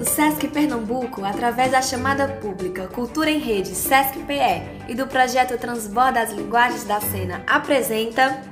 O 0.00 0.04
Sesc 0.04 0.48
Pernambuco, 0.48 1.24
através 1.24 1.72
da 1.72 1.80
chamada 1.80 2.28
pública 2.28 2.86
Cultura 2.88 3.30
em 3.30 3.38
Rede 3.38 3.74
Sesc 3.74 4.18
PE 4.20 4.62
e 4.88 4.94
do 4.94 5.06
projeto 5.06 5.58
Transborda 5.58 6.20
as 6.20 6.32
Linguagens 6.32 6.84
da 6.84 7.00
Cena, 7.00 7.42
apresenta 7.46 8.51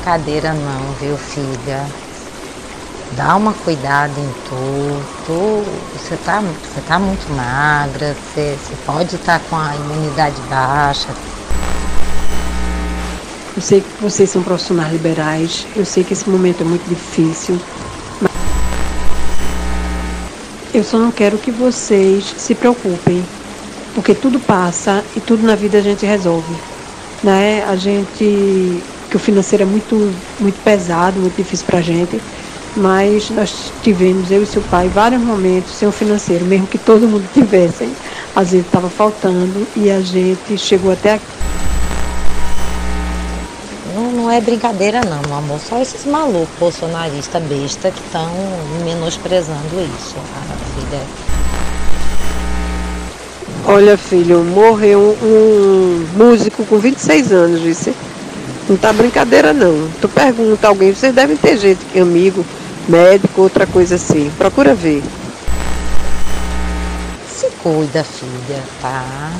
brincadeira 0.00 0.54
não, 0.54 0.92
viu, 0.98 1.16
filha? 1.16 1.86
Dá 3.12 3.36
uma 3.36 3.52
cuidada 3.52 4.18
em 4.18 4.32
tu. 4.48 5.02
tu 5.26 5.64
você, 5.92 6.16
tá, 6.24 6.40
você 6.40 6.80
tá 6.88 6.98
muito 6.98 7.30
magra, 7.34 8.16
você, 8.34 8.56
você 8.56 8.74
pode 8.86 9.16
estar 9.16 9.38
com 9.40 9.56
a 9.56 9.74
imunidade 9.76 10.40
baixa. 10.48 11.08
Eu 13.54 13.60
sei 13.60 13.82
que 13.82 14.02
vocês 14.02 14.30
são 14.30 14.42
profissionais 14.42 14.90
liberais, 14.90 15.66
eu 15.76 15.84
sei 15.84 16.02
que 16.02 16.14
esse 16.14 16.28
momento 16.30 16.62
é 16.62 16.64
muito 16.64 16.88
difícil. 16.88 17.60
mas 18.20 18.30
Eu 20.72 20.82
só 20.82 20.98
não 20.98 21.12
quero 21.12 21.36
que 21.36 21.50
vocês 21.50 22.24
se 22.38 22.54
preocupem, 22.54 23.22
porque 23.94 24.14
tudo 24.14 24.40
passa 24.40 25.04
e 25.14 25.20
tudo 25.20 25.46
na 25.46 25.54
vida 25.54 25.76
a 25.76 25.82
gente 25.82 26.06
resolve. 26.06 26.54
Né? 27.22 27.62
A 27.64 27.76
gente, 27.76 28.82
que 29.10 29.16
o 29.16 29.18
financeiro 29.18 29.64
é 29.64 29.66
muito, 29.66 30.14
muito 30.38 30.62
pesado, 30.62 31.18
muito 31.18 31.36
difícil 31.36 31.66
para 31.66 31.80
a 31.80 31.82
gente, 31.82 32.20
mas 32.76 33.28
nós 33.30 33.72
tivemos, 33.82 34.30
eu 34.30 34.42
e 34.42 34.46
seu 34.46 34.62
pai, 34.62 34.88
vários 34.88 35.20
momentos 35.20 35.74
sem 35.74 35.88
o 35.88 35.92
financeiro, 35.92 36.44
mesmo 36.44 36.68
que 36.68 36.78
todo 36.78 37.08
mundo 37.08 37.28
tivesse. 37.34 37.90
Às 38.34 38.52
vezes 38.52 38.64
estava 38.64 38.88
faltando 38.88 39.66
e 39.76 39.90
a 39.90 40.00
gente 40.00 40.56
chegou 40.56 40.92
até 40.92 41.14
aqui. 41.14 41.24
Não, 43.92 44.12
não 44.12 44.30
é 44.30 44.40
brincadeira 44.40 45.00
não, 45.00 45.20
meu 45.26 45.36
amor. 45.36 45.58
Só 45.58 45.82
esses 45.82 46.06
malucos 46.06 46.48
bolsonaristas 46.60 47.42
besta 47.42 47.90
que 47.90 48.00
estão 48.00 48.30
menosprezando 48.84 49.58
isso, 49.98 50.14
a 50.18 50.80
filha. 50.80 51.02
Olha, 53.66 53.98
filho, 53.98 54.44
morreu 54.44 55.18
um 55.20 56.06
músico 56.16 56.64
com 56.64 56.78
26 56.78 57.32
anos, 57.32 57.60
disse. 57.60 57.92
Não 58.70 58.76
tá 58.76 58.92
brincadeira, 58.92 59.52
não. 59.52 59.90
Tu 60.00 60.08
pergunta 60.08 60.68
a 60.68 60.70
alguém, 60.70 60.94
vocês 60.94 61.12
devem 61.12 61.36
ter 61.36 61.58
gente, 61.58 61.80
amigo, 61.98 62.46
médico, 62.88 63.42
outra 63.42 63.66
coisa 63.66 63.96
assim. 63.96 64.30
Procura 64.38 64.76
ver. 64.76 65.02
Se 67.28 67.48
cuida, 67.64 68.04
filha, 68.04 68.62
tá? 68.80 69.32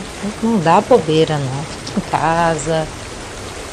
Não 0.43 0.59
dá 0.59 0.81
bobeira 0.81 1.39
não. 1.39 1.63
Fica 1.63 2.01
em 2.01 2.11
casa. 2.11 2.89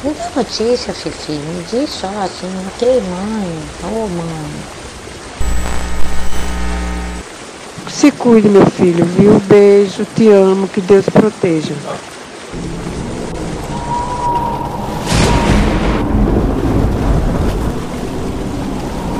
Me 0.04 0.14
dá 0.14 0.30
notícia, 0.36 0.94
Fifi. 0.94 1.32
Me 1.32 1.64
diz 1.68 1.90
só 1.90 2.06
assim, 2.06 2.46
ok, 2.68 3.02
mãe. 3.02 3.58
Ô, 3.82 4.06
mãe. 4.06 4.50
Se 7.88 8.12
cuide, 8.12 8.48
meu 8.48 8.64
filho, 8.66 9.04
viu? 9.04 9.40
Beijo, 9.40 10.06
te 10.14 10.28
amo, 10.28 10.68
que 10.68 10.80
Deus 10.80 11.04
te 11.04 11.10
proteja. 11.10 11.74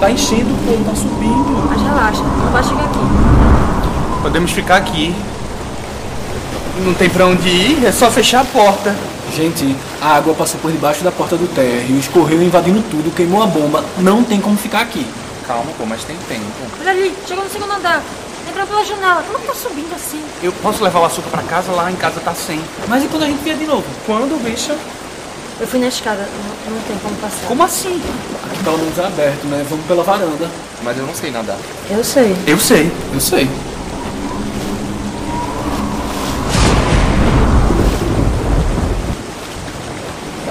Tá 0.01 0.11
enchendo, 0.11 0.55
pô, 0.65 0.91
tá 0.91 0.95
subindo. 0.95 1.69
Mas 1.69 1.83
relaxa, 1.83 2.23
não 2.23 2.53
vai 2.53 2.63
chegar 2.63 2.85
aqui. 2.85 4.23
Podemos 4.23 4.51
ficar 4.53 4.77
aqui. 4.77 5.15
Não 6.85 6.95
tem 6.95 7.11
pra 7.11 7.27
onde 7.27 7.49
ir, 7.49 7.85
é 7.85 7.91
só 7.91 8.09
fechar 8.11 8.43
a 8.43 8.45
porta. 8.45 8.95
Gente, 9.35 9.77
a 10.01 10.17
água 10.17 10.35
passou 10.35 10.61
por 10.61 10.71
debaixo 10.71 11.03
da 11.03 11.11
porta 11.11 11.37
do 11.37 11.49
térreo, 11.53 11.99
escorreu 11.99 12.41
invadindo 12.41 12.81
tudo, 12.83 13.15
queimou 13.15 13.43
a 13.43 13.47
bomba. 13.47 13.85
Não 13.99 14.23
tem 14.23 14.41
como 14.41 14.57
ficar 14.57 14.83
aqui. 14.83 15.05
Calma, 15.47 15.71
pô, 15.77 15.85
mas 15.85 16.05
tem 16.05 16.17
tempo. 16.29 16.45
Olha 16.81 16.91
ali, 16.91 17.13
chegou 17.27 17.43
no 17.43 17.51
segundo 17.51 17.73
andar. 17.73 18.01
Entrou 18.49 18.67
pela 18.67 18.85
janela. 18.85 19.23
Como 19.27 19.39
que 19.41 19.47
tá 19.47 19.55
subindo 19.55 19.95
assim? 19.95 20.23
Eu 20.43 20.53
posso 20.53 20.83
levar 20.85 21.01
o 21.01 21.05
açúcar 21.05 21.31
pra 21.31 21.43
casa? 21.43 21.73
Lá 21.73 21.91
em 21.91 21.97
casa 21.97 22.21
tá 22.21 22.33
sem. 22.35 22.61
Mas 22.87 23.03
e 23.03 23.09
quando 23.09 23.25
a 23.25 23.27
gente 23.27 23.43
vier 23.43 23.57
de 23.57 23.67
novo? 23.67 23.85
Quando, 24.07 24.43
bicha? 24.43 24.77
Eu 25.61 25.67
fui 25.67 25.81
na 25.81 25.89
escada, 25.89 26.21
não, 26.67 26.75
não 26.75 26.83
tem 26.83 26.97
como 26.99 27.17
passar. 27.17 27.49
Como 27.49 27.63
assim? 27.65 28.01
Aqui 28.47 28.63
pelo 28.63 28.79
menos 28.79 28.97
é 28.97 29.05
aberto, 29.05 29.45
né? 29.47 29.67
Vamos 29.69 29.85
pela 29.87 30.05
varanda. 30.05 30.49
Mas 30.85 30.97
eu 30.97 31.05
não 31.05 31.15
sei 31.15 31.33
nadar. 31.33 31.59
Eu 31.91 32.05
sei. 32.05 32.37
Eu 32.47 32.59
sei. 32.61 32.93
Eu 33.13 33.21
sei. 33.21 33.51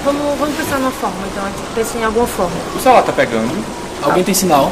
Vamos, 0.04 0.38
vamos 0.38 0.56
pensar 0.56 0.78
numa 0.78 0.90
forma, 0.90 1.16
então. 1.32 1.42
A 1.42 1.48
gente 1.48 1.74
pensa 1.74 1.96
em 1.96 2.04
alguma 2.04 2.26
forma. 2.26 2.56
O 2.76 2.78
celular 2.78 3.02
tá 3.02 3.12
pegando. 3.12 3.64
Alguém 4.02 4.22
tem 4.22 4.34
sinal? 4.34 4.70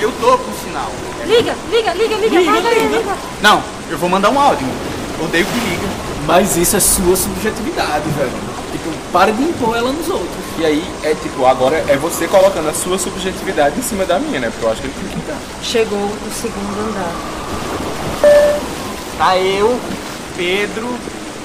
Eu 0.00 0.10
tô 0.12 0.38
com 0.38 0.52
sinal. 0.64 0.90
Liga, 1.26 1.54
liga, 1.70 1.92
liga, 1.92 2.16
liga. 2.16 2.38
Liga, 2.38 2.52
vai, 2.52 2.74
liga. 2.74 2.96
liga. 2.96 3.16
Não, 3.42 3.62
eu 3.90 3.98
vou 3.98 4.08
mandar 4.08 4.30
um 4.30 4.40
áudio. 4.40 4.66
Odeio 5.22 5.44
que 5.44 5.60
liga. 5.60 5.86
Mas 6.26 6.56
isso 6.56 6.74
é 6.74 6.80
sua 6.80 7.14
subjetividade, 7.14 8.08
velho. 8.16 8.51
Tipo, 8.72 8.90
pare 9.12 9.32
de 9.32 9.42
impor 9.42 9.76
ela 9.76 9.92
nos 9.92 10.08
outros. 10.08 10.44
E 10.58 10.64
aí, 10.64 10.84
é 11.02 11.14
tipo, 11.14 11.44
agora 11.44 11.84
é 11.88 11.96
você 11.96 12.26
colocando 12.26 12.68
a 12.68 12.74
sua 12.74 12.98
subjetividade 12.98 13.78
em 13.78 13.82
cima 13.82 14.04
da 14.04 14.18
minha, 14.18 14.40
né? 14.40 14.50
Porque 14.50 14.64
eu 14.64 14.72
acho 14.72 14.80
que 14.80 14.86
ele 14.86 14.94
tem 14.98 15.20
que 15.20 15.26
dar. 15.26 15.38
Chegou 15.62 15.98
o 15.98 16.30
segundo 16.32 16.80
andar. 16.88 17.12
Tá 19.18 19.36
eu, 19.36 19.78
Pedro, 20.36 20.88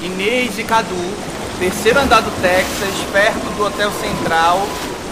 Inês 0.02 0.58
e 0.58 0.64
Cadu, 0.64 0.94
terceiro 1.58 2.00
andar 2.00 2.22
do 2.22 2.30
Texas, 2.40 2.94
perto 3.12 3.56
do 3.56 3.66
Hotel 3.66 3.90
Central. 4.00 4.66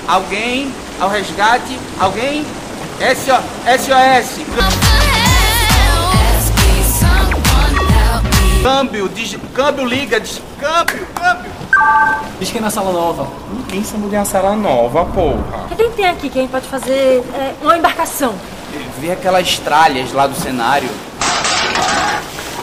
Alguém 0.08 0.72
ao 1.00 1.08
resgate? 1.08 1.78
Alguém? 2.00 2.46
SO, 2.98 3.36
SOS! 3.78 4.40
Câmbio, 8.62 9.08
diz, 9.08 9.36
câmbio 9.54 9.84
liga, 9.84 10.18
diz, 10.18 10.40
câmbio, 10.58 11.06
câmbio! 11.14 11.55
Diz 12.38 12.50
que 12.50 12.58
é 12.58 12.60
na 12.60 12.70
sala 12.70 12.92
nova. 12.92 13.26
Ninguém 13.50 13.82
sabe 13.82 14.04
onde 14.04 14.14
é 14.14 14.18
a 14.18 14.24
sala 14.24 14.54
nova, 14.54 15.04
porra. 15.06 15.66
O 15.70 15.74
que 15.74 15.88
tem 15.90 16.06
aqui 16.06 16.28
que 16.28 16.38
a 16.38 16.42
gente 16.42 16.50
pode 16.50 16.66
fazer 16.68 17.24
é, 17.34 17.54
uma 17.62 17.76
embarcação? 17.76 18.34
Vê 19.00 19.12
aquelas 19.12 19.58
tralhas 19.58 20.12
lá 20.12 20.26
do 20.26 20.34
cenário. 20.34 20.88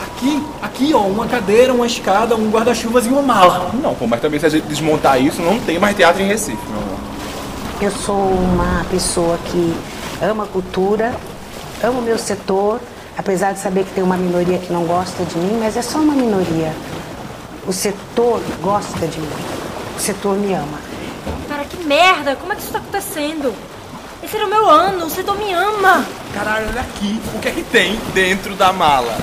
Aqui, 0.06 0.44
aqui, 0.62 0.94
ó, 0.94 1.00
uma 1.00 1.26
cadeira, 1.26 1.74
uma 1.74 1.88
escada, 1.88 2.36
um 2.36 2.50
guarda-chuvas 2.50 3.06
e 3.06 3.10
uma 3.10 3.22
mala. 3.22 3.72
Não, 3.74 3.96
pô, 3.96 4.06
mas 4.08 4.22
também 4.22 4.40
se 4.40 4.46
a 4.46 4.50
gente 4.50 4.68
desmontar 4.68 5.22
isso, 5.22 5.42
não 5.42 5.60
tem 5.60 5.80
mais 5.80 5.96
teatro 5.96 6.22
em 6.22 6.28
Recife, 6.28 6.58
meu 6.70 6.80
amor. 6.80 7.00
Eu 7.82 7.92
sou 7.92 8.16
uma 8.16 8.86
pessoa 8.90 9.38
que 9.46 9.76
ama 10.22 10.46
cultura, 10.46 11.14
amo 11.84 12.00
o 12.00 12.02
meu 12.02 12.18
setor, 12.18 12.80
apesar 13.18 13.54
de 13.54 13.60
saber 13.60 13.84
que 13.84 13.92
tem 13.92 14.04
uma 14.04 14.16
minoria 14.16 14.58
que 14.58 14.72
não 14.72 14.86
gosta 14.86 15.24
de 15.26 15.38
mim, 15.38 15.58
mas 15.60 15.76
é 15.76 15.82
só 15.82 15.98
uma 15.98 16.14
minoria. 16.14 16.72
O 17.66 17.72
setor 17.72 18.42
gosta 18.62 19.08
de 19.08 19.22
mim, 19.22 19.30
o 19.96 20.00
setor 20.00 20.36
me 20.36 20.54
ama. 20.54 20.78
Cara, 21.48 21.64
que 21.64 21.82
merda! 21.86 22.36
Como 22.36 22.52
é 22.52 22.58
que 22.58 22.62
isso 22.62 22.74
tá 22.74 22.80
acontecendo? 22.80 23.56
Esse 24.22 24.36
era 24.36 24.46
o 24.46 24.50
meu 24.50 24.70
ano, 24.70 25.06
o 25.06 25.10
setor 25.10 25.38
me 25.38 25.54
ama! 25.54 26.06
Caralho, 26.34 26.68
olha 26.68 26.82
aqui, 26.82 27.22
o 27.34 27.40
que 27.40 27.48
é 27.48 27.52
que 27.52 27.64
tem 27.64 27.96
dentro 28.14 28.54
da 28.56 28.74
mala? 28.74 29.16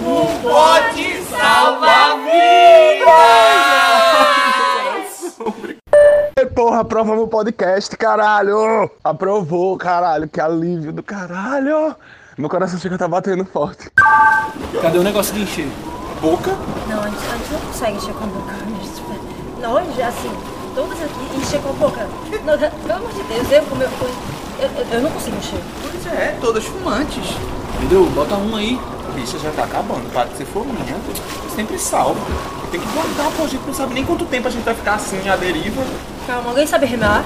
Um 0.00 0.38
bote 0.42 1.24
salva-vidas! 1.24 2.26
Porra, 6.54 6.80
aprovamos 6.82 7.24
o 7.24 7.28
podcast, 7.28 7.96
caralho! 7.96 8.88
Aprovou, 9.02 9.76
caralho, 9.76 10.28
que 10.28 10.40
alívio 10.40 10.92
do 10.92 11.02
caralho! 11.02 11.96
Meu 12.38 12.48
coração 12.48 12.78
chega 12.78 12.94
a 12.94 12.98
tá 12.98 13.08
batendo 13.08 13.44
forte. 13.44 13.90
Cadê 14.80 14.98
o 14.98 15.02
negócio 15.02 15.34
de 15.34 15.42
encher? 15.42 15.68
Boca? 16.20 16.56
Não, 16.88 17.02
a 17.02 17.08
gente, 17.08 17.24
a 17.26 17.36
gente 17.36 17.52
não 17.52 17.60
consegue 17.60 17.96
encher 17.96 18.14
com 18.14 18.24
a 18.24 18.26
boca. 18.26 18.54
Nós, 19.60 20.00
assim, 20.00 20.30
todas 20.74 21.02
aqui 21.02 21.36
encher 21.36 21.60
com 21.60 21.70
a 21.70 21.72
boca. 21.72 22.06
Não, 22.44 22.58
pelo 22.58 22.94
amor 22.94 23.12
de 23.12 23.22
Deus, 23.22 23.52
eu 23.52 23.62
como 23.64 23.82
eu, 23.82 23.88
eu, 24.60 24.68
eu, 24.68 24.86
eu 24.92 25.02
não 25.02 25.10
consigo 25.10 25.36
encher. 25.36 25.60
Pois 25.82 26.06
é, 26.06 26.38
todas 26.40 26.64
fumantes. 26.64 27.26
Pedro, 27.80 28.06
bota 28.06 28.36
um 28.36 28.56
aí. 28.56 28.80
Bicha, 29.14 29.38
já 29.38 29.50
tá 29.50 29.64
acabando. 29.64 30.10
Para 30.12 30.28
de 30.28 30.36
ser 30.38 30.46
fominha. 30.46 30.96
Sempre 31.54 31.78
salvo. 31.78 32.20
Tem 32.70 32.80
que 32.80 32.86
guardar, 32.88 33.30
pô. 33.36 33.44
A 33.44 33.48
gente 33.48 33.66
não 33.66 33.74
sabe 33.74 33.94
nem 33.94 34.04
quanto 34.04 34.24
tempo 34.26 34.48
a 34.48 34.50
gente 34.50 34.64
vai 34.64 34.74
ficar 34.74 34.94
assim, 34.94 35.28
à 35.28 35.36
deriva. 35.36 35.82
Calma, 36.26 36.50
alguém 36.50 36.66
sabe 36.66 36.86
rimar? 36.86 37.24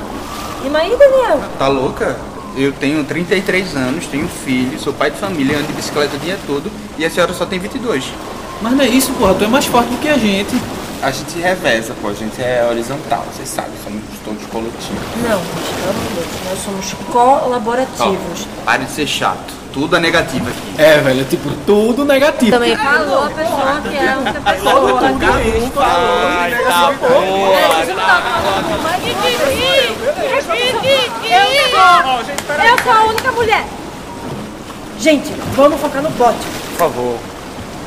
Rima 0.63 0.79
aí, 0.79 0.97
Daniel. 0.97 1.41
Tá 1.59 1.69
louca? 1.69 2.17
Eu 2.57 2.73
tenho 2.73 3.05
33 3.05 3.77
anos, 3.77 4.07
tenho 4.07 4.27
filho, 4.27 4.79
sou 4.79 4.93
pai 4.93 5.11
de 5.11 5.19
família, 5.19 5.57
ando 5.57 5.69
de 5.69 5.73
bicicleta 5.73 6.17
o 6.17 6.19
dia 6.19 6.37
todo 6.47 6.71
e 6.99 7.05
a 7.05 7.11
senhora 7.11 7.33
só 7.33 7.47
tem 7.47 7.61
22. 7.61 8.13
Mas 8.62 8.73
não 8.73 8.85
é 8.85 8.89
isso, 8.89 9.12
porra. 9.12 9.35
Tu 9.35 9.45
é 9.45 9.49
mais 9.49 9.67
forte 9.67 9.89
do 9.89 9.99
que 9.99 10.09
a 10.09 10.19
gente. 10.19 10.61
A 11.03 11.11
gente 11.11 11.39
reveza, 11.39 11.95
pô. 12.01 12.09
A 12.09 12.12
gente 12.12 12.41
é 12.43 12.67
horizontal, 12.69 13.25
vocês 13.33 13.49
sabem. 13.49 13.73
Somos 13.83 14.03
todos 14.25 14.45
coletivos. 14.47 15.03
Não, 15.23 15.41
Deus. 15.41 16.27
Nós 16.49 16.59
somos 16.62 16.93
colaborativos. 17.11 18.47
Pare 18.65 18.85
de 18.85 18.91
ser 18.91 19.07
chato. 19.07 19.61
Tudo 19.73 19.97
é 19.97 20.01
negativo 20.01 20.49
aqui. 20.49 20.83
É, 20.83 20.99
velho, 20.99 21.21
é 21.21 21.25
tipo 21.25 21.49
tudo 21.65 22.05
negativo. 22.05 22.51
Também 22.51 22.77
falou 22.77 23.25
a 23.25 23.31
pessoa 23.31 23.81
que 23.89 23.97
é 23.97 24.17
outra 24.17 24.41
pessoa. 24.41 25.01
Ai, 25.81 26.51
tá 26.67 26.93
boa, 26.99 27.21
Eu 32.67 32.79
sou 32.83 32.93
a 32.93 33.05
única 33.05 33.33
mulher. 33.33 33.65
Gente, 34.99 35.33
vamos 35.55 35.81
focar 35.81 36.03
no 36.03 36.11
bote. 36.11 36.39
Por 36.71 36.79
favor, 36.79 37.19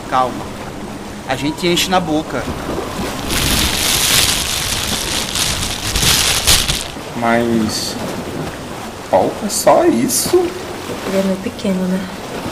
calma. 0.09 0.52
A 1.27 1.35
gente 1.35 1.65
enche 1.65 1.89
na 1.89 1.99
boca. 1.99 2.43
Mas. 7.15 7.95
Falta 9.09 9.49
só 9.49 9.85
isso? 9.85 10.37
Ele 10.37 11.19
é 11.19 11.23
meio 11.23 11.37
pequeno, 11.37 11.87
né? 11.87 11.99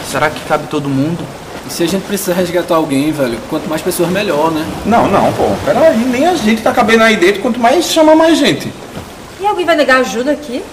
Será 0.10 0.30
que 0.30 0.40
cabe 0.42 0.68
todo 0.68 0.88
mundo? 0.88 1.26
E 1.68 1.72
se 1.72 1.84
a 1.84 1.88
gente 1.88 2.04
precisa 2.04 2.34
resgatar 2.34 2.76
alguém, 2.76 3.12
velho, 3.12 3.38
quanto 3.50 3.70
mais 3.70 3.82
pessoas 3.82 4.10
melhor, 4.10 4.52
né? 4.52 4.66
Não, 4.86 5.08
não, 5.08 5.32
pô. 5.34 5.44
Peraí, 5.66 5.98
nem 5.98 6.28
a 6.28 6.36
gente 6.36 6.62
tá 6.62 6.72
cabendo 6.72 7.04
aí 7.04 7.18
dentro, 7.18 7.42
quanto 7.42 7.60
mais 7.60 7.86
chama 7.86 8.16
mais 8.16 8.38
gente. 8.38 8.72
E 9.40 9.46
alguém 9.46 9.66
vai 9.66 9.76
negar 9.76 10.02
ajuda 10.02 10.32
aqui? 10.32 10.64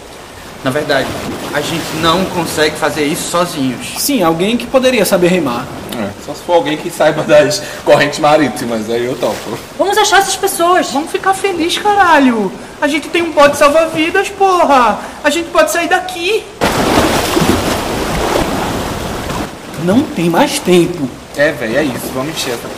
Na 0.64 0.70
verdade, 0.70 1.06
a 1.54 1.60
gente 1.60 1.96
não 2.00 2.24
consegue 2.26 2.76
fazer 2.76 3.04
isso 3.04 3.30
sozinhos. 3.30 3.94
Sim, 3.98 4.22
alguém 4.22 4.56
que 4.56 4.66
poderia 4.66 5.04
saber 5.04 5.28
rimar. 5.28 5.64
É, 5.96 6.10
só 6.24 6.34
se 6.34 6.42
for 6.42 6.54
alguém 6.54 6.76
que 6.76 6.90
saiba 6.90 7.22
das 7.22 7.62
correntes 7.84 8.18
marítimas, 8.18 8.90
aí 8.90 9.04
eu 9.04 9.16
topo. 9.16 9.58
Vamos 9.78 9.96
achar 9.96 10.18
essas 10.18 10.36
pessoas. 10.36 10.90
Vamos 10.90 11.10
ficar 11.10 11.34
feliz, 11.34 11.78
caralho. 11.78 12.52
A 12.80 12.88
gente 12.88 13.08
tem 13.08 13.22
um 13.22 13.32
bote 13.32 13.56
salva-vidas, 13.56 14.28
porra. 14.30 14.98
A 15.22 15.30
gente 15.30 15.48
pode 15.50 15.70
sair 15.70 15.88
daqui. 15.88 16.44
Não 19.84 20.02
tem 20.02 20.28
mais 20.28 20.58
tempo. 20.58 21.08
É, 21.36 21.52
velho, 21.52 21.78
é 21.78 21.84
isso. 21.84 22.10
Vamos 22.14 22.34
encher 22.34 22.54
essa 22.54 22.68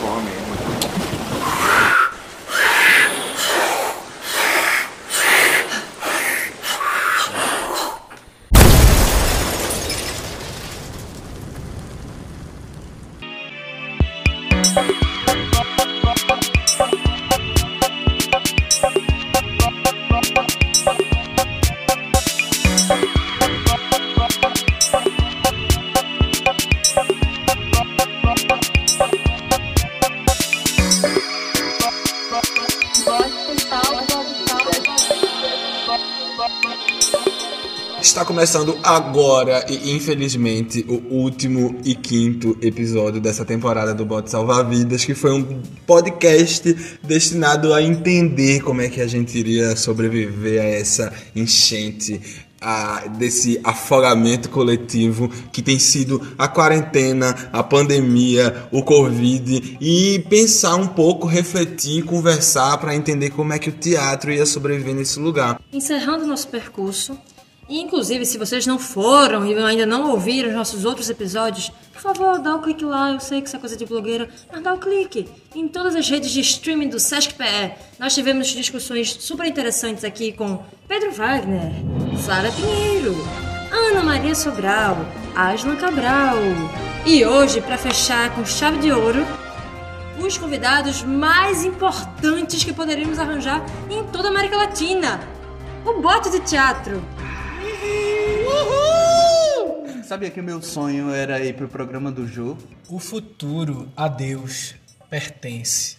começando 38.41 38.75
agora 38.81 39.63
e 39.69 39.91
infelizmente 39.95 40.83
o 40.89 41.13
último 41.13 41.79
e 41.85 41.93
quinto 41.93 42.57
episódio 42.59 43.21
dessa 43.21 43.45
temporada 43.45 43.93
do 43.93 44.03
Bote 44.03 44.31
Salvar 44.31 44.67
Vidas, 44.67 45.05
que 45.05 45.13
foi 45.13 45.31
um 45.31 45.61
podcast 45.85 46.75
destinado 47.03 47.71
a 47.71 47.83
entender 47.83 48.63
como 48.63 48.81
é 48.81 48.89
que 48.89 48.99
a 48.99 49.05
gente 49.05 49.37
iria 49.37 49.75
sobreviver 49.75 50.59
a 50.59 50.65
essa 50.65 51.13
enchente, 51.35 52.19
a, 52.59 53.05
desse 53.09 53.61
afogamento 53.63 54.49
coletivo 54.49 55.29
que 55.51 55.61
tem 55.61 55.77
sido 55.77 56.19
a 56.35 56.47
quarentena, 56.47 57.47
a 57.53 57.61
pandemia, 57.61 58.67
o 58.71 58.81
Covid 58.81 59.77
e 59.79 60.25
pensar 60.31 60.77
um 60.77 60.87
pouco, 60.87 61.27
refletir, 61.27 62.05
conversar 62.05 62.79
para 62.79 62.95
entender 62.95 63.29
como 63.29 63.53
é 63.53 63.59
que 63.59 63.69
o 63.69 63.73
teatro 63.73 64.31
ia 64.31 64.47
sobreviver 64.47 64.95
nesse 64.95 65.19
lugar. 65.19 65.61
Encerrando 65.71 66.25
nosso 66.25 66.47
percurso, 66.47 67.15
inclusive 67.79 68.25
se 68.25 68.37
vocês 68.37 68.65
não 68.65 68.77
foram 68.77 69.45
e 69.45 69.57
ainda 69.57 69.85
não 69.85 70.11
ouviram 70.11 70.49
os 70.49 70.55
nossos 70.55 70.83
outros 70.83 71.09
episódios, 71.09 71.71
por 71.93 72.01
favor, 72.01 72.39
dá 72.39 72.55
o 72.55 72.61
clique 72.61 72.83
lá. 72.83 73.11
Eu 73.11 73.19
sei 73.19 73.41
que 73.41 73.47
isso 73.47 73.55
é 73.55 73.59
coisa 73.59 73.77
de 73.77 73.85
blogueira, 73.85 74.27
mas 74.51 74.63
dá 74.63 74.73
o 74.73 74.79
clique. 74.79 75.29
Em 75.55 75.67
todas 75.67 75.95
as 75.95 76.09
redes 76.09 76.31
de 76.31 76.41
streaming 76.41 76.89
do 76.89 76.99
Sesc 76.99 77.35
PE, 77.35 77.73
nós 77.99 78.13
tivemos 78.13 78.47
discussões 78.47 79.15
super 79.19 79.45
interessantes 79.45 80.03
aqui 80.03 80.31
com 80.31 80.63
Pedro 80.87 81.11
Wagner, 81.11 81.71
Sara 82.17 82.51
Pinheiro, 82.51 83.15
Ana 83.71 84.03
Maria 84.03 84.33
Sobral, 84.33 84.97
Aslan 85.35 85.75
Cabral. 85.75 86.37
E 87.05 87.25
hoje, 87.25 87.61
para 87.61 87.77
fechar 87.77 88.33
com 88.35 88.45
chave 88.45 88.79
de 88.79 88.91
ouro, 88.91 89.25
os 90.19 90.37
convidados 90.37 91.03
mais 91.03 91.63
importantes 91.63 92.63
que 92.63 92.73
poderíamos 92.73 93.19
arranjar 93.19 93.63
em 93.89 94.03
toda 94.05 94.27
a 94.27 94.31
América 94.31 94.57
Latina. 94.57 95.19
O 95.85 96.01
bote 96.01 96.29
de 96.29 96.39
teatro. 96.41 97.01
Sabia 100.11 100.29
que 100.29 100.41
o 100.41 100.43
meu 100.43 100.61
sonho 100.61 101.09
era 101.13 101.39
ir 101.39 101.53
pro 101.53 101.69
programa 101.69 102.11
do 102.11 102.27
Jô? 102.27 102.57
O 102.89 102.99
futuro 102.99 103.87
a 103.95 104.09
Deus 104.09 104.75
pertence. 105.09 105.95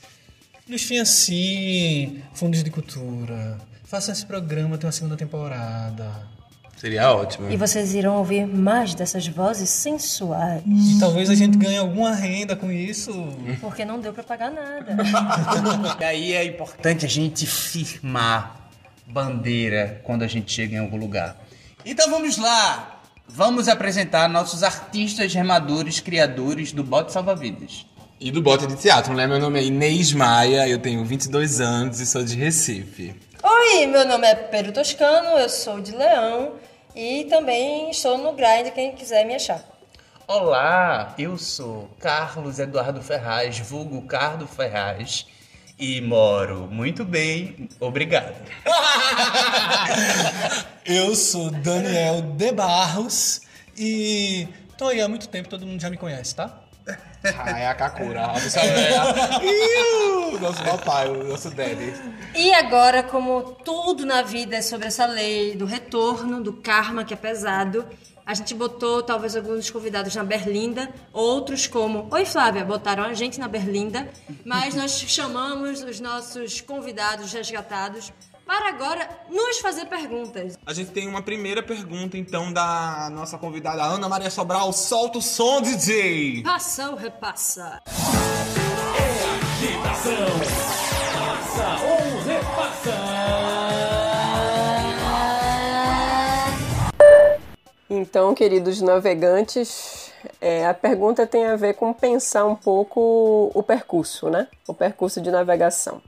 Nos 0.68 0.82
financiem 0.82 2.22
fundos 2.34 2.62
de 2.62 2.70
cultura. 2.70 3.56
Façam 3.84 4.12
esse 4.12 4.26
programa 4.26 4.76
ter 4.76 4.84
uma 4.84 4.92
segunda 4.92 5.16
temporada. 5.16 6.28
Seria 6.76 7.10
ótimo. 7.10 7.50
E 7.50 7.56
vocês 7.56 7.94
irão 7.94 8.16
ouvir 8.16 8.46
mais 8.46 8.94
dessas 8.94 9.26
vozes 9.28 9.70
sensuais. 9.70 10.62
E 10.66 10.98
talvez 10.98 11.30
a 11.30 11.34
gente 11.34 11.56
ganhe 11.56 11.78
alguma 11.78 12.14
renda 12.14 12.54
com 12.54 12.70
isso. 12.70 13.12
Porque 13.60 13.84
não 13.84 14.00
deu 14.00 14.12
pra 14.12 14.22
pagar 14.22 14.50
nada. 14.50 14.96
E 16.00 16.04
aí 16.04 16.32
é 16.32 16.44
importante 16.44 17.06
a 17.06 17.08
gente 17.08 17.46
firmar 17.46 18.68
bandeira 19.06 20.00
quando 20.04 20.22
a 20.22 20.26
gente 20.26 20.52
chega 20.52 20.74
em 20.74 20.78
algum 20.78 20.96
lugar. 20.96 21.36
Então 21.84 22.08
vamos 22.10 22.38
lá! 22.38 23.00
Vamos 23.26 23.66
apresentar 23.66 24.28
nossos 24.28 24.62
artistas 24.62 25.34
remadores, 25.34 25.98
criadores 25.98 26.70
do 26.70 26.84
Bote 26.84 27.12
Salva-Vidas. 27.12 27.86
E 28.20 28.30
do 28.30 28.40
bote 28.40 28.66
de 28.68 28.76
teatro, 28.76 29.14
né? 29.14 29.26
Meu 29.26 29.40
nome 29.40 29.58
é 29.58 29.64
Inês 29.64 30.12
Maia, 30.12 30.68
eu 30.68 30.78
tenho 30.78 31.04
22 31.04 31.60
anos 31.60 31.98
e 31.98 32.06
sou 32.06 32.22
de 32.22 32.36
Recife. 32.36 33.18
Oi, 33.42 33.86
meu 33.86 34.06
nome 34.06 34.28
é 34.28 34.34
Pedro 34.34 34.70
Toscano, 34.70 35.38
eu 35.38 35.48
sou 35.48 35.80
de 35.80 35.90
Leão 35.90 36.52
e 36.94 37.24
também 37.24 37.90
estou 37.90 38.16
no 38.16 38.32
Grind, 38.32 38.70
quem 38.74 38.92
quiser 38.92 39.26
me 39.26 39.34
achar. 39.34 39.60
Olá, 40.28 41.14
eu 41.18 41.36
sou 41.36 41.90
Carlos 41.98 42.60
Eduardo 42.60 43.02
Ferraz, 43.02 43.58
vulgo 43.58 44.02
Cardo 44.02 44.46
Ferraz, 44.46 45.26
e 45.78 46.00
moro 46.00 46.68
muito 46.70 47.04
bem, 47.04 47.68
obrigado. 47.80 48.34
Eu 50.84 51.14
sou 51.14 51.50
Daniel 51.50 52.22
de 52.22 52.52
Barros 52.52 53.42
e 53.76 54.48
tô 54.76 54.88
aí 54.88 55.00
há 55.00 55.08
muito 55.08 55.28
tempo, 55.28 55.48
todo 55.48 55.66
mundo 55.66 55.80
já 55.80 55.90
me 55.90 55.96
conhece, 55.96 56.34
tá? 56.34 56.58
Ah, 57.38 57.58
é 57.58 57.68
a 57.68 57.74
Kakura, 57.74 58.26
a 58.26 58.32
velha. 58.32 59.40
Iu, 59.42 60.40
Nosso 60.40 60.62
papai, 60.64 61.08
o 61.08 61.22
nosso 61.24 61.50
daddy. 61.50 61.94
E 62.34 62.52
agora, 62.54 63.02
como 63.04 63.42
tudo 63.64 64.04
na 64.04 64.22
vida 64.22 64.56
é 64.56 64.62
sobre 64.62 64.88
essa 64.88 65.06
lei 65.06 65.54
do 65.54 65.64
retorno, 65.64 66.42
do 66.42 66.52
karma 66.52 67.04
que 67.04 67.14
é 67.14 67.16
pesado, 67.16 67.86
a 68.24 68.34
gente 68.34 68.54
botou 68.54 69.02
talvez 69.02 69.36
alguns 69.36 69.70
convidados 69.70 70.14
na 70.14 70.22
Berlinda, 70.22 70.92
outros 71.12 71.66
como 71.66 72.08
Oi 72.10 72.24
Flávia, 72.24 72.64
botaram 72.64 73.04
a 73.04 73.14
gente 73.14 73.38
na 73.38 73.48
Berlinda, 73.48 74.08
mas 74.44 74.74
nós 74.74 74.92
chamamos 74.92 75.82
os 75.82 76.00
nossos 76.00 76.60
convidados 76.60 77.32
resgatados 77.32 78.12
para 78.46 78.68
agora 78.68 79.08
nos 79.30 79.58
fazer 79.58 79.86
perguntas. 79.86 80.58
A 80.66 80.72
gente 80.72 80.90
tem 80.90 81.08
uma 81.08 81.22
primeira 81.22 81.62
pergunta, 81.62 82.18
então, 82.18 82.52
da 82.52 83.08
nossa 83.10 83.38
convidada 83.38 83.82
Ana 83.82 84.08
Maria 84.08 84.30
Sobral. 84.30 84.72
Solta 84.72 85.18
o 85.18 85.22
som, 85.22 85.62
DJ! 85.62 86.42
Passa 86.42 86.90
ou 86.90 86.96
repassa? 86.96 87.80
Então, 98.12 98.34
queridos 98.34 98.82
navegantes, 98.82 100.12
É, 100.38 100.66
a 100.66 100.74
pergunta 100.74 101.26
tem 101.26 101.46
a 101.46 101.56
ver 101.56 101.74
com 101.74 101.94
pensar 101.94 102.44
um 102.44 102.54
pouco 102.54 103.50
o 103.54 103.62
percurso, 103.62 104.28
né? 104.28 104.46
O 104.68 104.74
percurso 104.74 105.18
de 105.18 105.30
navegação. 105.30 106.02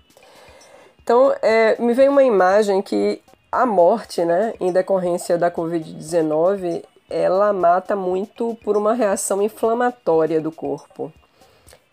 Então, 1.02 1.34
é, 1.40 1.80
me 1.80 1.94
veio 1.94 2.12
uma 2.12 2.22
imagem 2.22 2.82
que 2.82 3.22
a 3.50 3.64
morte, 3.64 4.22
né, 4.22 4.52
em 4.60 4.70
decorrência 4.70 5.38
da 5.38 5.50
Covid-19, 5.50 6.84
ela 7.08 7.52
mata 7.54 7.96
muito 7.96 8.54
por 8.62 8.76
uma 8.76 8.92
reação 8.92 9.42
inflamatória 9.42 10.40
do 10.42 10.52
corpo. 10.52 11.10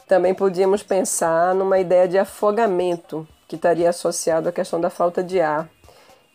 Também 0.07 0.35
podíamos 0.35 0.83
pensar 0.83 1.55
numa 1.55 1.79
ideia 1.79 2.05
de 2.05 2.17
afogamento, 2.17 3.25
que 3.47 3.55
estaria 3.55 3.89
associado 3.89 4.49
à 4.49 4.51
questão 4.51 4.79
da 4.81 4.89
falta 4.89 5.23
de 5.23 5.39
ar, 5.39 5.69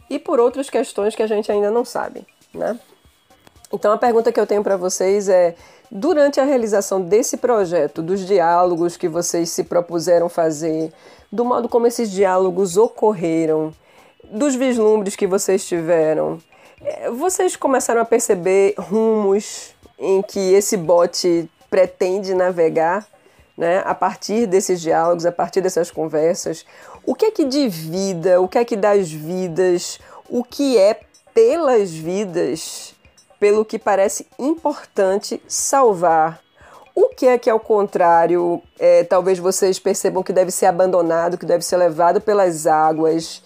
e 0.08 0.18
por 0.18 0.40
outras 0.40 0.70
questões 0.70 1.14
que 1.14 1.22
a 1.22 1.26
gente 1.28 1.52
ainda 1.52 1.70
não 1.70 1.84
sabe, 1.84 2.26
né? 2.54 2.78
Então 3.72 3.92
a 3.92 3.98
pergunta 3.98 4.30
que 4.30 4.38
eu 4.38 4.46
tenho 4.46 4.62
para 4.62 4.76
vocês 4.76 5.28
é: 5.28 5.54
durante 5.90 6.40
a 6.40 6.44
realização 6.44 7.00
desse 7.00 7.36
projeto, 7.36 8.02
dos 8.02 8.26
diálogos 8.26 8.96
que 8.96 9.08
vocês 9.08 9.50
se 9.50 9.64
propuseram 9.64 10.28
fazer, 10.28 10.92
do 11.30 11.44
modo 11.44 11.68
como 11.68 11.86
esses 11.86 12.10
diálogos 12.10 12.76
ocorreram, 12.76 13.72
dos 14.24 14.54
vislumbres 14.54 15.16
que 15.16 15.26
vocês 15.26 15.66
tiveram, 15.66 16.38
é, 16.80 17.10
vocês 17.10 17.56
começaram 17.56 18.00
a 18.00 18.04
perceber 18.04 18.74
rumos 18.78 19.74
em 19.98 20.22
que 20.22 20.52
esse 20.52 20.76
bot 20.76 21.48
pretende 21.70 22.34
navegar, 22.34 23.06
né, 23.56 23.82
a 23.84 23.94
partir 23.94 24.46
desses 24.46 24.80
diálogos, 24.80 25.24
a 25.24 25.32
partir 25.32 25.60
dessas 25.60 25.90
conversas? 25.90 26.66
O 27.04 27.14
que 27.14 27.26
é 27.26 27.30
que 27.30 27.44
de 27.44 27.68
vida, 27.68 28.40
o 28.40 28.48
que 28.48 28.58
é 28.58 28.64
que 28.64 28.76
das 28.76 29.10
vidas, 29.10 29.98
o 30.28 30.44
que 30.44 30.76
é 30.78 31.00
pelas 31.32 31.90
vidas, 31.90 32.94
pelo 33.38 33.64
que 33.64 33.78
parece 33.78 34.26
importante 34.38 35.40
salvar 35.46 36.40
o 36.96 37.10
que 37.10 37.26
é 37.26 37.36
que, 37.36 37.50
ao 37.50 37.60
contrário, 37.60 38.62
é, 38.78 39.04
talvez 39.04 39.38
vocês 39.38 39.78
percebam 39.78 40.22
que 40.22 40.32
deve 40.32 40.50
ser 40.50 40.64
abandonado, 40.64 41.36
que 41.36 41.44
deve 41.44 41.62
ser 41.62 41.76
levado 41.76 42.22
pelas 42.22 42.66
águas? 42.66 43.42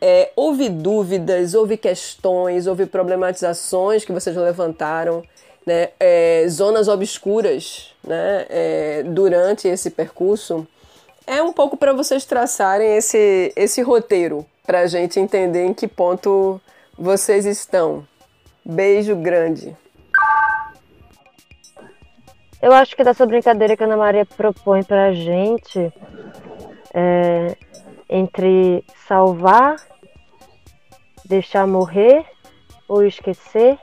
É, 0.00 0.30
houve 0.34 0.70
dúvidas, 0.70 1.52
houve 1.52 1.76
questões, 1.76 2.66
houve 2.66 2.86
problematizações 2.86 4.06
que 4.06 4.12
vocês 4.12 4.34
levantaram, 4.34 5.22
né? 5.66 5.90
É, 6.00 6.46
zonas 6.48 6.88
obscuras 6.88 7.94
né? 8.02 8.46
É, 8.48 9.02
durante 9.02 9.68
esse 9.68 9.90
percurso. 9.90 10.66
É 11.26 11.42
um 11.42 11.52
pouco 11.52 11.76
para 11.76 11.92
vocês 11.92 12.24
traçarem 12.24 12.96
esse, 12.96 13.52
esse 13.54 13.82
roteiro, 13.82 14.46
para 14.66 14.80
a 14.80 14.86
gente 14.86 15.20
entender 15.20 15.66
em 15.66 15.74
que 15.74 15.86
ponto 15.86 16.58
vocês 16.98 17.44
estão. 17.44 18.02
Beijo 18.70 19.16
grande. 19.16 19.74
Eu 22.60 22.70
acho 22.74 22.94
que 22.94 23.02
dessa 23.02 23.24
brincadeira 23.24 23.74
que 23.74 23.82
a 23.82 23.86
Ana 23.86 23.96
Maria 23.96 24.26
propõe 24.26 24.82
pra 24.82 25.10
gente 25.14 25.90
é, 26.92 27.56
entre 28.10 28.84
salvar, 29.06 29.76
deixar 31.24 31.66
morrer 31.66 32.26
ou 32.86 33.06
esquecer. 33.06 33.78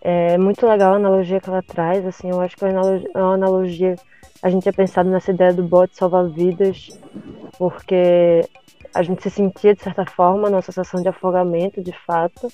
É 0.00 0.38
muito 0.38 0.66
legal 0.66 0.94
a 0.94 0.96
analogia 0.96 1.38
que 1.38 1.50
ela 1.50 1.62
traz, 1.62 2.06
assim, 2.06 2.30
eu 2.30 2.40
acho 2.40 2.56
que 2.56 2.64
é 2.64 2.68
uma 2.70 3.34
analogia, 3.34 3.94
a 4.42 4.48
gente 4.48 4.62
tinha 4.62 4.72
pensado 4.72 5.10
nessa 5.10 5.32
ideia 5.32 5.52
do 5.52 5.62
bot 5.62 5.94
salvar 5.94 6.26
vidas, 6.30 6.88
porque 7.58 8.42
a 8.94 9.02
gente 9.02 9.22
se 9.22 9.28
sentia, 9.28 9.74
de 9.74 9.82
certa 9.82 10.06
forma, 10.06 10.48
numa 10.48 10.62
sensação 10.62 11.02
de 11.02 11.08
afogamento, 11.08 11.82
de 11.82 11.92
fato, 12.06 12.50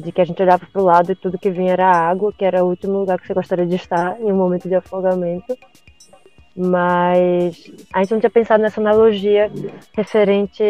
de 0.00 0.10
que 0.10 0.20
a 0.20 0.24
gente 0.24 0.42
olhava 0.42 0.66
para 0.66 0.80
o 0.80 0.84
lado 0.84 1.12
e 1.12 1.14
tudo 1.14 1.38
que 1.38 1.50
vinha 1.50 1.72
era 1.72 1.86
água, 1.86 2.32
que 2.32 2.44
era 2.44 2.64
o 2.64 2.68
último 2.68 2.98
lugar 2.98 3.18
que 3.20 3.26
você 3.26 3.34
gostaria 3.34 3.66
de 3.66 3.76
estar 3.76 4.20
em 4.20 4.32
um 4.32 4.36
momento 4.36 4.68
de 4.68 4.74
afogamento. 4.74 5.56
Mas 6.56 7.70
a 7.92 8.00
gente 8.00 8.10
não 8.10 8.20
tinha 8.20 8.30
pensado 8.30 8.62
nessa 8.62 8.80
analogia 8.80 9.50
referente 9.94 10.64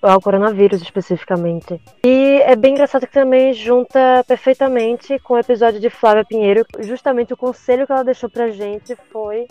ao 0.00 0.20
coronavírus 0.20 0.80
especificamente. 0.80 1.80
E 2.04 2.40
é 2.42 2.56
bem 2.56 2.72
engraçado 2.72 3.06
que 3.06 3.12
também 3.12 3.52
junta 3.52 4.24
perfeitamente 4.26 5.18
com 5.18 5.34
o 5.34 5.38
episódio 5.38 5.78
de 5.78 5.90
Flávia 5.90 6.24
Pinheiro. 6.24 6.64
Justamente 6.80 7.34
o 7.34 7.36
conselho 7.36 7.86
que 7.86 7.92
ela 7.92 8.02
deixou 8.02 8.30
pra 8.30 8.48
gente 8.48 8.96
foi 9.12 9.46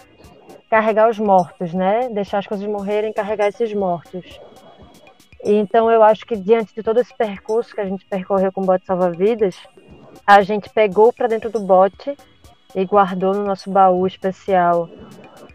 carregar 0.69 1.09
os 1.09 1.19
mortos, 1.19 1.73
né? 1.73 2.09
Deixar 2.09 2.39
as 2.39 2.47
coisas 2.47 2.65
morrerem, 2.65 3.13
carregar 3.13 3.47
esses 3.47 3.71
mortos. 3.73 4.39
Então 5.43 5.89
eu 5.89 6.03
acho 6.03 6.25
que 6.25 6.35
diante 6.35 6.73
de 6.73 6.83
todo 6.83 6.99
esse 6.99 7.15
percurso 7.15 7.73
que 7.73 7.81
a 7.81 7.85
gente 7.85 8.05
percorreu 8.05 8.51
com 8.51 8.61
o 8.61 8.65
bote 8.65 8.85
salva-vidas, 8.85 9.55
a 10.25 10.41
gente 10.43 10.69
pegou 10.69 11.11
para 11.11 11.27
dentro 11.27 11.49
do 11.49 11.59
bote 11.59 12.15
e 12.75 12.85
guardou 12.85 13.33
no 13.33 13.43
nosso 13.43 13.71
baú 13.71 14.05
especial 14.05 14.87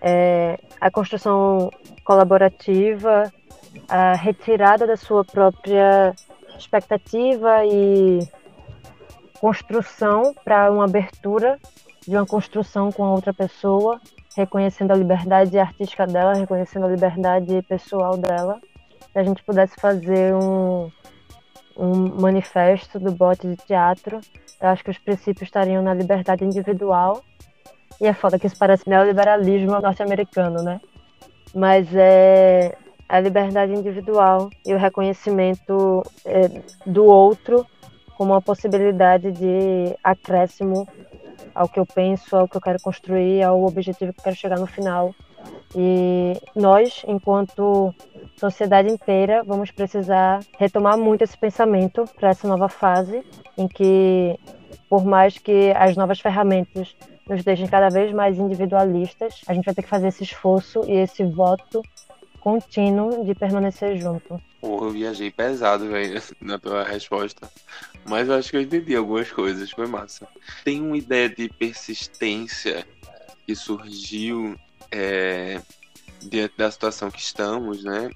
é, 0.01 0.59
a 0.81 0.91
construção 0.91 1.71
colaborativa, 2.05 3.33
a 3.89 4.15
retirada 4.15 4.87
da 4.87 4.97
sua 4.97 5.25
própria 5.25 6.15
expectativa 6.59 7.65
e 7.65 8.27
construção 9.39 10.35
para 10.45 10.71
uma 10.73 10.85
abertura 10.85 11.59
de 12.07 12.17
uma 12.17 12.27
construção 12.27 12.91
com 12.91 13.05
a 13.05 13.13
outra 13.13 13.33
pessoa, 13.33 14.01
reconhecendo 14.37 14.93
a 14.93 14.97
liberdade 14.97 15.59
artística 15.59 16.07
dela, 16.07 16.35
reconhecendo 16.35 16.87
a 16.87 16.89
liberdade 16.89 17.63
pessoal 17.63 18.17
dela 18.17 18.61
que 19.17 19.21
a 19.21 19.25
gente 19.25 19.43
pudesse 19.45 19.75
fazer 19.81 20.35
um, 20.35 20.91
um 21.75 22.21
manifesto 22.21 23.01
do 23.01 23.11
bote 23.11 23.49
de 23.49 23.57
teatro. 23.57 24.21
Eu 24.61 24.69
acho 24.69 24.85
que 24.85 24.91
os 24.91 24.99
princípios 24.99 25.49
estariam 25.49 25.83
na 25.83 25.95
liberdade 25.95 26.45
individual. 26.45 27.25
E 27.99 28.07
é 28.07 28.13
foda 28.13 28.39
que 28.39 28.47
isso 28.47 28.59
parece 28.59 28.87
neoliberalismo 28.87 29.81
norte-americano, 29.81 30.63
né? 30.63 30.83
Mas 31.55 31.89
é 31.95 32.77
a 33.09 33.19
liberdade 33.19 33.73
individual 33.73 34.51
e 34.67 34.75
o 34.75 34.79
reconhecimento 34.79 36.03
é, 36.27 36.63
do 36.85 37.07
outro 37.07 37.67
como 38.19 38.35
uma 38.35 38.43
possibilidade 38.43 39.33
de 39.33 39.97
acréscimo 40.05 40.87
ao 41.55 41.71
que 41.71 41.81
eu 41.81 41.87
penso, 41.87 42.37
ao 42.37 42.47
que 42.47 42.59
eu 42.59 42.61
quero 42.61 42.83
construir, 42.83 43.43
ao 43.43 43.65
objetivo 43.65 44.13
que 44.13 44.21
eu 44.21 44.25
quero 44.25 44.37
chegar 44.37 44.59
no 44.59 44.67
final. 44.67 45.15
E 45.75 46.41
nós, 46.55 47.03
enquanto 47.07 47.95
sociedade 48.37 48.89
inteira, 48.89 49.43
vamos 49.45 49.71
precisar 49.71 50.41
retomar 50.59 50.97
muito 50.97 51.23
esse 51.23 51.37
pensamento 51.37 52.05
para 52.15 52.31
essa 52.31 52.47
nova 52.47 52.69
fase, 52.69 53.25
em 53.57 53.67
que, 53.67 54.39
por 54.89 55.05
mais 55.05 55.39
que 55.39 55.73
as 55.77 55.97
novas 55.97 56.21
ferramentas 56.21 56.95
nos 57.29 57.43
deixem 57.43 57.67
cada 57.67 57.89
vez 57.89 58.13
mais 58.13 58.39
individualistas, 58.39 59.41
a 59.47 59.55
gente 59.55 59.65
vai 59.65 59.75
ter 59.75 59.83
que 59.83 59.89
fazer 59.89 60.09
esse 60.09 60.23
esforço 60.23 60.83
e 60.87 60.93
esse 60.93 61.25
voto 61.25 61.83
contínuo 62.41 63.25
de 63.25 63.35
permanecer 63.35 63.99
junto. 63.99 64.41
Porra, 64.61 64.87
eu 64.87 64.91
viajei 64.91 65.33
pesado, 65.33 65.89
velho, 65.89 66.23
na 66.41 66.59
tua 66.59 66.85
resposta. 66.85 67.51
Mas 68.05 68.29
eu 68.29 68.35
acho 68.35 68.51
que 68.51 68.57
eu 68.57 68.63
entendi 68.63 68.95
algumas 68.95 69.33
coisas, 69.33 69.71
foi 69.73 69.89
massa. 69.89 70.29
Tem 70.65 70.81
uma 70.81 70.97
ideia 70.97 71.29
de 71.29 71.49
persistência 71.49 72.87
que 73.45 73.57
surgiu 73.57 74.57
é, 74.91 75.61
diante 76.23 76.57
da 76.57 76.71
situação 76.71 77.11
que 77.11 77.21
estamos, 77.21 77.83
né? 77.83 78.11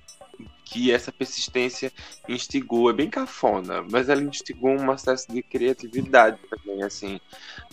Que 0.64 0.92
essa 0.92 1.10
persistência 1.10 1.92
instigou, 2.28 2.88
é 2.88 2.92
bem 2.92 3.10
cafona, 3.10 3.84
mas 3.90 4.08
ela 4.08 4.22
instigou 4.22 4.70
uma 4.70 4.94
espécie 4.94 5.26
de 5.32 5.42
criatividade 5.42 6.38
também, 6.48 6.82
assim. 6.84 7.20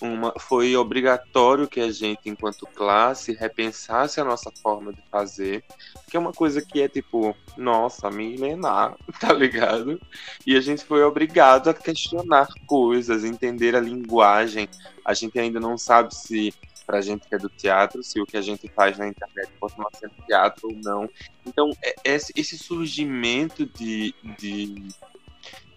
Uma, 0.02 0.34
foi 0.40 0.76
obrigatório 0.76 1.68
que 1.68 1.80
a 1.80 1.92
gente, 1.92 2.22
enquanto 2.28 2.66
classe, 2.66 3.34
repensasse 3.34 4.20
a 4.20 4.24
nossa 4.24 4.52
forma 4.64 4.92
de 4.92 5.02
fazer, 5.12 5.64
que 6.10 6.18
é 6.18 6.20
uma 6.20 6.34
coisa 6.34 6.60
que 6.60 6.82
é 6.82 6.90
tipo, 6.90 7.36
nossa, 7.56 8.10
milenar, 8.10 8.96
tá 9.20 9.32
ligado? 9.32 10.02
E 10.46 10.58
a 10.58 10.62
gente 10.62 10.84
foi 10.84 11.04
obrigado 11.04 11.70
a 11.70 11.76
questionar 11.76 12.48
coisas, 12.66 13.24
entender 13.24 13.76
a 13.76 13.80
linguagem. 13.80 14.68
A 15.06 15.14
gente 15.14 15.38
ainda 15.38 15.60
não 15.60 15.78
sabe 15.78 16.16
se 16.16 16.52
pra 16.88 17.02
gente 17.02 17.28
que 17.28 17.36
é 17.36 17.38
do 17.38 17.50
teatro, 17.50 18.02
se 18.02 18.20
o 18.22 18.26
que 18.26 18.38
a 18.38 18.42
gente 18.42 18.68
faz 18.70 18.98
na 18.98 19.10
internet 19.10 19.52
continua 19.60 19.90
sendo 19.94 20.14
teatro 20.26 20.70
ou 20.70 20.76
não. 20.82 21.10
Então, 21.46 21.70
é 21.84 21.96
esse 22.06 22.58
surgimento 22.58 23.66
de, 23.66 24.16
de 24.40 24.88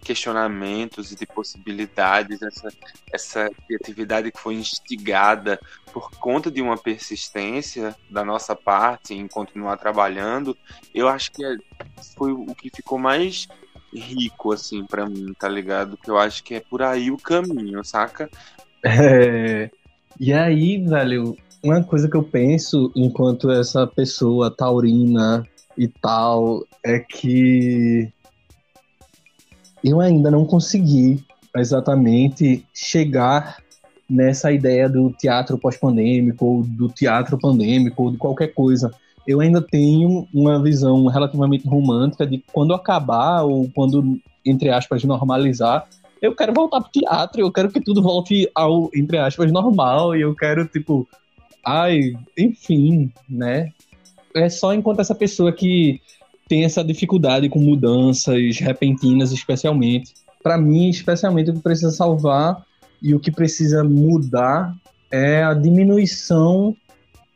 questionamentos 0.01 1.11
e 1.11 1.15
de 1.15 1.25
possibilidades, 1.25 2.41
essa, 2.41 2.69
essa 3.13 3.49
criatividade 3.67 4.31
que 4.31 4.39
foi 4.39 4.55
instigada 4.55 5.59
por 5.93 6.09
conta 6.11 6.49
de 6.49 6.61
uma 6.61 6.77
persistência 6.77 7.95
da 8.09 8.23
nossa 8.23 8.55
parte 8.55 9.13
em 9.13 9.27
continuar 9.27 9.77
trabalhando, 9.77 10.57
eu 10.95 11.09
acho 11.09 11.31
que 11.33 11.45
é, 11.45 11.55
foi 12.17 12.31
o 12.31 12.55
que 12.55 12.71
ficou 12.73 12.97
mais 12.97 13.47
rico, 13.93 14.53
assim, 14.53 14.85
para 14.85 15.05
mim, 15.05 15.33
tá 15.37 15.49
ligado? 15.49 15.97
Que 15.97 16.09
eu 16.09 16.17
acho 16.17 16.43
que 16.43 16.55
é 16.55 16.59
por 16.61 16.81
aí 16.81 17.11
o 17.11 17.17
caminho, 17.17 17.83
saca? 17.83 18.29
É, 18.83 19.69
e 20.19 20.33
aí, 20.33 20.77
velho, 20.77 21.35
uma 21.63 21.83
coisa 21.83 22.09
que 22.09 22.17
eu 22.17 22.23
penso 22.23 22.91
enquanto 22.95 23.51
essa 23.51 23.85
pessoa 23.85 24.49
taurina 24.49 25.47
e 25.77 25.87
tal 25.87 26.65
é 26.83 26.99
que 26.99 28.11
eu 29.83 29.99
ainda 29.99 30.29
não 30.29 30.45
consegui 30.45 31.23
exatamente 31.55 32.65
chegar 32.73 33.57
nessa 34.09 34.51
ideia 34.51 34.89
do 34.89 35.11
teatro 35.11 35.57
pós-pandêmico, 35.57 36.45
ou 36.45 36.63
do 36.63 36.89
teatro 36.89 37.37
pandêmico, 37.37 38.03
ou 38.03 38.11
de 38.11 38.17
qualquer 38.17 38.53
coisa. 38.53 38.91
Eu 39.25 39.39
ainda 39.39 39.61
tenho 39.61 40.27
uma 40.33 40.61
visão 40.61 41.05
relativamente 41.07 41.67
romântica 41.67 42.27
de 42.27 42.43
quando 42.51 42.73
acabar, 42.73 43.43
ou 43.43 43.69
quando, 43.73 44.19
entre 44.45 44.69
aspas, 44.69 45.03
normalizar, 45.03 45.87
eu 46.21 46.35
quero 46.35 46.53
voltar 46.53 46.81
pro 46.81 46.91
teatro, 46.91 47.41
eu 47.41 47.51
quero 47.51 47.71
que 47.71 47.81
tudo 47.81 48.01
volte 48.01 48.49
ao, 48.53 48.89
entre 48.93 49.17
aspas, 49.17 49.51
normal, 49.51 50.15
e 50.15 50.21
eu 50.21 50.35
quero, 50.35 50.67
tipo, 50.67 51.07
ai, 51.65 52.13
enfim, 52.37 53.11
né? 53.27 53.71
É 54.35 54.47
só 54.47 54.73
enquanto 54.73 54.99
essa 54.99 55.15
pessoa 55.15 55.51
que 55.51 55.99
tem 56.47 56.63
essa 56.63 56.83
dificuldade 56.83 57.49
com 57.49 57.59
mudanças 57.59 58.59
repentinas, 58.59 59.31
especialmente. 59.31 60.13
Para 60.43 60.57
mim, 60.57 60.89
especialmente, 60.89 61.49
o 61.49 61.53
que 61.55 61.61
precisa 61.61 61.91
salvar 61.91 62.65
e 63.01 63.15
o 63.15 63.19
que 63.19 63.31
precisa 63.31 63.83
mudar 63.83 64.75
é 65.09 65.43
a 65.43 65.53
diminuição 65.53 66.75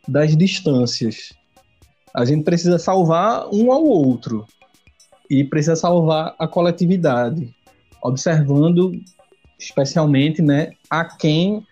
das 0.08 0.38
distâncias. 0.38 1.34
A 2.13 2.24
gente 2.24 2.44
precisa 2.44 2.77
salvar 2.77 3.48
um 3.51 3.72
ao 3.72 3.84
outro 3.84 4.46
e 5.30 5.44
precisa 5.44 5.75
salvar 5.75 6.36
a 6.38 6.48
coletividade, 6.48 7.54
observando 8.07 8.91
especialmente, 9.57 10.41
né, 10.41 10.71
a 10.89 11.05
quem 11.05 11.65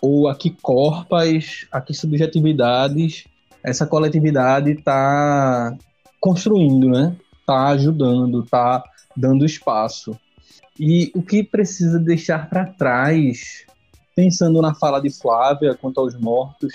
ou 0.00 0.28
a 0.28 0.34
que 0.34 0.50
corpas, 0.50 1.66
a 1.72 1.80
que 1.80 1.92
subjetividades 1.92 3.24
essa 3.66 3.84
coletividade 3.84 4.70
está 4.70 5.76
construindo, 6.20 6.88
né? 6.88 7.16
Está 7.40 7.66
ajudando, 7.70 8.44
está 8.44 8.84
dando 9.16 9.44
espaço. 9.44 10.16
E 10.78 11.10
o 11.16 11.20
que 11.20 11.42
precisa 11.42 11.98
deixar 11.98 12.48
para 12.48 12.66
trás, 12.66 13.66
pensando 14.14 14.62
na 14.62 14.72
fala 14.72 15.00
de 15.00 15.10
Flávia 15.10 15.74
quanto 15.74 15.98
aos 15.98 16.14
mortos, 16.14 16.72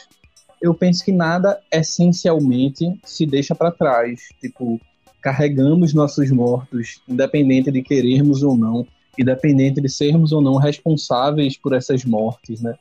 eu 0.61 0.73
penso 0.73 1.05
que 1.05 1.13
nada 1.13 1.61
essencialmente 1.71 2.99
se 3.05 3.25
deixa 3.25 3.55
para 3.55 3.71
trás. 3.71 4.27
Tipo, 4.41 4.77
carregamos 5.21 5.93
nossos 5.93 6.31
mortos, 6.31 7.01
independente 7.07 7.71
de 7.71 7.81
querermos 7.81 8.43
ou 8.43 8.57
não, 8.57 8.85
independente 9.17 9.79
de 9.79 9.89
sermos 9.89 10.31
ou 10.31 10.41
não 10.41 10.55
responsáveis 10.55 11.57
por 11.57 11.73
essas 11.73 12.03
mortes, 12.03 12.61
né? 12.61 12.75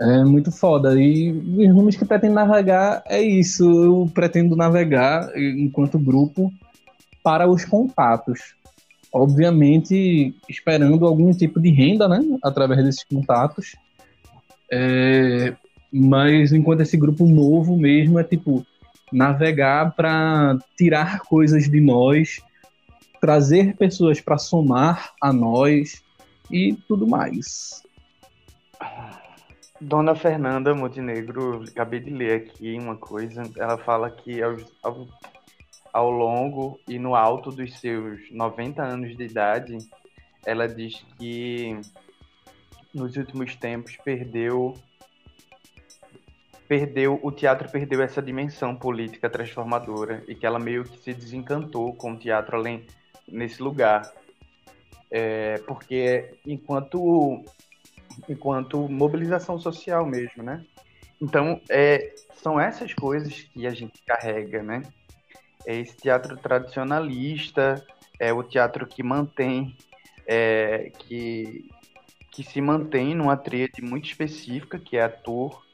É 0.00 0.24
muito 0.24 0.52
foda. 0.52 1.00
E 1.00 1.32
os 1.32 1.74
rumos 1.74 1.96
que 1.96 2.04
pretendo 2.04 2.34
navegar 2.34 3.02
é 3.06 3.20
isso. 3.22 3.64
Eu 3.64 4.10
pretendo 4.12 4.54
navegar 4.54 5.30
enquanto 5.36 5.98
grupo 5.98 6.52
para 7.22 7.48
os 7.48 7.64
contatos 7.64 8.56
obviamente 9.16 10.34
esperando 10.48 11.06
algum 11.06 11.32
tipo 11.32 11.58
de 11.58 11.70
renda, 11.70 12.06
né, 12.06 12.20
através 12.42 12.84
desses 12.84 13.04
contatos. 13.04 13.74
É, 14.70 15.54
mas 15.90 16.52
enquanto 16.52 16.82
esse 16.82 16.96
grupo 16.96 17.24
novo 17.24 17.76
mesmo 17.76 18.18
é 18.18 18.24
tipo 18.24 18.66
navegar 19.16 19.92
para 19.92 20.58
tirar 20.76 21.20
coisas 21.20 21.70
de 21.70 21.80
nós, 21.80 22.40
trazer 23.20 23.74
pessoas 23.76 24.20
para 24.20 24.36
somar 24.36 25.14
a 25.20 25.32
nós 25.32 26.04
e 26.50 26.74
tudo 26.86 27.06
mais. 27.06 27.82
Dona 29.80 30.14
Fernanda 30.14 30.74
Montenegro, 30.74 31.64
acabei 31.68 32.00
de 32.00 32.10
ler 32.10 32.42
aqui 32.42 32.78
uma 32.78 32.96
coisa. 32.96 33.42
Ela 33.56 33.78
fala 33.78 34.10
que 34.10 34.42
ao, 34.42 34.56
ao 34.82 35.06
ao 35.96 36.10
longo 36.10 36.78
e 36.86 36.98
no 36.98 37.14
alto 37.14 37.50
dos 37.50 37.80
seus 37.80 38.30
90 38.30 38.82
anos 38.82 39.16
de 39.16 39.24
idade, 39.24 39.78
ela 40.44 40.68
diz 40.68 41.02
que 41.18 41.80
nos 42.92 43.16
últimos 43.16 43.56
tempos 43.56 43.96
perdeu 44.04 44.74
perdeu 46.68 47.18
o 47.22 47.30
teatro 47.30 47.68
perdeu 47.70 48.02
essa 48.02 48.20
dimensão 48.20 48.76
política 48.76 49.30
transformadora 49.30 50.22
e 50.26 50.34
que 50.34 50.46
ela 50.46 50.58
meio 50.58 50.84
que 50.84 50.98
se 50.98 51.14
desencantou 51.14 51.94
com 51.94 52.12
o 52.12 52.16
teatro 52.16 52.56
além 52.56 52.86
nesse 53.26 53.62
lugar. 53.62 54.12
É, 55.10 55.58
porque 55.66 56.34
enquanto 56.44 57.44
enquanto 58.28 58.88
mobilização 58.88 59.58
social 59.58 60.04
mesmo 60.04 60.42
né? 60.42 60.64
Então 61.20 61.60
é, 61.68 62.14
são 62.34 62.58
essas 62.58 62.92
coisas 62.92 63.42
que 63.42 63.66
a 63.66 63.70
gente 63.70 64.02
carrega 64.04 64.62
né? 64.62 64.82
É 65.66 65.74
esse 65.74 65.96
teatro 65.96 66.36
tradicionalista, 66.36 67.84
é 68.18 68.32
o 68.32 68.42
teatro 68.42 68.86
que 68.86 69.02
mantém, 69.02 69.76
é, 70.26 70.90
que, 70.98 71.68
que 72.30 72.42
se 72.42 72.60
mantém 72.60 73.14
numa 73.14 73.36
tríade 73.36 73.82
muito 73.82 74.06
específica, 74.06 74.78
que 74.78 74.96
é 74.96 75.02
ator, 75.02 75.65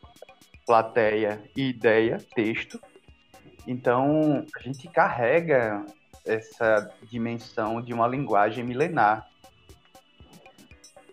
plateia 0.67 1.43
e 1.57 1.69
ideia, 1.69 2.19
texto. 2.35 2.81
Então, 3.67 4.45
a 4.57 4.63
gente 4.63 4.89
carrega 4.89 5.85
essa 6.25 6.93
dimensão 7.11 7.81
de 7.81 7.93
uma 7.93 8.07
linguagem 8.07 8.65
milenar. 8.65 9.29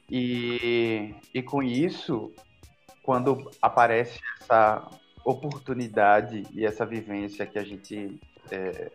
E, 0.09 1.13
e 1.33 1.41
com 1.43 1.61
isso, 1.61 2.31
quando 3.03 3.49
aparece 3.61 4.19
essa 4.41 4.87
oportunidade 5.23 6.43
e 6.51 6.65
essa 6.65 6.85
vivência 6.85 7.45
que 7.45 7.59
a 7.59 7.63
gente 7.63 8.19
é, 8.51 8.91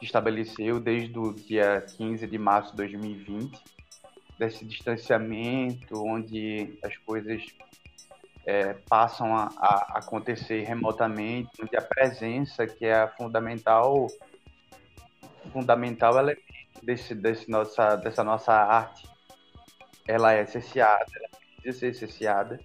estabeleceu 0.00 0.78
desde 0.78 1.18
o 1.18 1.32
dia 1.32 1.80
15 1.96 2.26
de 2.26 2.38
março 2.38 2.70
de 2.72 2.76
2020, 2.76 3.58
desse 4.38 4.64
distanciamento, 4.64 6.02
onde 6.04 6.78
as 6.82 6.96
coisas 6.98 7.42
é, 8.46 8.74
passam 8.88 9.34
a, 9.34 9.50
a, 9.58 9.98
acontecer 9.98 10.62
remotamente, 10.62 11.50
onde 11.60 11.76
a 11.76 11.82
presença, 11.82 12.66
que 12.66 12.86
é 12.86 12.94
a 12.94 13.08
fundamental, 13.08 14.06
fundamental 15.52 16.16
elemento 16.16 16.42
desse, 16.82 17.14
desse 17.14 17.50
nossa, 17.50 17.96
dessa 17.96 18.22
nossa 18.22 18.52
arte, 18.52 19.08
ela 20.06 20.32
é 20.32 20.46
cesseada, 20.46 21.04
ela 21.16 21.28
precisa 21.60 21.78
ser 21.78 21.94
cesseada. 21.94 22.60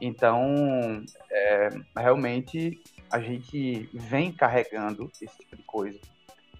Então, 0.00 1.04
é, 1.30 1.68
realmente 1.94 2.80
a 3.10 3.20
gente 3.20 3.88
vem 3.92 4.32
carregando 4.32 5.10
esse 5.20 5.36
tipo 5.38 5.56
de 5.56 5.62
coisa. 5.64 5.98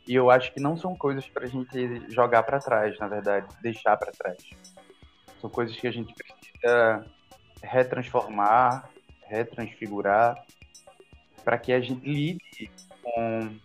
E 0.07 0.15
eu 0.15 0.31
acho 0.31 0.53
que 0.53 0.61
não 0.61 0.77
são 0.77 0.95
coisas 0.95 1.27
para 1.29 1.45
a 1.45 1.49
gente 1.49 2.11
jogar 2.11 2.43
para 2.43 2.59
trás, 2.59 2.99
na 2.99 3.09
verdade, 3.09 3.47
deixar 3.63 3.97
para 3.97 4.13
trás. 4.13 4.39
São 5.41 5.49
coisas 5.49 5.77
que 5.77 5.87
a 5.87 5.91
gente 5.91 6.15
precisa 6.15 7.07
retransformar, 7.63 8.89
retransfigurar, 9.27 10.45
para 11.45 11.59
que 11.59 11.73
a 11.73 11.81
gente 11.81 12.09
lide 12.09 12.71
com, 13.03 13.57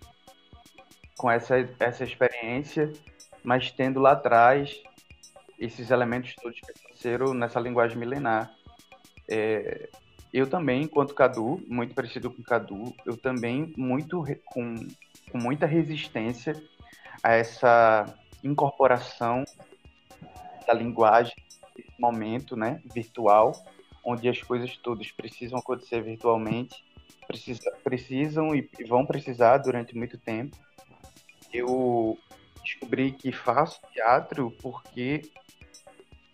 com 1.17 1.31
essa, 1.31 1.57
essa 1.79 2.03
experiência, 2.03 2.91
mas 3.43 3.71
tendo 3.71 3.99
lá 3.99 4.11
atrás 4.11 4.81
esses 5.59 5.91
elementos 5.91 6.35
todos 6.35 6.59
que 6.59 6.71
aconteceram 6.71 7.33
nessa 7.33 7.59
linguagem 7.59 7.97
milenar. 7.97 8.53
É, 9.29 9.89
eu 10.33 10.49
também, 10.49 10.83
enquanto 10.83 11.13
Cadu, 11.13 11.61
muito 11.67 11.93
parecido 11.93 12.31
com 12.31 12.41
Cadu, 12.41 12.93
eu 13.05 13.15
também 13.15 13.73
muito 13.77 14.23
com, 14.45 14.75
com 15.31 15.37
muita 15.37 15.65
resistência 15.65 16.55
a 17.21 17.33
essa 17.33 18.05
incorporação 18.43 19.43
da 20.65 20.73
linguagem 20.73 21.35
nesse 21.77 21.99
momento, 21.99 22.55
né, 22.55 22.81
virtual, 22.93 23.53
onde 24.03 24.27
as 24.27 24.41
coisas 24.41 24.75
todas 24.77 25.11
precisam 25.11 25.57
acontecer 25.57 26.01
virtualmente, 26.01 26.83
precisa, 27.27 27.71
precisam 27.83 28.55
e 28.55 28.69
vão 28.87 29.05
precisar 29.05 29.57
durante 29.59 29.95
muito 29.95 30.17
tempo. 30.17 30.57
Eu 31.51 32.17
descobri 32.63 33.11
que 33.11 33.31
faço 33.31 33.79
teatro 33.93 34.51
porque 34.61 35.21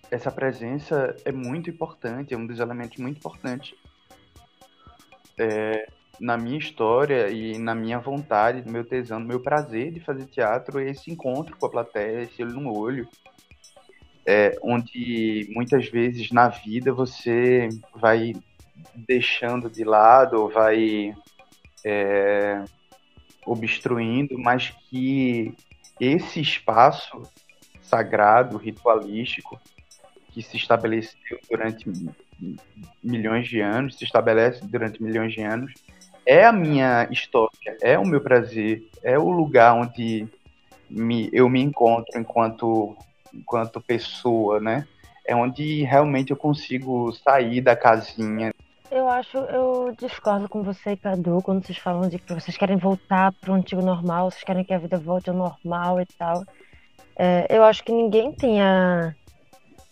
essa 0.10 0.32
presença 0.32 1.16
é 1.24 1.32
muito 1.32 1.70
importante, 1.70 2.34
é 2.34 2.38
um 2.38 2.48
dos 2.48 2.60
elementos 2.60 2.98
muito 2.98 3.18
importantes 3.18 3.76
é, 5.38 5.88
na 6.20 6.38
minha 6.38 6.58
história 6.58 7.30
e 7.30 7.58
na 7.58 7.74
minha 7.74 8.00
vontade, 8.00 8.66
no 8.66 8.72
meu 8.72 8.84
tesão, 8.84 9.20
no 9.20 9.28
meu 9.28 9.40
prazer 9.40 9.92
de 9.92 10.00
fazer 10.00 10.26
teatro, 10.26 10.80
é 10.80 10.90
esse 10.90 11.10
encontro 11.10 11.56
com 11.58 11.66
a 11.66 11.70
plateia, 11.70 12.24
esse 12.24 12.44
olho 12.44 12.60
no 12.60 12.78
olho, 12.78 13.08
é, 14.30 14.56
onde 14.62 15.50
muitas 15.56 15.90
vezes 15.90 16.30
na 16.30 16.50
vida 16.50 16.94
você 16.94 17.68
vai 17.96 18.34
deixando 18.94 19.72
de 19.72 19.84
lado, 19.84 20.50
vai 20.50 21.16
é, 21.84 22.64
obstruindo, 23.44 24.38
mas 24.38 24.70
que 24.88 25.52
esse 26.00 26.40
espaço 26.40 27.24
sagrado, 27.82 28.56
ritualístico, 28.58 29.60
que 30.32 30.44
se 30.44 30.58
estabeleceu 30.58 31.40
durante 31.50 31.92
milhões 33.04 33.48
de 33.48 33.62
anos, 33.62 33.98
se 33.98 34.04
estabelece 34.04 34.64
durante 34.64 35.02
milhões 35.02 35.34
de 35.34 35.42
anos, 35.42 35.74
é 36.24 36.46
a 36.46 36.52
minha 36.52 37.08
história, 37.10 37.76
é 37.82 37.98
o 37.98 38.06
meu 38.06 38.22
prazer, 38.22 38.88
é 39.02 39.18
o 39.18 39.32
lugar 39.32 39.74
onde 39.74 40.28
me, 40.88 41.32
eu 41.34 41.50
me 41.50 41.62
encontro 41.62 42.20
enquanto, 42.20 42.96
enquanto 43.34 43.82
pessoa, 43.82 44.60
né? 44.60 44.88
é 45.30 45.36
onde 45.36 45.84
realmente 45.84 46.32
eu 46.32 46.38
consigo 46.38 47.14
sair 47.14 47.62
da 47.62 47.76
casinha. 47.76 48.52
Eu 48.90 49.08
acho, 49.08 49.38
eu 49.38 49.96
discordo 49.96 50.50
com 50.50 50.64
você, 50.64 50.98
Cadu, 50.98 51.40
quando 51.44 51.64
vocês 51.64 51.78
falam 51.78 52.10
de 52.10 52.18
que 52.18 52.34
vocês 52.34 52.58
querem 52.58 52.78
voltar 52.78 53.32
para 53.34 53.52
o 53.52 53.54
antigo 53.54 53.84
normal, 53.84 54.32
vocês 54.32 54.44
querem 54.44 54.64
que 54.64 54.74
a 54.74 54.80
vida 54.80 54.98
volte 54.98 55.30
ao 55.30 55.36
normal 55.36 56.02
e 56.02 56.06
tal. 56.18 56.44
É, 57.16 57.46
eu 57.48 57.64
acho 57.64 57.84
que 57.84 57.92
ninguém 57.92 58.32
tem 58.32 58.60
a, 58.60 59.14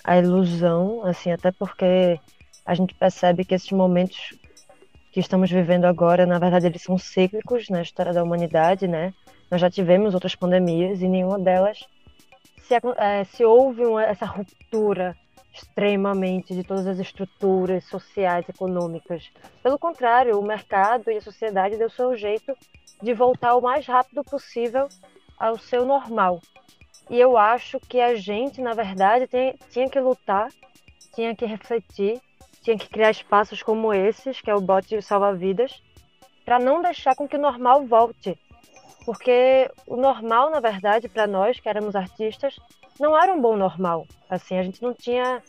a 0.04 0.18
ilusão, 0.18 1.06
assim, 1.06 1.32
até 1.32 1.52
porque 1.52 2.20
a 2.66 2.74
gente 2.74 2.96
percebe 2.96 3.46
que 3.46 3.54
esses 3.54 3.72
momentos 3.72 4.34
que 5.12 5.20
estamos 5.20 5.52
vivendo 5.52 5.86
agora, 5.86 6.26
na 6.26 6.40
verdade, 6.40 6.66
eles 6.66 6.82
são 6.82 6.98
cíclicos 6.98 7.70
na 7.70 7.84
história 7.84 8.12
da 8.12 8.24
humanidade, 8.24 8.88
né? 8.88 9.14
Nós 9.52 9.62
já 9.62 9.70
tivemos 9.70 10.16
outras 10.16 10.34
pandemias 10.34 11.04
e 11.04 11.08
nenhuma 11.08 11.38
delas 11.38 11.86
se, 12.68 12.76
é, 12.98 13.24
se 13.24 13.46
houve 13.46 13.86
uma, 13.86 14.04
essa 14.04 14.26
ruptura 14.26 15.16
extremamente 15.54 16.54
de 16.54 16.64
todas 16.64 16.86
as 16.86 17.00
estruturas 17.00 17.84
sociais, 17.86 18.48
econômicas. 18.48 19.32
Pelo 19.64 19.80
contrário, 19.80 20.40
o 20.40 20.46
mercado 20.46 21.10
e 21.10 21.18
a 21.18 21.22
sociedade 21.22 21.78
deu 21.78 21.90
seu 21.90 22.16
jeito 22.16 22.56
de 23.02 23.14
voltar 23.14 23.56
o 23.56 23.62
mais 23.62 23.86
rápido 23.88 24.24
possível 24.24 24.88
ao 25.40 25.58
seu 25.58 25.86
normal. 25.86 26.40
E 27.10 27.20
eu 27.20 27.38
acho 27.38 27.80
que 27.80 28.00
a 28.00 28.16
gente, 28.16 28.62
na 28.62 28.74
verdade, 28.74 29.28
tem, 29.28 29.56
tinha 29.72 29.90
que 29.90 30.00
lutar, 30.00 30.50
tinha 31.16 31.36
que 31.36 31.46
refletir, 31.46 32.22
tinha 32.62 32.78
que 32.78 32.90
criar 32.90 33.12
espaços 33.12 33.64
como 33.64 33.94
esses, 33.94 34.42
que 34.42 34.52
é 34.52 34.56
o 34.56 34.62
bote 34.62 35.02
salva-vidas, 35.02 35.82
para 36.44 36.60
não 36.60 36.82
deixar 36.82 37.16
com 37.16 37.28
que 37.28 37.38
o 37.38 37.42
normal 37.42 37.86
volte. 37.86 38.38
Porque 39.08 39.72
o 39.88 39.96
normal, 39.96 40.52
na 40.52 40.60
verdade, 40.60 41.08
para 41.08 41.26
nós 41.26 41.62
que 41.62 41.70
éramos 41.70 41.96
artistas, 41.96 42.58
não 43.00 43.18
era 43.18 43.34
um 43.34 43.40
bom 43.40 43.56
normal. 43.56 44.06
Assim, 44.30 44.58
a 44.58 44.64
gente 44.64 44.82
não 44.82 44.94
tinha 44.94 45.42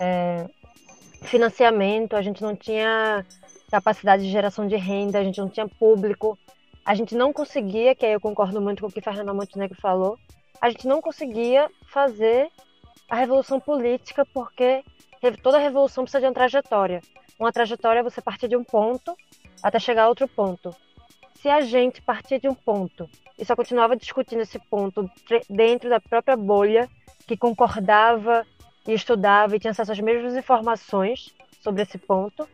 é, 0.00 0.44
financiamento, 1.22 2.16
a 2.16 2.22
gente 2.22 2.42
não 2.42 2.56
tinha 2.56 3.24
capacidade 3.70 4.24
de 4.24 4.28
geração 4.28 4.66
de 4.66 4.74
renda, 4.74 5.20
a 5.20 5.22
gente 5.22 5.38
não 5.38 5.48
tinha 5.48 5.68
público, 5.68 6.36
a 6.84 6.96
gente 6.96 7.14
não 7.14 7.32
conseguia, 7.32 7.94
que 7.94 8.04
aí 8.04 8.12
eu 8.12 8.20
concordo 8.20 8.60
muito 8.60 8.80
com 8.80 8.88
o 8.88 8.92
que 8.92 9.00
Fernanda 9.00 9.32
Montenegro 9.32 9.80
falou, 9.80 10.18
a 10.60 10.68
gente 10.68 10.88
não 10.88 11.00
conseguia 11.00 11.70
fazer 11.86 12.50
a 13.08 13.14
revolução 13.14 13.60
política 13.60 14.26
porque 14.34 14.82
toda 15.44 15.58
revolução 15.58 16.02
precisa 16.02 16.22
de 16.22 16.26
uma 16.26 16.34
trajetória. 16.34 17.00
Uma 17.38 17.52
trajetória 17.52 18.00
é 18.00 18.02
você 18.02 18.20
partir 18.20 18.48
de 18.48 18.56
um 18.56 18.64
ponto 18.64 19.16
até 19.62 19.78
chegar 19.78 20.06
a 20.06 20.08
outro 20.08 20.26
ponto. 20.26 20.74
Se 21.40 21.48
a 21.48 21.60
gente 21.60 22.02
partir 22.02 22.40
de 22.40 22.48
um 22.48 22.54
ponto 22.54 23.08
e 23.38 23.44
só 23.44 23.54
continuava 23.54 23.96
discutindo 23.96 24.42
esse 24.42 24.58
ponto 24.58 25.10
dentro 25.48 25.90
da 25.90 26.00
própria 26.00 26.36
bolha, 26.36 26.88
que 27.26 27.36
concordava 27.36 28.46
e 28.86 28.92
estudava 28.92 29.54
e 29.54 29.58
tinha 29.58 29.70
acesso 29.70 29.92
às 29.92 30.00
mesmas 30.00 30.34
informações 30.34 31.34
sobre 31.62 31.82
esse 31.82 31.98
ponto, 31.98 32.48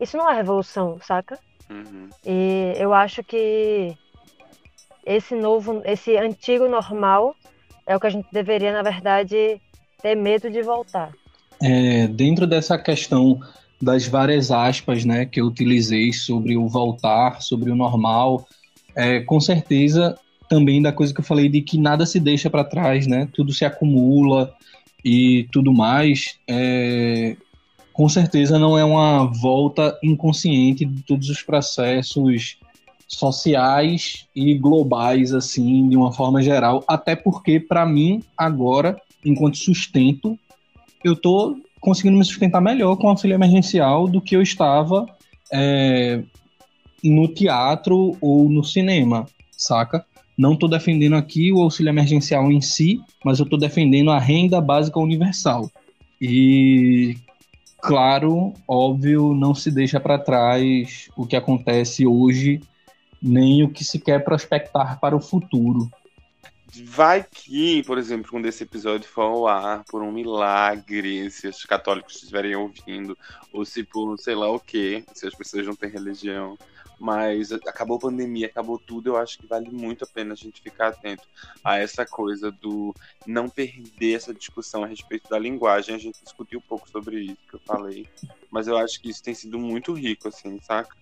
isso 0.00 0.16
não 0.16 0.30
é 0.30 0.34
revolução, 0.34 0.98
saca? 1.00 1.38
Uhum. 1.70 2.08
E 2.24 2.72
eu 2.76 2.92
acho 2.92 3.22
que 3.22 3.96
esse 5.04 5.34
novo, 5.34 5.82
esse 5.84 6.16
antigo 6.16 6.68
normal 6.68 7.36
é 7.86 7.94
o 7.94 8.00
que 8.00 8.06
a 8.06 8.10
gente 8.10 8.28
deveria, 8.32 8.72
na 8.72 8.82
verdade, 8.82 9.60
ter 10.02 10.14
medo 10.16 10.50
de 10.50 10.62
voltar. 10.62 11.12
É, 11.62 12.06
dentro 12.08 12.46
dessa 12.46 12.76
questão 12.76 13.40
das 13.80 14.06
várias 14.06 14.50
aspas 14.50 15.04
né, 15.04 15.26
que 15.26 15.40
eu 15.40 15.46
utilizei 15.46 16.12
sobre 16.12 16.56
o 16.56 16.68
voltar, 16.68 17.42
sobre 17.42 17.70
o 17.70 17.76
normal, 17.76 18.46
é, 18.94 19.20
com 19.20 19.40
certeza 19.40 20.18
também 20.48 20.80
da 20.80 20.92
coisa 20.92 21.12
que 21.12 21.20
eu 21.20 21.24
falei 21.24 21.48
de 21.48 21.60
que 21.60 21.78
nada 21.78 22.06
se 22.06 22.20
deixa 22.20 22.48
para 22.48 22.64
trás, 22.64 23.06
né? 23.06 23.28
Tudo 23.32 23.52
se 23.52 23.64
acumula 23.64 24.54
e 25.04 25.46
tudo 25.52 25.72
mais. 25.72 26.38
É, 26.48 27.36
com 27.92 28.08
certeza 28.08 28.58
não 28.58 28.78
é 28.78 28.84
uma 28.84 29.24
volta 29.24 29.98
inconsciente 30.02 30.84
de 30.84 31.02
todos 31.02 31.28
os 31.28 31.42
processos 31.42 32.58
sociais 33.08 34.26
e 34.34 34.54
globais, 34.54 35.32
assim, 35.32 35.88
de 35.88 35.96
uma 35.96 36.12
forma 36.12 36.42
geral. 36.42 36.84
Até 36.86 37.14
porque, 37.14 37.60
para 37.60 37.86
mim, 37.86 38.22
agora, 38.36 39.00
enquanto 39.24 39.58
sustento, 39.58 40.38
eu 41.04 41.14
tô 41.16 41.56
conseguindo 41.86 42.18
me 42.18 42.24
sustentar 42.24 42.60
melhor 42.60 42.96
com 42.96 43.08
auxílio 43.08 43.36
emergencial 43.36 44.08
do 44.08 44.20
que 44.20 44.34
eu 44.34 44.42
estava 44.42 45.06
é, 45.52 46.20
no 47.00 47.28
teatro 47.28 48.16
ou 48.20 48.48
no 48.48 48.64
cinema, 48.64 49.24
saca? 49.52 50.04
Não 50.36 50.54
estou 50.54 50.68
defendendo 50.68 51.14
aqui 51.14 51.52
o 51.52 51.62
auxílio 51.62 51.90
emergencial 51.90 52.50
em 52.50 52.60
si, 52.60 53.00
mas 53.24 53.38
eu 53.38 53.44
estou 53.44 53.56
defendendo 53.56 54.10
a 54.10 54.18
renda 54.18 54.60
básica 54.60 54.98
universal. 54.98 55.70
E, 56.20 57.16
claro, 57.80 58.52
óbvio, 58.66 59.32
não 59.32 59.54
se 59.54 59.70
deixa 59.70 60.00
para 60.00 60.18
trás 60.18 61.08
o 61.16 61.24
que 61.24 61.36
acontece 61.36 62.04
hoje, 62.04 62.60
nem 63.22 63.62
o 63.62 63.68
que 63.68 63.84
se 63.84 64.00
quer 64.00 64.24
prospectar 64.24 64.98
para 64.98 65.14
o 65.14 65.20
futuro. 65.20 65.88
Vai 66.74 67.24
que, 67.24 67.82
por 67.84 67.96
exemplo, 67.96 68.30
quando 68.30 68.46
esse 68.46 68.64
episódio 68.64 69.08
for 69.08 69.22
ao 69.22 69.46
ar, 69.46 69.84
por 69.84 70.02
um 70.02 70.12
milagre, 70.12 71.30
se 71.30 71.48
os 71.48 71.64
católicos 71.64 72.16
estiverem 72.16 72.56
ouvindo, 72.56 73.16
ou 73.52 73.64
se 73.64 73.84
por 73.84 74.18
sei 74.18 74.34
lá 74.34 74.50
o 74.50 74.60
que, 74.60 75.04
se 75.14 75.26
as 75.26 75.34
pessoas 75.34 75.66
não 75.66 75.76
têm 75.76 75.90
religião, 75.90 76.58
mas 76.98 77.52
acabou 77.52 77.96
a 77.98 78.00
pandemia, 78.00 78.46
acabou 78.46 78.78
tudo, 78.78 79.10
eu 79.10 79.16
acho 79.16 79.38
que 79.38 79.46
vale 79.46 79.70
muito 79.70 80.04
a 80.04 80.06
pena 80.06 80.32
a 80.32 80.36
gente 80.36 80.62
ficar 80.62 80.88
atento 80.88 81.26
a 81.62 81.78
essa 81.78 82.06
coisa 82.06 82.50
do 82.50 82.94
não 83.26 83.48
perder 83.48 84.14
essa 84.14 84.34
discussão 84.34 84.82
a 84.82 84.86
respeito 84.86 85.28
da 85.28 85.38
linguagem. 85.38 85.94
A 85.94 85.98
gente 85.98 86.22
discutiu 86.22 86.58
um 86.58 86.68
pouco 86.68 86.88
sobre 86.88 87.20
isso 87.20 87.38
que 87.48 87.54
eu 87.54 87.60
falei, 87.60 88.08
mas 88.50 88.66
eu 88.66 88.76
acho 88.76 89.00
que 89.00 89.10
isso 89.10 89.22
tem 89.22 89.34
sido 89.34 89.58
muito 89.58 89.92
rico, 89.92 90.28
assim, 90.28 90.58
saca? 90.60 90.94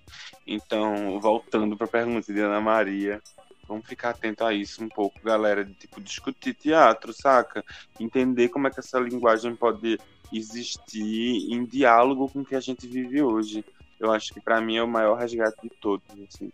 Então, 0.46 1.18
voltando 1.20 1.76
para 1.76 1.86
a 1.86 1.90
pergunta 1.90 2.32
de 2.32 2.40
Ana 2.40 2.60
Maria, 2.60 3.22
Vamos 3.66 3.86
ficar 3.86 4.10
atento 4.10 4.44
a 4.44 4.52
isso 4.52 4.82
um 4.82 4.88
pouco, 4.88 5.18
galera, 5.22 5.64
de 5.64 5.72
tipo 5.74 6.00
discutir 6.00 6.54
teatro, 6.54 7.12
saca? 7.12 7.64
Entender 7.98 8.48
como 8.48 8.66
é 8.66 8.70
que 8.70 8.80
essa 8.80 8.98
linguagem 8.98 9.56
pode 9.56 9.98
existir 10.32 11.52
em 11.52 11.64
diálogo 11.64 12.28
com 12.28 12.40
o 12.40 12.44
que 12.44 12.54
a 12.54 12.60
gente 12.60 12.86
vive 12.86 13.22
hoje. 13.22 13.64
Eu 13.98 14.12
acho 14.12 14.32
que 14.32 14.40
para 14.40 14.60
mim 14.60 14.76
é 14.76 14.82
o 14.82 14.88
maior 14.88 15.16
resgate 15.16 15.56
de 15.62 15.70
todos, 15.80 16.04
assim. 16.28 16.52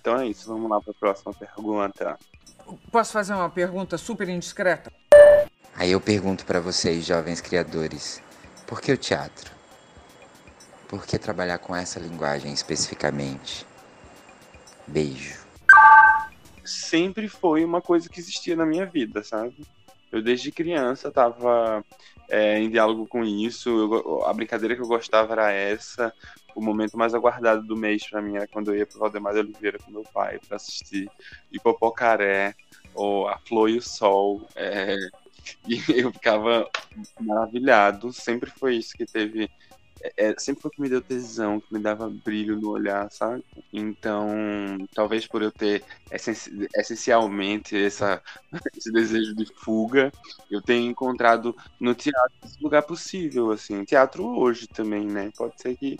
Então 0.00 0.18
é 0.18 0.26
isso, 0.26 0.48
vamos 0.48 0.70
lá 0.70 0.80
para 0.80 0.92
a 0.92 0.94
próxima 0.94 1.32
pergunta. 1.32 2.18
Posso 2.90 3.12
fazer 3.12 3.34
uma 3.34 3.50
pergunta 3.50 3.96
super 3.96 4.28
indiscreta? 4.28 4.92
Aí 5.74 5.92
eu 5.92 6.00
pergunto 6.00 6.44
para 6.44 6.60
vocês, 6.60 7.04
jovens 7.04 7.40
criadores, 7.40 8.22
por 8.66 8.80
que 8.80 8.92
o 8.92 8.96
teatro? 8.96 9.52
Por 10.88 11.06
que 11.06 11.18
trabalhar 11.18 11.58
com 11.58 11.76
essa 11.76 12.00
linguagem 12.00 12.52
especificamente? 12.52 13.66
Beijo. 14.86 15.37
Sempre 16.68 17.28
foi 17.28 17.64
uma 17.64 17.80
coisa 17.80 18.08
que 18.08 18.20
existia 18.20 18.54
na 18.54 18.66
minha 18.66 18.86
vida, 18.86 19.22
sabe? 19.22 19.66
Eu 20.10 20.22
desde 20.22 20.50
criança 20.50 21.10
tava 21.10 21.84
é, 22.28 22.58
em 22.58 22.70
diálogo 22.70 23.06
com 23.06 23.24
isso. 23.24 23.68
Eu, 23.68 24.24
a 24.26 24.32
brincadeira 24.32 24.74
que 24.74 24.82
eu 24.82 24.86
gostava 24.86 25.32
era 25.32 25.52
essa. 25.52 26.12
O 26.54 26.60
momento 26.60 26.96
mais 26.96 27.14
aguardado 27.14 27.62
do 27.62 27.76
mês 27.76 28.08
para 28.08 28.22
mim 28.22 28.36
era 28.36 28.46
quando 28.46 28.72
eu 28.72 28.78
ia 28.78 28.86
pro 28.86 28.98
Valdemar 28.98 29.32
de 29.34 29.40
Oliveira 29.40 29.78
com 29.78 29.90
meu 29.90 30.02
pai 30.02 30.38
para 30.46 30.56
assistir 30.56 31.10
Ipopocaré 31.52 32.54
ou 32.94 33.28
A 33.28 33.38
Flor 33.38 33.70
e 33.70 33.78
o 33.78 33.82
Sol. 33.82 34.46
É, 34.56 34.96
e 35.68 35.82
eu 35.88 36.12
ficava 36.12 36.68
maravilhado. 37.20 38.12
Sempre 38.12 38.50
foi 38.50 38.76
isso 38.76 38.94
que 38.94 39.06
teve 39.06 39.50
é, 40.16 40.34
sempre 40.38 40.62
foi 40.62 40.70
o 40.70 40.72
que 40.74 40.80
me 40.80 40.88
deu 40.88 41.02
tesão, 41.02 41.60
que 41.60 41.66
me 41.72 41.80
dava 41.80 42.08
brilho 42.10 42.58
no 42.60 42.70
olhar, 42.70 43.08
sabe? 43.10 43.42
Então, 43.72 44.28
talvez 44.94 45.26
por 45.26 45.42
eu 45.42 45.52
ter 45.52 45.84
essencialmente 46.74 47.76
essa, 47.76 48.22
esse 48.76 48.92
desejo 48.92 49.34
de 49.34 49.44
fuga, 49.62 50.12
eu 50.50 50.62
tenha 50.62 50.88
encontrado 50.88 51.54
no 51.80 51.94
teatro 51.94 52.32
esse 52.44 52.62
lugar 52.62 52.82
possível, 52.84 53.50
assim. 53.50 53.84
Teatro 53.84 54.24
hoje 54.26 54.68
também, 54.68 55.06
né? 55.06 55.30
Pode 55.36 55.54
ser 55.60 55.76
que 55.76 55.96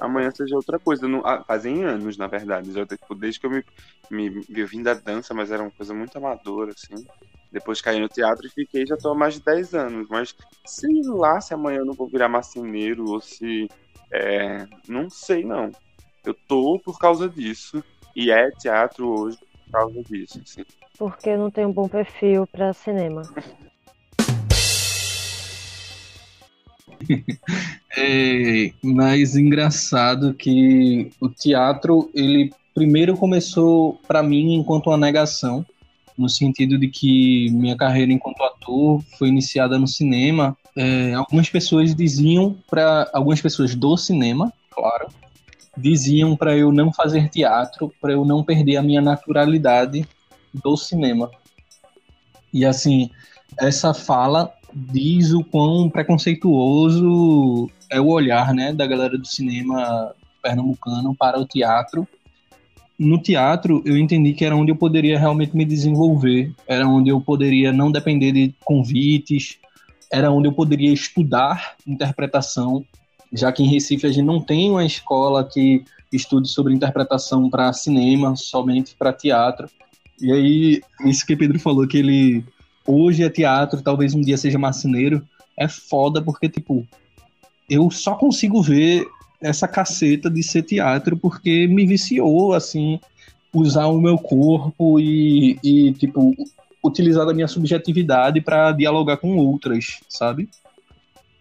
amanhã 0.00 0.30
seja 0.30 0.56
outra 0.56 0.78
coisa. 0.80 1.08
Não, 1.08 1.20
ah, 1.24 1.44
fazem 1.46 1.84
anos, 1.84 2.16
na 2.16 2.26
verdade. 2.28 2.72
Já, 2.72 2.86
tipo, 2.86 3.14
desde 3.14 3.40
que 3.40 3.46
eu 3.46 3.50
me, 3.50 3.64
me, 4.10 4.30
me 4.48 4.64
vim 4.66 4.82
da 4.82 4.94
dança, 4.94 5.34
mas 5.34 5.50
era 5.50 5.62
uma 5.62 5.72
coisa 5.72 5.94
muito 5.94 6.16
amadora, 6.16 6.72
assim. 6.72 7.06
Depois 7.56 7.80
caí 7.80 7.98
no 7.98 8.06
teatro 8.06 8.46
e 8.46 8.50
fiquei, 8.50 8.86
já 8.86 8.98
tô 8.98 9.12
há 9.12 9.14
mais 9.14 9.32
de 9.32 9.40
10 9.40 9.72
anos. 9.72 10.06
Mas 10.10 10.36
sei 10.66 11.00
lá 11.06 11.40
se 11.40 11.54
amanhã 11.54 11.78
eu 11.78 11.86
não 11.86 11.94
vou 11.94 12.06
virar 12.06 12.28
marceneiro 12.28 13.08
ou 13.08 13.18
se. 13.18 13.66
É, 14.12 14.66
não 14.86 15.08
sei, 15.08 15.42
não. 15.42 15.70
Eu 16.22 16.34
tô 16.46 16.78
por 16.84 16.98
causa 16.98 17.26
disso. 17.30 17.82
E 18.14 18.30
é 18.30 18.50
teatro 18.50 19.08
hoje 19.08 19.38
por 19.38 19.72
causa 19.72 20.02
disso, 20.02 20.38
assim. 20.44 20.66
Porque 20.98 21.30
eu 21.30 21.38
não 21.38 21.50
tenho 21.50 21.68
um 21.68 21.72
bom 21.72 21.88
perfil 21.88 22.46
para 22.46 22.74
cinema. 22.74 23.22
é 27.96 28.70
mais 28.82 29.34
engraçado 29.34 30.34
que 30.34 31.10
o 31.18 31.30
teatro, 31.30 32.10
ele 32.12 32.52
primeiro 32.74 33.16
começou 33.16 33.98
para 34.06 34.22
mim 34.22 34.56
enquanto 34.56 34.88
uma 34.88 34.98
negação 34.98 35.64
no 36.16 36.28
sentido 36.28 36.78
de 36.78 36.88
que 36.88 37.50
minha 37.50 37.76
carreira 37.76 38.12
enquanto 38.12 38.42
ator 38.42 39.02
foi 39.18 39.28
iniciada 39.28 39.78
no 39.78 39.86
cinema 39.86 40.56
é, 40.76 41.14
algumas 41.14 41.48
pessoas 41.48 41.94
diziam 41.94 42.54
para 42.68 43.08
algumas 43.14 43.40
pessoas 43.40 43.74
do 43.74 43.96
cinema, 43.96 44.52
claro, 44.70 45.08
diziam 45.74 46.36
para 46.36 46.54
eu 46.54 46.70
não 46.70 46.92
fazer 46.92 47.30
teatro, 47.30 47.90
para 47.98 48.12
eu 48.12 48.26
não 48.26 48.44
perder 48.44 48.76
a 48.76 48.82
minha 48.82 49.00
naturalidade 49.00 50.06
do 50.52 50.76
cinema. 50.76 51.30
E 52.52 52.64
assim, 52.66 53.10
essa 53.58 53.94
fala 53.94 54.52
diz 54.70 55.32
o 55.32 55.42
quão 55.42 55.88
preconceituoso 55.88 57.70
é 57.90 57.98
o 57.98 58.08
olhar, 58.08 58.52
né, 58.52 58.72
da 58.72 58.86
galera 58.86 59.16
do 59.16 59.26
cinema 59.26 60.14
pernambucano 60.42 61.14
para 61.14 61.40
o 61.40 61.46
teatro. 61.46 62.06
No 62.98 63.20
teatro, 63.20 63.82
eu 63.84 63.96
entendi 63.96 64.32
que 64.32 64.44
era 64.44 64.56
onde 64.56 64.70
eu 64.70 64.76
poderia 64.76 65.18
realmente 65.18 65.54
me 65.54 65.64
desenvolver, 65.64 66.52
era 66.66 66.88
onde 66.88 67.10
eu 67.10 67.20
poderia 67.20 67.72
não 67.72 67.92
depender 67.92 68.32
de 68.32 68.54
convites, 68.64 69.58
era 70.10 70.30
onde 70.30 70.48
eu 70.48 70.52
poderia 70.52 70.92
estudar 70.92 71.76
interpretação, 71.86 72.84
já 73.32 73.52
que 73.52 73.62
em 73.62 73.68
Recife 73.68 74.06
a 74.06 74.10
gente 74.10 74.24
não 74.24 74.40
tem 74.40 74.70
uma 74.70 74.84
escola 74.84 75.44
que 75.44 75.84
estude 76.12 76.48
sobre 76.48 76.72
interpretação 76.72 77.50
para 77.50 77.72
cinema, 77.72 78.34
somente 78.36 78.94
para 78.96 79.12
teatro. 79.12 79.68
E 80.20 80.32
aí, 80.32 80.80
isso 81.04 81.26
que 81.26 81.36
Pedro 81.36 81.58
falou, 81.58 81.86
que 81.86 81.98
ele 81.98 82.44
hoje 82.86 83.22
é 83.22 83.28
teatro, 83.28 83.82
talvez 83.82 84.14
um 84.14 84.20
dia 84.20 84.38
seja 84.38 84.58
marceneiro, 84.58 85.26
é 85.58 85.68
foda 85.68 86.22
porque, 86.22 86.48
tipo, 86.48 86.86
eu 87.68 87.90
só 87.90 88.14
consigo 88.14 88.62
ver 88.62 89.06
essa 89.40 89.68
caceta 89.68 90.30
de 90.30 90.42
ser 90.42 90.62
teatro 90.62 91.16
porque 91.16 91.66
me 91.66 91.86
viciou, 91.86 92.52
assim, 92.52 93.00
usar 93.52 93.86
o 93.86 94.00
meu 94.00 94.18
corpo 94.18 94.98
e, 95.00 95.58
e 95.62 95.92
tipo, 95.92 96.34
utilizar 96.84 97.28
a 97.28 97.34
minha 97.34 97.48
subjetividade 97.48 98.40
para 98.40 98.72
dialogar 98.72 99.16
com 99.16 99.36
outras, 99.36 100.00
sabe? 100.08 100.48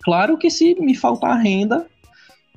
Claro 0.01 0.37
que 0.37 0.49
se 0.49 0.75
me 0.79 0.95
faltar 0.95 1.41
renda, 1.41 1.87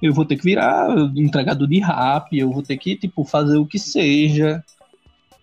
eu 0.02 0.12
vou 0.12 0.24
ter 0.24 0.36
que 0.36 0.44
virar 0.44 0.88
entregador 1.16 1.66
de 1.66 1.78
rap, 1.78 2.36
eu 2.36 2.50
vou 2.50 2.62
ter 2.62 2.76
que, 2.76 2.96
tipo, 2.96 3.24
fazer 3.24 3.56
o 3.56 3.66
que 3.66 3.78
seja. 3.78 4.62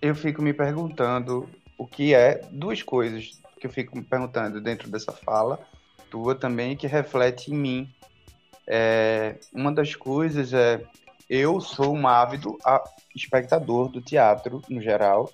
Eu 0.02 0.16
fico 0.16 0.42
me 0.42 0.54
perguntando 0.54 1.50
o 1.78 1.86
que 1.86 2.14
é 2.14 2.42
duas 2.52 2.82
coisas 2.82 3.32
que 3.60 3.68
eu 3.68 3.72
fico 3.72 3.98
me 3.98 4.04
perguntando 4.04 4.62
dentro 4.62 4.90
dessa 4.90 5.12
fala 5.12 5.60
tua 6.10 6.36
também 6.36 6.78
que 6.78 6.88
reflete 6.88 7.52
em 7.52 7.56
mim. 7.58 7.90
É, 8.68 9.38
uma 9.54 9.72
das 9.72 9.96
coisas 9.96 10.54
é 10.54 10.82
eu 11.30 11.60
sou 11.60 11.94
um 11.94 12.08
ávido 12.08 12.58
espectador 13.16 13.90
do 13.90 14.02
teatro 14.02 14.62
no 14.70 14.80
geral, 14.80 15.32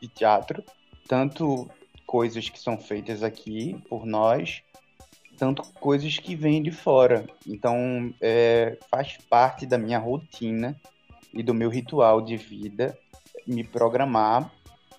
de 0.00 0.08
teatro, 0.08 0.62
tanto 1.08 1.68
coisas 2.06 2.48
que 2.48 2.60
são 2.60 2.78
feitas 2.78 3.22
aqui 3.22 3.76
por 3.88 4.06
nós, 4.06 4.62
tanto 5.36 5.62
coisas 5.80 6.16
que 6.18 6.36
vêm 6.36 6.62
de 6.62 6.70
fora. 6.70 7.26
Então, 7.46 8.14
é, 8.20 8.78
faz 8.88 9.18
parte 9.28 9.66
da 9.66 9.76
minha 9.76 9.98
rotina 9.98 10.80
e 11.34 11.42
do 11.42 11.52
meu 11.52 11.68
ritual 11.68 12.22
de 12.22 12.36
vida 12.36 12.96
me 13.46 13.64
programar 13.64 14.50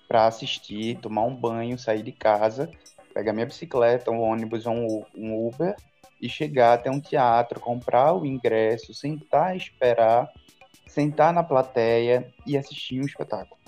para 0.06 0.26
assistir, 0.26 0.98
tomar 0.98 1.22
um 1.22 1.34
banho, 1.34 1.78
sair 1.78 2.02
de 2.02 2.12
casa, 2.12 2.70
pegar 3.14 3.32
minha 3.32 3.46
bicicleta, 3.46 4.10
um 4.10 4.20
ônibus 4.20 4.66
ou 4.66 5.06
um 5.14 5.46
Uber 5.46 5.74
e 6.20 6.28
chegar 6.28 6.74
até 6.74 6.90
um 6.90 7.00
teatro, 7.00 7.60
comprar 7.60 8.14
o 8.14 8.26
ingresso, 8.26 8.92
sentar 8.94 9.56
esperar, 9.56 10.28
sentar 10.86 11.32
na 11.32 11.42
plateia 11.42 12.32
e 12.46 12.56
assistir 12.56 13.00
um 13.00 13.06
espetáculo. 13.06 13.58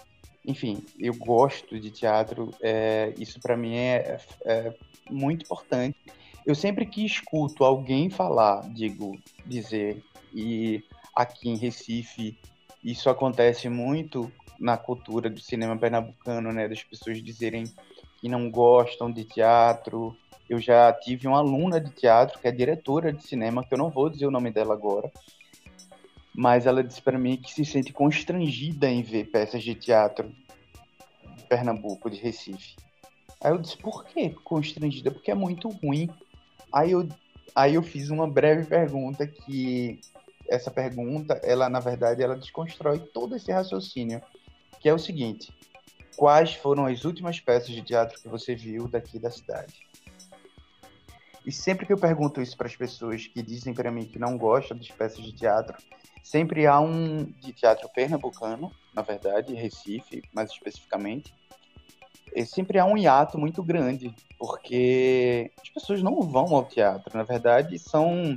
Enfim, 0.46 0.84
eu 0.98 1.14
gosto 1.14 1.78
de 1.78 1.90
teatro, 1.90 2.50
é, 2.62 3.12
isso 3.18 3.38
para 3.40 3.56
mim 3.56 3.76
é, 3.76 4.18
é 4.44 4.74
muito 5.10 5.44
importante. 5.44 5.96
Eu 6.46 6.54
sempre 6.54 6.86
que 6.86 7.04
escuto 7.04 7.64
alguém 7.64 8.08
falar, 8.08 8.68
digo, 8.70 9.18
dizer, 9.44 10.02
e 10.34 10.82
aqui 11.14 11.50
em 11.50 11.56
Recife 11.56 12.38
isso 12.82 13.10
acontece 13.10 13.68
muito 13.68 14.32
na 14.58 14.76
cultura 14.76 15.28
do 15.28 15.40
cinema 15.40 15.76
pernambucano, 15.76 16.52
né, 16.52 16.68
das 16.68 16.82
pessoas 16.82 17.22
dizerem 17.22 17.64
que 18.20 18.28
não 18.28 18.50
gostam 18.50 19.10
de 19.10 19.24
teatro. 19.24 20.16
Eu 20.50 20.58
já 20.58 20.92
tive 20.92 21.28
uma 21.28 21.38
aluna 21.38 21.80
de 21.80 21.92
teatro 21.92 22.40
que 22.40 22.48
é 22.48 22.50
diretora 22.50 23.12
de 23.12 23.22
cinema, 23.24 23.64
que 23.64 23.72
eu 23.72 23.78
não 23.78 23.88
vou 23.88 24.10
dizer 24.10 24.26
o 24.26 24.32
nome 24.32 24.50
dela 24.50 24.74
agora, 24.74 25.08
mas 26.34 26.66
ela 26.66 26.82
disse 26.82 27.00
para 27.00 27.16
mim 27.16 27.36
que 27.36 27.54
se 27.54 27.64
sente 27.64 27.92
constrangida 27.92 28.90
em 28.90 29.00
ver 29.00 29.30
peças 29.30 29.62
de 29.62 29.76
teatro 29.76 30.28
de 31.36 31.44
Pernambuco, 31.44 32.10
de 32.10 32.16
Recife. 32.16 32.74
Aí 33.40 33.52
eu 33.52 33.58
disse, 33.58 33.76
por 33.76 34.04
que 34.04 34.30
constrangida? 34.30 35.12
Porque 35.12 35.30
é 35.30 35.36
muito 35.36 35.68
ruim. 35.68 36.10
Aí 36.72 36.90
eu, 36.90 37.08
aí 37.54 37.76
eu 37.76 37.82
fiz 37.82 38.10
uma 38.10 38.28
breve 38.28 38.66
pergunta 38.66 39.28
que 39.28 40.00
essa 40.48 40.68
pergunta, 40.68 41.34
ela 41.44 41.68
na 41.68 41.78
verdade, 41.78 42.24
ela 42.24 42.34
desconstrói 42.34 42.98
todo 42.98 43.36
esse 43.36 43.52
raciocínio 43.52 44.20
que 44.80 44.88
é 44.88 44.92
o 44.92 44.98
seguinte: 44.98 45.54
quais 46.16 46.54
foram 46.54 46.86
as 46.86 47.04
últimas 47.04 47.38
peças 47.38 47.70
de 47.70 47.82
teatro 47.82 48.20
que 48.20 48.26
você 48.26 48.56
viu 48.56 48.88
daqui 48.88 49.16
da 49.16 49.30
cidade? 49.30 49.88
E 51.44 51.52
sempre 51.52 51.86
que 51.86 51.92
eu 51.92 51.98
pergunto 51.98 52.40
isso 52.40 52.56
para 52.56 52.66
as 52.66 52.76
pessoas 52.76 53.26
que 53.26 53.42
dizem 53.42 53.72
para 53.72 53.90
mim 53.90 54.04
que 54.04 54.18
não 54.18 54.36
gostam 54.36 54.76
das 54.76 54.88
peças 54.88 55.24
de 55.24 55.32
teatro, 55.32 55.76
sempre 56.22 56.66
há 56.66 56.78
um 56.78 57.24
de 57.24 57.52
teatro 57.52 57.88
pernambucano, 57.88 58.70
na 58.94 59.02
verdade, 59.02 59.54
Recife, 59.54 60.22
mais 60.34 60.50
especificamente, 60.50 61.34
e 62.34 62.44
sempre 62.44 62.78
há 62.78 62.84
um 62.84 62.96
hiato 62.96 63.38
muito 63.38 63.62
grande, 63.62 64.14
porque 64.38 65.50
as 65.60 65.68
pessoas 65.68 66.02
não 66.02 66.20
vão 66.22 66.54
ao 66.54 66.64
teatro, 66.64 67.16
na 67.16 67.24
verdade, 67.24 67.78
são 67.78 68.36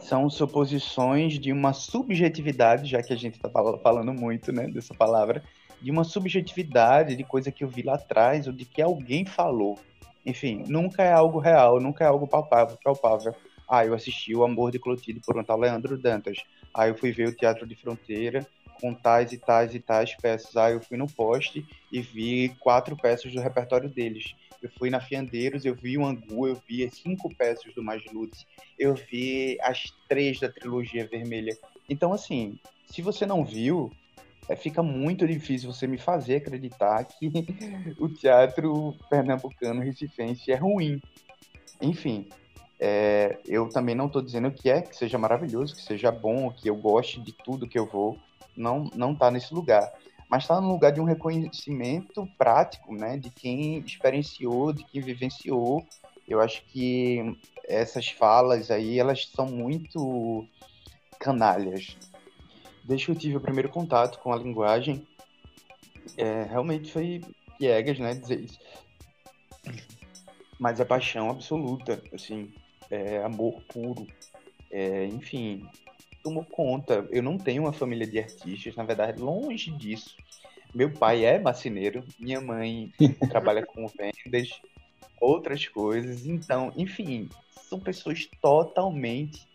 são 0.00 0.28
suposições 0.30 1.38
de 1.38 1.52
uma 1.52 1.72
subjetividade, 1.72 2.88
já 2.88 3.02
que 3.02 3.12
a 3.12 3.16
gente 3.16 3.36
está 3.36 3.50
falando 3.50 4.12
muito 4.12 4.52
né, 4.52 4.68
dessa 4.68 4.94
palavra, 4.94 5.42
de 5.80 5.90
uma 5.90 6.04
subjetividade 6.04 7.16
de 7.16 7.24
coisa 7.24 7.50
que 7.50 7.64
eu 7.64 7.68
vi 7.68 7.82
lá 7.82 7.94
atrás 7.94 8.46
ou 8.46 8.52
de 8.52 8.64
que 8.64 8.80
alguém 8.80 9.24
falou. 9.24 9.78
Enfim, 10.26 10.64
nunca 10.66 11.04
é 11.04 11.12
algo 11.12 11.38
real, 11.38 11.80
nunca 11.80 12.02
é 12.04 12.08
algo 12.08 12.26
palpável. 12.26 12.76
palpável. 12.82 13.32
Ah, 13.68 13.86
eu 13.86 13.94
assisti 13.94 14.34
O 14.34 14.44
Amor 14.44 14.72
de 14.72 14.78
Clotilde 14.78 15.20
por 15.24 15.38
um 15.38 15.44
tal 15.44 15.58
Leandro 15.58 15.96
Dantas. 15.96 16.36
Ah, 16.74 16.88
eu 16.88 16.96
fui 16.96 17.12
ver 17.12 17.28
o 17.28 17.34
Teatro 17.34 17.66
de 17.66 17.76
Fronteira 17.76 18.44
com 18.80 18.92
tais 18.92 19.32
e 19.32 19.38
tais 19.38 19.72
e 19.74 19.80
tais 19.80 20.16
peças. 20.16 20.56
Ah, 20.56 20.70
eu 20.70 20.80
fui 20.80 20.96
no 20.96 21.06
poste 21.06 21.64
e 21.92 22.00
vi 22.02 22.54
quatro 22.58 22.96
peças 22.96 23.32
do 23.32 23.40
repertório 23.40 23.88
deles. 23.88 24.34
Eu 24.60 24.68
fui 24.70 24.90
na 24.90 25.00
Fiandeiros, 25.00 25.64
eu 25.64 25.74
vi 25.74 25.96
o 25.96 26.04
Angu, 26.04 26.48
eu 26.48 26.60
vi 26.68 26.90
cinco 26.90 27.32
peças 27.36 27.72
do 27.74 27.82
Mais 27.82 28.02
Lutz, 28.12 28.44
eu 28.76 28.94
vi 28.94 29.56
as 29.62 29.92
três 30.08 30.40
da 30.40 30.48
trilogia 30.48 31.06
vermelha. 31.06 31.56
Então, 31.88 32.12
assim, 32.12 32.58
se 32.84 33.00
você 33.00 33.24
não 33.24 33.44
viu, 33.44 33.90
é, 34.48 34.56
fica 34.56 34.82
muito 34.82 35.26
difícil 35.26 35.72
você 35.72 35.86
me 35.86 35.98
fazer 35.98 36.36
acreditar 36.36 37.04
que 37.04 37.30
o 37.98 38.08
teatro 38.08 38.96
pernambucano 39.10 39.80
recifense 39.80 40.50
é 40.50 40.56
ruim. 40.56 41.00
Enfim, 41.80 42.28
é, 42.78 43.38
eu 43.44 43.68
também 43.68 43.94
não 43.94 44.06
estou 44.06 44.22
dizendo 44.22 44.50
que 44.50 44.70
é, 44.70 44.82
que 44.82 44.96
seja 44.96 45.18
maravilhoso, 45.18 45.74
que 45.74 45.82
seja 45.82 46.10
bom, 46.10 46.50
que 46.50 46.68
eu 46.68 46.76
goste 46.76 47.20
de 47.20 47.32
tudo 47.32 47.68
que 47.68 47.78
eu 47.78 47.86
vou. 47.86 48.18
Não, 48.56 48.90
não 48.94 49.14
tá 49.14 49.30
nesse 49.30 49.52
lugar 49.52 49.92
mas 50.28 50.42
está 50.42 50.60
no 50.60 50.68
lugar 50.68 50.92
de 50.92 51.00
um 51.00 51.04
reconhecimento 51.04 52.28
prático, 52.36 52.94
né, 52.94 53.16
de 53.16 53.30
quem 53.30 53.78
experienciou, 53.78 54.72
de 54.72 54.84
quem 54.84 55.00
vivenciou. 55.00 55.86
Eu 56.26 56.40
acho 56.40 56.64
que 56.66 57.36
essas 57.64 58.08
falas 58.08 58.70
aí, 58.70 58.98
elas 58.98 59.28
são 59.28 59.46
muito 59.46 60.44
canalhas. 61.20 61.96
Desde 62.86 63.06
que 63.06 63.12
eu 63.12 63.16
tive 63.16 63.36
o 63.36 63.40
primeiro 63.40 63.68
contato 63.68 64.20
com 64.20 64.32
a 64.32 64.36
linguagem, 64.36 65.04
é, 66.16 66.44
realmente 66.44 66.92
foi 66.92 67.20
piegas, 67.58 67.98
né, 67.98 68.14
dizer 68.14 68.40
isso. 68.40 68.60
Mas 70.58 70.78
é 70.78 70.84
paixão 70.84 71.28
absoluta, 71.28 72.00
assim, 72.14 72.52
é 72.88 73.22
amor 73.24 73.60
puro, 73.62 74.06
é, 74.70 75.04
enfim, 75.06 75.66
tomou 76.22 76.44
conta. 76.44 77.06
Eu 77.10 77.24
não 77.24 77.36
tenho 77.36 77.64
uma 77.64 77.72
família 77.72 78.06
de 78.06 78.20
artistas, 78.20 78.76
na 78.76 78.84
verdade, 78.84 79.20
longe 79.20 79.72
disso. 79.72 80.14
Meu 80.72 80.90
pai 80.92 81.24
é 81.24 81.40
marceneiro, 81.40 82.04
minha 82.20 82.40
mãe 82.40 82.92
trabalha 83.28 83.66
com 83.66 83.88
vendas, 83.88 84.48
outras 85.20 85.66
coisas. 85.66 86.24
Então, 86.24 86.72
enfim, 86.76 87.28
são 87.68 87.80
pessoas 87.80 88.28
totalmente 88.40 89.46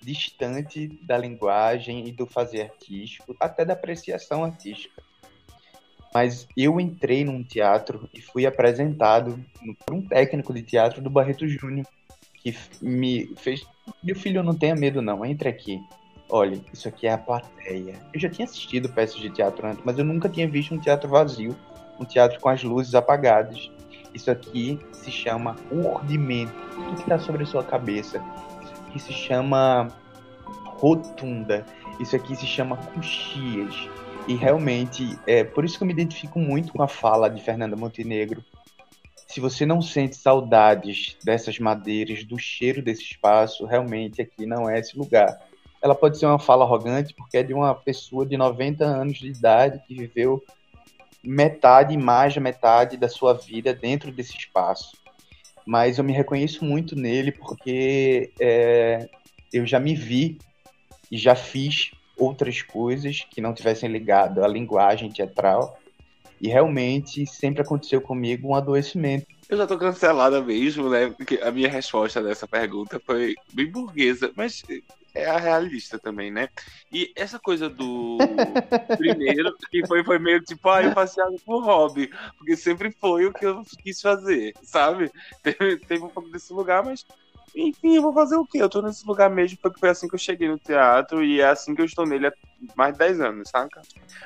distantes 0.00 0.90
da 1.02 1.16
linguagem 1.16 2.08
e 2.08 2.12
do 2.12 2.26
fazer 2.26 2.62
artístico, 2.62 3.36
até 3.38 3.64
da 3.64 3.74
apreciação 3.74 4.44
artística. 4.44 5.02
Mas 6.12 6.48
eu 6.56 6.80
entrei 6.80 7.24
num 7.24 7.42
teatro 7.42 8.08
e 8.12 8.20
fui 8.20 8.44
apresentado 8.44 9.38
por 9.86 9.94
um 9.94 10.02
técnico 10.02 10.52
de 10.52 10.62
teatro 10.62 11.00
do 11.00 11.08
Barreto 11.08 11.46
Júnior, 11.46 11.86
que 12.34 12.54
me 12.82 13.32
fez. 13.36 13.64
Meu 14.02 14.16
filho, 14.16 14.42
não 14.42 14.54
tenha 14.54 14.74
medo, 14.74 15.00
não, 15.00 15.24
entre 15.24 15.48
aqui. 15.48 15.80
Olha, 16.28 16.60
isso 16.72 16.88
aqui 16.88 17.06
é 17.06 17.12
a 17.12 17.18
plateia. 17.18 17.94
Eu 18.12 18.20
já 18.20 18.28
tinha 18.28 18.44
assistido 18.44 18.88
peças 18.88 19.20
de 19.20 19.30
teatro 19.30 19.66
antes, 19.66 19.82
mas 19.84 19.98
eu 19.98 20.04
nunca 20.04 20.28
tinha 20.28 20.48
visto 20.48 20.74
um 20.74 20.78
teatro 20.78 21.08
vazio, 21.08 21.56
um 21.98 22.04
teatro 22.04 22.40
com 22.40 22.48
as 22.48 22.62
luzes 22.62 22.94
apagadas. 22.94 23.70
Isso 24.14 24.30
aqui 24.30 24.78
se 24.92 25.10
chama 25.10 25.56
urdimento. 25.70 26.52
Tudo 26.74 26.94
que 26.94 27.02
está 27.02 27.18
sobre 27.18 27.44
a 27.44 27.46
sua 27.46 27.62
cabeça. 27.62 28.22
Aqui 28.90 28.98
se 28.98 29.12
chama 29.12 29.86
rotunda. 30.80 31.64
Isso 32.00 32.16
aqui 32.16 32.34
se 32.34 32.44
chama 32.44 32.76
coxias. 32.76 33.88
E 34.26 34.34
realmente, 34.34 35.16
é 35.28 35.44
por 35.44 35.64
isso 35.64 35.78
que 35.78 35.84
eu 35.84 35.86
me 35.86 35.92
identifico 35.92 36.40
muito 36.40 36.72
com 36.72 36.82
a 36.82 36.88
fala 36.88 37.30
de 37.30 37.40
Fernanda 37.40 37.76
Montenegro. 37.76 38.44
Se 39.28 39.38
você 39.38 39.64
não 39.64 39.80
sente 39.80 40.16
saudades 40.16 41.16
dessas 41.22 41.56
madeiras, 41.60 42.24
do 42.24 42.36
cheiro 42.36 42.82
desse 42.82 43.02
espaço, 43.02 43.64
realmente 43.64 44.20
aqui 44.20 44.44
não 44.44 44.68
é 44.68 44.80
esse 44.80 44.98
lugar. 44.98 45.38
Ela 45.80 45.94
pode 45.94 46.18
ser 46.18 46.26
uma 46.26 46.40
fala 46.40 46.64
arrogante 46.64 47.14
porque 47.14 47.36
é 47.36 47.44
de 47.44 47.54
uma 47.54 47.72
pessoa 47.76 48.26
de 48.26 48.36
90 48.36 48.84
anos 48.84 49.18
de 49.18 49.28
idade 49.28 49.80
que 49.86 49.94
viveu 49.94 50.42
metade, 51.22 51.96
mais 51.96 52.34
da 52.34 52.40
metade 52.40 52.96
da 52.96 53.08
sua 53.08 53.34
vida 53.34 53.72
dentro 53.72 54.10
desse 54.10 54.36
espaço. 54.36 54.99
Mas 55.70 55.98
eu 55.98 56.02
me 56.02 56.12
reconheço 56.12 56.64
muito 56.64 56.96
nele 56.96 57.30
porque 57.30 58.32
é, 58.40 59.08
eu 59.52 59.64
já 59.64 59.78
me 59.78 59.94
vi 59.94 60.36
e 61.08 61.16
já 61.16 61.36
fiz 61.36 61.92
outras 62.18 62.60
coisas 62.60 63.24
que 63.30 63.40
não 63.40 63.54
tivessem 63.54 63.88
ligado 63.88 64.42
à 64.42 64.48
linguagem 64.48 65.08
teatral. 65.08 65.78
E 66.40 66.48
realmente 66.48 67.24
sempre 67.24 67.62
aconteceu 67.62 68.00
comigo 68.00 68.48
um 68.48 68.54
adoecimento. 68.56 69.28
Eu 69.50 69.56
já 69.56 69.66
tô 69.66 69.76
cancelada 69.76 70.40
mesmo, 70.40 70.88
né? 70.88 71.10
Porque 71.10 71.40
a 71.42 71.50
minha 71.50 71.68
resposta 71.68 72.22
dessa 72.22 72.46
pergunta 72.46 73.00
foi 73.04 73.34
bem 73.52 73.68
burguesa, 73.68 74.32
mas 74.36 74.62
é 75.12 75.26
a 75.26 75.38
realista 75.38 75.98
também, 75.98 76.30
né? 76.30 76.48
E 76.92 77.12
essa 77.16 77.36
coisa 77.36 77.68
do 77.68 78.16
primeiro, 78.96 79.52
que 79.68 79.84
foi, 79.88 80.04
foi 80.04 80.20
meio 80.20 80.40
tipo, 80.40 80.68
ah, 80.68 80.84
eu 80.84 80.94
passei 80.94 81.20
algo 81.20 81.40
por 81.44 81.64
hobby, 81.64 82.08
porque 82.38 82.56
sempre 82.56 82.92
foi 82.92 83.26
o 83.26 83.32
que 83.32 83.44
eu 83.44 83.64
quis 83.82 84.00
fazer, 84.00 84.54
sabe? 84.62 85.10
Teve, 85.42 85.78
teve 85.78 86.04
um 86.04 86.10
pouco 86.10 86.30
desse 86.30 86.52
lugar, 86.52 86.84
mas 86.84 87.04
enfim, 87.54 87.96
eu 87.96 88.02
vou 88.02 88.12
fazer 88.12 88.36
o 88.36 88.46
quê? 88.46 88.62
Eu 88.62 88.68
tô 88.68 88.80
nesse 88.82 89.06
lugar 89.06 89.30
mesmo 89.30 89.58
porque 89.60 89.78
foi 89.78 89.88
assim 89.88 90.08
que 90.08 90.14
eu 90.14 90.18
cheguei 90.18 90.48
no 90.48 90.58
teatro 90.58 91.22
e 91.24 91.40
é 91.40 91.48
assim 91.48 91.74
que 91.74 91.80
eu 91.80 91.86
estou 91.86 92.06
nele 92.06 92.28
há 92.28 92.32
mais 92.76 92.92
de 92.92 92.98
10 92.98 93.20
anos, 93.20 93.48
saca? 93.48 93.80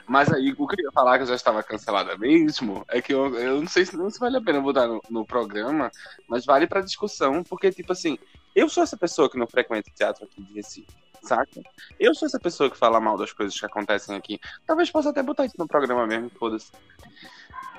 Mas 0.06 0.32
aí, 0.32 0.54
o 0.58 0.66
que 0.66 0.80
eu 0.80 0.84
ia 0.86 0.92
falar 0.92 1.16
que 1.16 1.22
eu 1.22 1.28
já 1.28 1.34
estava 1.34 1.62
cancelada 1.62 2.16
mesmo, 2.18 2.84
é 2.88 3.00
que 3.00 3.14
eu, 3.14 3.34
eu 3.36 3.60
não 3.60 3.68
sei 3.68 3.86
se, 3.86 3.96
não 3.96 4.10
se 4.10 4.18
vale 4.18 4.36
a 4.36 4.42
pena 4.42 4.60
botar 4.60 4.86
no, 4.86 5.00
no 5.10 5.24
programa, 5.24 5.90
mas 6.28 6.44
vale 6.44 6.66
pra 6.66 6.80
discussão, 6.80 7.42
porque, 7.44 7.70
tipo 7.70 7.92
assim, 7.92 8.18
eu 8.54 8.68
sou 8.68 8.82
essa 8.82 8.96
pessoa 8.96 9.30
que 9.30 9.38
não 9.38 9.46
frequenta 9.46 9.90
teatro 9.94 10.24
aqui 10.24 10.42
de 10.42 10.54
Recife, 10.54 10.86
saca? 11.22 11.60
Eu 11.98 12.14
sou 12.14 12.26
essa 12.26 12.38
pessoa 12.38 12.70
que 12.70 12.76
fala 12.76 13.00
mal 13.00 13.16
das 13.16 13.32
coisas 13.32 13.58
que 13.58 13.66
acontecem 13.66 14.16
aqui. 14.16 14.38
Talvez 14.66 14.90
possa 14.90 15.10
até 15.10 15.22
botar 15.22 15.44
isso 15.44 15.56
no 15.58 15.66
programa 15.66 16.06
mesmo, 16.06 16.30
foda-se. 16.38 16.70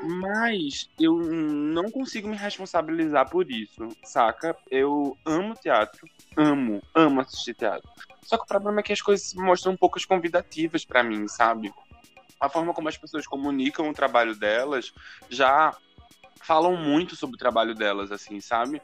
Mas 0.02 0.90
eu 1.00 1.18
não 1.18 1.90
consigo 1.90 2.28
me 2.28 2.36
responsabilizar 2.36 3.30
por 3.30 3.50
isso, 3.50 3.88
saca? 4.04 4.56
Eu 4.70 5.18
amo 5.26 5.56
teatro, 5.56 6.08
amo, 6.38 6.82
amo 6.94 7.22
assistir 7.22 7.56
teatro. 7.56 7.88
Só 8.24 8.38
que 8.38 8.44
o 8.44 8.48
problema 8.48 8.80
é 8.80 8.84
que 8.84 8.94
as 8.94 9.02
coisas 9.02 9.30
se 9.30 9.38
mostram 9.38 9.74
um 9.74 9.78
pouco 9.78 10.00
convidativas 10.08 10.86
para 10.86 11.04
mim, 11.04 11.28
sabe? 11.28 11.72
A 12.40 12.50
forma 12.50 12.74
como 12.74 12.90
as 12.90 12.98
pessoas 12.98 13.26
comunicam 13.26 13.90
o 13.90 13.94
trabalho 13.94 14.38
delas 14.38 14.92
já 15.30 15.76
falam 16.44 16.76
muito 16.76 17.16
sobre 17.16 17.36
o 17.36 17.40
trabalho 17.40 17.74
delas, 17.74 18.12
assim, 18.12 18.40
sabe? 18.40 18.82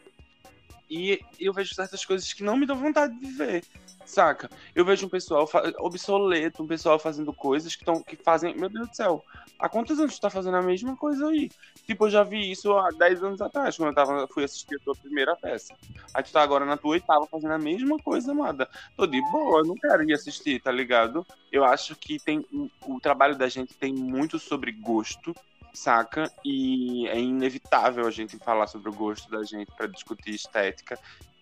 E 0.91 1.21
eu 1.39 1.53
vejo 1.53 1.73
certas 1.73 2.03
coisas 2.03 2.33
que 2.33 2.43
não 2.43 2.57
me 2.57 2.65
dão 2.65 2.75
vontade 2.75 3.17
de 3.17 3.31
ver, 3.31 3.63
saca? 4.05 4.49
Eu 4.75 4.83
vejo 4.83 5.05
um 5.05 5.09
pessoal 5.09 5.49
obsoleto, 5.79 6.61
um 6.61 6.67
pessoal 6.67 6.99
fazendo 6.99 7.31
coisas 7.31 7.77
que, 7.77 7.85
tão, 7.85 8.03
que 8.03 8.17
fazem. 8.17 8.53
Meu 8.57 8.67
Deus 8.67 8.89
do 8.89 8.95
céu, 8.97 9.23
há 9.57 9.69
quantos 9.69 9.97
anos 10.01 10.15
tu 10.15 10.21
tá 10.21 10.29
fazendo 10.29 10.57
a 10.57 10.61
mesma 10.61 10.97
coisa 10.97 11.29
aí? 11.29 11.49
Tipo, 11.87 12.07
eu 12.07 12.09
já 12.09 12.23
vi 12.23 12.51
isso 12.51 12.73
há 12.73 12.89
10 12.89 13.23
anos 13.23 13.39
atrás, 13.39 13.77
quando 13.77 13.87
eu 13.87 13.95
tava, 13.95 14.27
fui 14.27 14.43
assistir 14.43 14.75
a 14.75 14.83
tua 14.83 14.93
primeira 14.93 15.33
peça. 15.37 15.73
Aí 16.13 16.21
tu 16.21 16.33
tá 16.33 16.41
agora 16.41 16.65
na 16.65 16.75
tua 16.75 16.91
oitava 16.91 17.25
fazendo 17.25 17.53
a 17.53 17.57
mesma 17.57 17.97
coisa, 17.97 18.33
amada. 18.33 18.67
Tô 18.97 19.07
de 19.07 19.21
boa, 19.31 19.61
eu 19.61 19.65
não 19.65 19.75
quero 19.75 20.03
ir 20.03 20.13
assistir, 20.13 20.61
tá 20.61 20.73
ligado? 20.73 21.25
Eu 21.49 21.63
acho 21.63 21.95
que 21.95 22.19
tem 22.19 22.45
o 22.85 22.99
trabalho 22.99 23.37
da 23.37 23.47
gente 23.47 23.73
tem 23.75 23.93
muito 23.93 24.37
sobre 24.37 24.73
gosto 24.73 25.33
saca? 25.73 26.31
E 26.45 27.07
é 27.07 27.19
inevitável 27.19 28.05
a 28.05 28.11
gente 28.11 28.37
falar 28.37 28.67
sobre 28.67 28.89
o 28.89 28.93
gosto 28.93 29.29
da 29.29 29.43
gente 29.43 29.71
para 29.75 29.87
discutir 29.87 30.33
estética, 30.33 30.97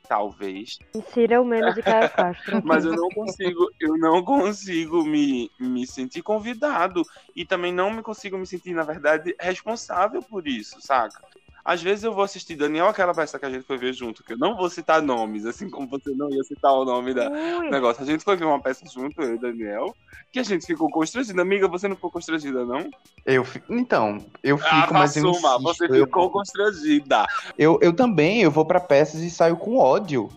talvez. 0.07 0.79
Insira 0.95 1.39
o 1.41 1.45
menos 1.45 1.75
de 1.75 1.83
Caio 1.83 2.09
Castro. 2.09 2.61
Mas 2.65 2.83
eu 2.83 2.95
não 2.95 3.09
consigo, 3.09 3.67
eu 3.79 3.97
não 3.97 4.23
consigo 4.23 5.03
me, 5.03 5.51
me 5.59 5.85
sentir 5.85 6.21
convidado 6.21 7.03
e 7.35 7.45
também 7.45 7.71
não 7.71 7.91
me 7.91 8.01
consigo 8.01 8.37
me 8.37 8.47
sentir, 8.47 8.73
na 8.73 8.83
verdade, 8.83 9.35
responsável 9.39 10.21
por 10.21 10.47
isso, 10.47 10.81
saca? 10.81 11.21
Às 11.69 11.83
vezes 11.83 12.03
eu 12.03 12.11
vou 12.11 12.23
assistir 12.23 12.55
Daniel, 12.55 12.87
aquela 12.87 13.13
peça 13.13 13.37
que 13.37 13.45
a 13.45 13.49
gente 13.51 13.63
foi 13.63 13.77
ver 13.77 13.93
junto, 13.93 14.23
que 14.23 14.33
eu 14.33 14.37
não 14.39 14.57
vou 14.57 14.71
citar 14.71 15.03
nomes, 15.03 15.45
assim 15.45 15.69
como 15.69 15.87
você 15.87 16.09
não 16.15 16.27
ia 16.31 16.43
citar 16.43 16.73
o 16.73 16.83
nome 16.83 17.13
da 17.13 17.29
Ui. 17.29 17.69
negócio. 17.69 18.01
A 18.01 18.05
gente 18.07 18.23
foi 18.23 18.35
ver 18.35 18.45
uma 18.45 18.59
peça 18.59 18.83
junto, 18.91 19.21
eu 19.21 19.35
e 19.35 19.37
Daniel, 19.37 19.95
que 20.31 20.39
a 20.39 20.43
gente 20.43 20.65
ficou 20.65 20.89
constrangida. 20.89 21.43
Amiga, 21.43 21.67
você 21.67 21.87
não 21.87 21.95
ficou 21.95 22.09
constrangida, 22.09 22.65
não? 22.65 22.89
Eu 23.23 23.45
Então, 23.69 24.17
eu 24.41 24.57
fico, 24.57 24.71
ah, 24.71 24.93
mas 24.93 25.15
eu 25.15 25.29
assuma, 25.29 25.57
insisto, 25.57 25.61
você 25.61 25.85
eu- 25.85 26.05
ficou 26.07 26.31
constrangida. 26.31 27.27
Eu, 27.55 27.77
eu 27.83 27.95
também, 27.95 28.41
eu 28.41 28.49
vou 28.49 28.65
pra 28.65 28.79
peças 28.79 29.21
e 29.21 29.29
saio 29.29 29.55
com 29.55 29.77
ódio. 29.77 30.27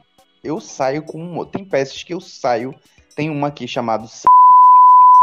Eu 0.45 0.61
saio 0.61 1.03
com. 1.03 1.47
Tem 1.47 1.65
peças 1.65 2.03
que 2.03 2.13
eu 2.13 2.21
saio. 2.21 2.75
Tem 3.17 3.31
uma 3.31 3.49
aqui 3.49 3.67
chamada 3.67 4.07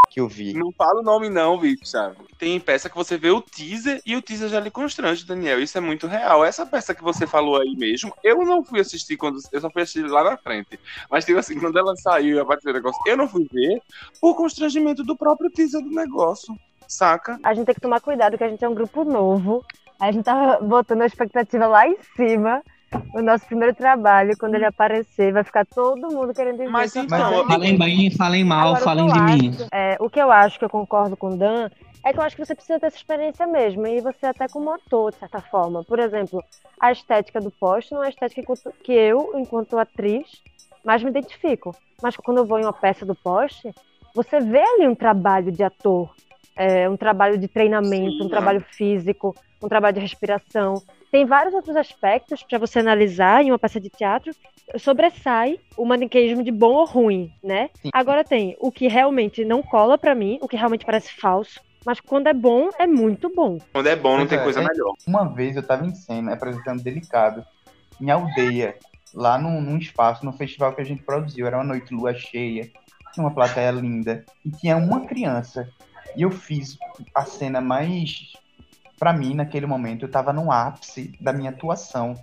que 0.10 0.20
eu 0.20 0.28
vi. 0.28 0.54
Não 0.54 0.72
fala 0.72 1.02
o 1.02 1.04
nome 1.04 1.30
não, 1.30 1.58
bicha. 1.58 2.16
Tem 2.38 2.60
peça 2.60 2.90
que 2.90 2.96
você 2.96 3.18
vê 3.18 3.30
o 3.30 3.42
teaser 3.42 4.02
e 4.06 4.16
o 4.16 4.22
teaser 4.22 4.50
já 4.50 4.60
lhe 4.60 4.72
constrange, 4.72 5.26
Daniel. 5.26 5.62
Isso 5.62 5.78
é 5.78 5.82
muito 5.82 6.08
real. 6.08 6.44
Essa 6.44 6.66
peça 6.66 6.96
que 6.96 7.04
você 7.04 7.28
falou 7.28 7.58
aí 7.58 7.76
mesmo, 7.76 8.14
eu 8.24 8.44
não 8.46 8.64
fui 8.64 8.80
assistir 8.80 9.18
quando. 9.18 9.40
Eu 9.52 9.62
só 9.62 9.70
fui 9.70 9.84
assistir 9.84 10.08
lá 10.08 10.24
na 10.24 10.38
frente. 10.38 10.80
Mas 11.10 11.26
tipo 11.26 11.38
assim, 11.38 11.60
quando 11.60 11.78
ela 11.78 11.96
saiu 11.96 12.38
e 12.38 12.40
apareceu 12.40 12.72
o 12.72 12.74
negócio, 12.74 13.02
eu 13.06 13.16
não 13.16 13.28
fui 13.28 13.48
ver 13.52 13.82
por 14.20 14.36
constrangimento 14.36 15.04
do 15.04 15.16
próprio 15.16 15.50
teaser 15.50 15.82
do 15.82 15.92
negócio. 15.92 16.58
Saca? 16.88 17.40
A 17.44 17.54
gente 17.54 17.68
tem 17.68 17.76
que 17.76 17.82
tomar 17.82 18.02
cuidado, 18.02 18.38
que 18.38 18.44
a 18.44 18.50
gente 18.50 18.66
é 18.66 18.70
um 18.70 18.74
grupo 18.74 19.04
novo. 19.04 19.64
A 20.00 20.12
gente 20.12 20.24
tá 20.24 20.60
botando 20.60 21.02
a 21.02 21.06
expectativa 21.06 21.68
lá 21.68 21.88
em 21.88 21.98
cima. 22.16 22.64
O 23.14 23.22
nosso 23.22 23.46
primeiro 23.46 23.76
trabalho, 23.76 24.38
quando 24.38 24.56
ele 24.56 24.66
aparecer, 24.66 25.32
vai 25.32 25.44
ficar 25.44 25.66
todo 25.66 26.12
mundo 26.12 26.34
querendo 26.34 26.58
ver. 26.58 26.70
Mas 26.70 26.96
essa 26.96 27.06
então. 27.06 27.46
Falem 27.46 27.78
bem, 27.78 28.12
falem 28.12 28.44
mal, 28.44 28.70
Agora, 28.70 28.84
falem 28.84 29.06
que 29.08 29.14
de 29.14 29.20
eu 29.20 29.24
mim. 29.26 29.50
acho- 29.50 29.68
é, 29.72 29.98
o 30.00 30.10
que 30.10 30.20
eu 30.20 30.32
acho 30.32 30.58
que 30.60 30.66
eu 30.66 30.70
concordo 30.70 31.16
com 31.18 31.34
o 31.34 31.38
Dan 31.38 31.70
é 32.04 32.14
que 32.14 32.20
eu 32.20 32.24
acho 32.24 32.36
que 32.36 32.46
você 32.46 32.56
precisa 32.56 32.80
ter 32.80 32.88
essa 32.88 32.98
experiência 32.98 33.46
mesmo. 33.46 33.86
E 33.86 34.02
você 34.02 34.26
até 34.26 34.48
como 34.48 34.72
ator, 34.72 35.12
de 35.12 35.18
certa 35.18 35.42
forma. 35.42 35.84
Por 35.84 36.00
exemplo, 36.00 36.44
a 36.80 36.92
estética 36.92 37.40
do 37.42 37.52
post 37.52 37.94
não 37.94 38.04
é 38.04 38.08
a 38.08 38.10
estética 38.10 38.42
que 38.84 38.94
eu, 38.94 39.32
enquanto 39.36 39.78
atriz, 39.78 40.28
mais 40.84 41.04
me 41.04 41.10
identifico. 41.10 41.76
Mas 42.02 42.16
quando 42.16 42.38
eu 42.38 42.46
vou 42.46 42.58
em 42.60 42.64
uma 42.64 42.74
peça 42.74 43.06
do 43.06 43.14
post, 43.16 43.70
você 44.16 44.40
vê 44.40 44.60
ali 44.60 44.88
um 44.88 44.96
trabalho 44.96 45.52
de 45.52 45.64
ator, 45.64 46.10
é, 46.60 46.90
um 46.90 46.98
trabalho 46.98 47.38
de 47.38 47.48
treinamento, 47.48 48.18
Sim, 48.18 48.26
um 48.26 48.30
trabalho 48.30 48.60
físico, 48.60 49.34
um 49.64 49.70
trabalho 49.70 49.96
de 49.96 50.02
respiração. 50.02 50.84
Tem 51.10 51.26
vários 51.26 51.54
outros 51.54 51.76
aspectos 51.78 52.44
para 52.44 52.60
você 52.60 52.80
analisar 52.80 53.42
em 53.42 53.50
uma 53.50 53.58
peça 53.58 53.80
de 53.80 53.90
teatro. 53.90 54.34
Sobressai 54.78 55.58
o 55.78 55.86
maniqueísmo 55.86 56.44
de 56.44 56.52
bom 56.52 56.74
ou 56.74 56.86
ruim, 56.86 57.32
né? 57.42 57.70
Agora 57.94 58.26
tem 58.26 58.58
o 58.60 58.72
que 58.74 58.90
realmente 58.90 59.46
não 59.46 59.64
cola 59.64 59.98
para 59.98 60.14
mim, 60.14 60.38
o 60.42 60.50
que 60.50 60.58
realmente 60.58 60.86
parece 60.86 61.14
falso. 61.14 61.62
Mas 61.86 62.02
quando 62.02 62.28
é 62.28 62.34
bom, 62.34 62.70
é 62.78 62.86
muito 62.86 63.34
bom. 63.34 63.58
Quando 63.72 63.88
é 63.88 63.96
bom, 63.96 64.18
não 64.18 64.18
Pois 64.18 64.30
tem 64.30 64.40
é, 64.40 64.44
coisa 64.44 64.60
é- 64.60 64.68
melhor. 64.68 64.94
Uma 65.08 65.34
vez 65.34 65.56
eu 65.56 65.64
tava 65.66 65.86
em 65.86 65.96
cena 65.96 66.34
apresentando 66.34 66.84
Delicado 66.84 67.42
em 68.02 68.12
aldeia, 68.12 68.76
lá 69.14 69.38
num, 69.38 69.62
num 69.62 69.78
espaço, 69.78 70.26
no 70.26 70.34
festival 70.34 70.74
que 70.76 70.82
a 70.82 70.86
gente 70.86 71.04
produziu. 71.04 71.48
Era 71.48 71.58
uma 71.58 71.64
noite 71.64 71.94
lua 71.94 72.14
cheia, 72.14 72.70
tinha 73.14 73.26
uma 73.26 73.34
plateia 73.34 73.72
linda 73.72 74.26
e 74.46 74.52
tinha 74.52 74.76
uma 74.76 75.06
criança. 75.08 75.70
E 76.16 76.22
eu 76.22 76.32
fiz 76.32 76.78
a 77.14 77.26
cena 77.26 77.62
mais. 77.62 78.34
Pra 78.98 79.14
mim, 79.14 79.34
naquele 79.34 79.66
momento, 79.66 80.06
eu 80.06 80.12
tava 80.12 80.34
no 80.34 80.52
ápice 80.52 81.16
da 81.22 81.32
minha 81.32 81.52
atuação. 81.52 82.16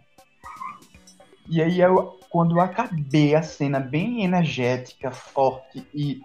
E 1.49 1.63
aí, 1.63 1.81
eu, 1.81 2.19
quando 2.29 2.57
eu 2.57 2.61
acabei 2.61 3.35
a 3.35 3.43
cena 3.43 3.81
bem 3.81 4.23
energética, 4.23 5.11
forte 5.11 5.87
e, 5.95 6.21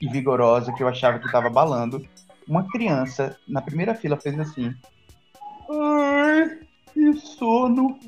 e 0.00 0.08
vigorosa, 0.08 0.72
que 0.72 0.82
eu 0.82 0.88
achava 0.88 1.18
que 1.18 1.32
tava 1.32 1.48
balando, 1.48 2.06
uma 2.46 2.68
criança 2.68 3.38
na 3.48 3.62
primeira 3.62 3.94
fila 3.94 4.16
fez 4.16 4.38
assim. 4.38 4.74
Ai, 5.70 6.58
que 6.92 7.14
sono. 7.14 7.98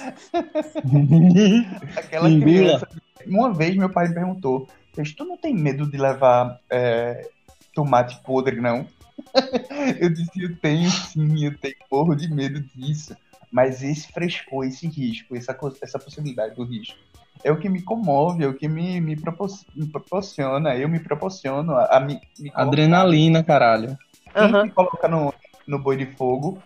Aquela 1.96 2.28
criança. 2.28 2.88
Uma 3.26 3.52
vez 3.52 3.76
meu 3.76 3.90
pai 3.90 4.08
me 4.08 4.14
perguntou: 4.14 4.68
"Fez, 4.94 5.12
Tu 5.14 5.24
não 5.24 5.36
tem 5.36 5.54
medo 5.54 5.88
de 5.90 5.96
levar 5.96 6.58
é, 6.70 7.28
tomate 7.74 8.22
podre, 8.22 8.60
não? 8.60 8.86
eu 10.00 10.10
disse: 10.10 10.42
Eu 10.42 10.56
tenho 10.56 10.90
sim, 10.90 11.44
eu 11.44 11.56
tenho 11.58 11.74
morro 11.90 12.14
de 12.14 12.32
medo 12.32 12.60
disso. 12.74 13.16
Mas 13.52 13.82
esse 13.82 14.10
frescor, 14.12 14.64
esse 14.64 14.86
risco, 14.86 15.34
essa, 15.36 15.56
essa 15.82 15.98
possibilidade 15.98 16.54
do 16.54 16.64
risco, 16.64 16.96
é 17.42 17.50
o 17.50 17.58
que 17.58 17.68
me 17.68 17.82
comove, 17.82 18.44
é 18.44 18.46
o 18.46 18.54
que 18.54 18.68
me, 18.68 19.00
me, 19.00 19.16
propor- 19.16 19.48
me 19.74 19.88
proporciona. 19.88 20.76
Eu 20.76 20.88
me 20.88 21.00
proporciono 21.00 21.72
a, 21.72 21.96
a 21.96 22.00
me, 22.00 22.14
me 22.38 22.50
colocar- 22.50 22.62
Adrenalina, 22.62 23.42
caralho. 23.42 23.98
quem 24.32 24.62
se 24.68 24.70
coloca 24.70 25.08
no 25.08 25.34
no 25.66 25.78
boi 25.78 25.96
de 25.96 26.06
fogo, 26.16 26.60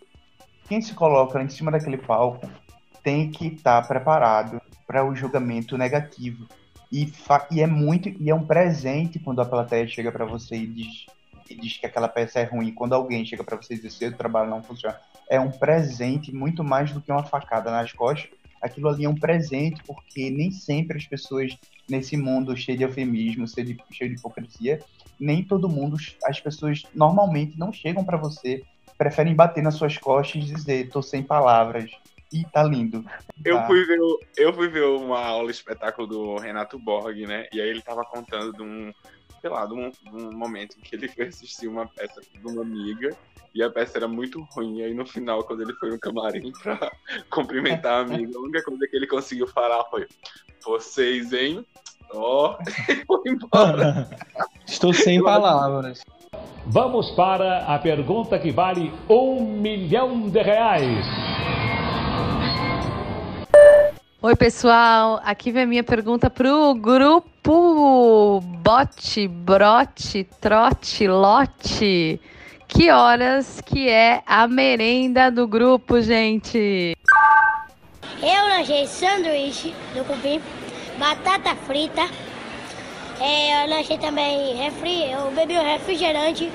quem 0.66 0.80
se 0.80 0.94
coloca 0.94 1.42
em 1.42 1.48
cima 1.48 1.70
daquele 1.70 1.98
palco 1.98 2.48
tem 3.02 3.30
que 3.30 3.48
estar 3.48 3.86
preparado 3.86 4.60
para 4.86 5.04
o 5.04 5.14
julgamento 5.14 5.76
negativo. 5.76 6.46
E, 6.90 7.12
e, 7.50 7.60
é 7.60 7.66
muito 7.66 8.08
e 8.08 8.30
é 8.30 8.34
um 8.34 8.44
presente 8.44 9.18
quando 9.18 9.40
a 9.40 9.44
plateia 9.44 9.86
chega 9.86 10.12
para 10.12 10.24
você 10.24 10.56
e 10.56 10.66
diz, 10.66 11.06
e 11.48 11.54
diz 11.54 11.76
que 11.76 11.86
aquela 11.86 12.08
peça 12.08 12.40
é 12.40 12.44
ruim. 12.44 12.72
Quando 12.72 12.94
alguém 12.94 13.24
chega 13.24 13.42
para 13.42 13.56
você 13.56 13.74
e 13.74 13.80
diz 13.80 13.92
que 13.94 13.98
seu 13.98 14.16
trabalho 14.16 14.50
não 14.50 14.62
funciona, 14.62 14.98
é 15.28 15.40
um 15.40 15.50
presente 15.50 16.34
muito 16.34 16.62
mais 16.62 16.92
do 16.92 17.00
que 17.00 17.10
uma 17.10 17.24
facada 17.24 17.70
nas 17.70 17.92
costas. 17.92 18.30
Aquilo 18.60 18.88
ali 18.88 19.04
é 19.04 19.08
um 19.08 19.14
presente 19.14 19.82
porque 19.84 20.30
nem 20.30 20.50
sempre 20.50 20.96
as 20.96 21.06
pessoas 21.06 21.56
nesse 21.88 22.16
mundo 22.16 22.56
cheio 22.56 22.78
de 22.78 22.84
eufemismo, 22.84 23.46
cheio 23.46 23.66
de, 23.66 23.76
cheio 23.92 24.10
de 24.10 24.16
hipocrisia, 24.16 24.80
nem 25.20 25.42
todo 25.44 25.68
mundo, 25.68 25.96
as 26.24 26.40
pessoas 26.40 26.82
normalmente 26.94 27.58
não 27.58 27.72
chegam 27.72 28.04
para 28.04 28.16
você, 28.16 28.62
preferem 28.96 29.34
bater 29.34 29.62
nas 29.62 29.74
suas 29.74 29.98
costas 29.98 30.42
e 30.42 30.46
dizer, 30.46 30.88
tô 30.90 31.02
sem 31.02 31.22
palavras. 31.22 31.90
E 32.34 32.44
tá 32.46 32.64
lindo. 32.64 33.04
Eu 33.44 33.58
Tá. 33.58 33.66
fui 33.68 33.84
ver, 33.84 33.98
eu 34.36 34.52
fui 34.52 34.66
ver 34.68 34.84
uma 34.84 35.24
aula 35.24 35.52
espetáculo 35.52 36.08
do 36.08 36.36
Renato 36.36 36.76
Borg, 36.80 37.16
né? 37.28 37.46
E 37.52 37.60
aí 37.60 37.68
ele 37.68 37.80
tava 37.80 38.04
contando 38.04 38.52
de 38.52 38.60
um, 38.60 38.92
sei 39.40 39.48
lá, 39.50 39.64
de 39.66 39.72
um, 39.72 39.88
de 39.88 40.24
um 40.24 40.36
momento 40.36 40.76
em 40.76 40.82
que 40.82 40.96
ele 40.96 41.06
foi 41.06 41.28
assistir 41.28 41.68
uma 41.68 41.86
peça 41.86 42.20
de 42.20 42.44
uma 42.44 42.62
amiga 42.62 43.16
e 43.54 43.62
a 43.62 43.70
peça 43.70 43.98
era 43.98 44.08
muito 44.08 44.42
ruim. 44.50 44.78
E 44.78 44.82
aí 44.82 44.92
no 44.94 45.06
final, 45.06 45.44
quando 45.44 45.62
ele 45.62 45.74
foi 45.74 45.90
no 45.90 46.00
camarim 46.00 46.50
pra 46.60 46.90
cumprimentar 47.30 47.92
a 47.92 48.00
amiga, 48.00 48.36
a 48.36 48.40
única 48.42 48.64
coisa 48.64 48.84
que 48.88 48.96
ele 48.96 49.06
conseguiu 49.06 49.46
falar 49.46 49.84
foi: 49.84 50.08
Vocês, 50.64 51.32
hein? 51.32 51.64
Ó, 52.12 52.58
foi 53.06 53.30
embora. 53.30 54.10
Estou 54.66 54.92
sem 54.92 55.22
palavras. 55.22 56.00
Vamos 56.66 57.12
para 57.12 57.58
a 57.66 57.78
pergunta 57.78 58.38
que 58.40 58.50
vale 58.50 58.92
um 59.08 59.60
milhão 59.60 60.28
de 60.28 60.42
reais. 60.42 61.06
Oi, 64.26 64.34
pessoal. 64.34 65.20
Aqui 65.22 65.52
vem 65.52 65.64
a 65.64 65.66
minha 65.66 65.84
pergunta 65.84 66.30
pro 66.30 66.74
grupo 66.76 68.40
Bote, 68.40 69.28
Brote, 69.28 70.24
Trote, 70.40 71.06
Lote. 71.06 72.18
Que 72.66 72.90
horas 72.90 73.60
que 73.60 73.86
é 73.86 74.22
a 74.24 74.48
merenda 74.48 75.30
do 75.30 75.46
grupo, 75.46 76.00
gente? 76.00 76.96
Eu 78.22 78.48
lanchei 78.48 78.86
sanduíche 78.86 79.74
do 79.94 80.02
cupim, 80.06 80.40
batata 80.98 81.54
frita. 81.54 82.08
É, 83.20 83.62
eu 83.62 83.68
lanchei 83.68 83.98
também 83.98 84.56
refri, 84.56 85.12
eu 85.12 85.30
bebi 85.32 85.58
um 85.58 85.62
refrigerante, 85.62 86.50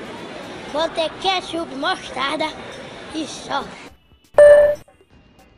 botei 0.72 1.08
ketchup, 1.22 1.72
mostarda 1.76 2.48
e 3.14 3.24
só. 3.28 3.62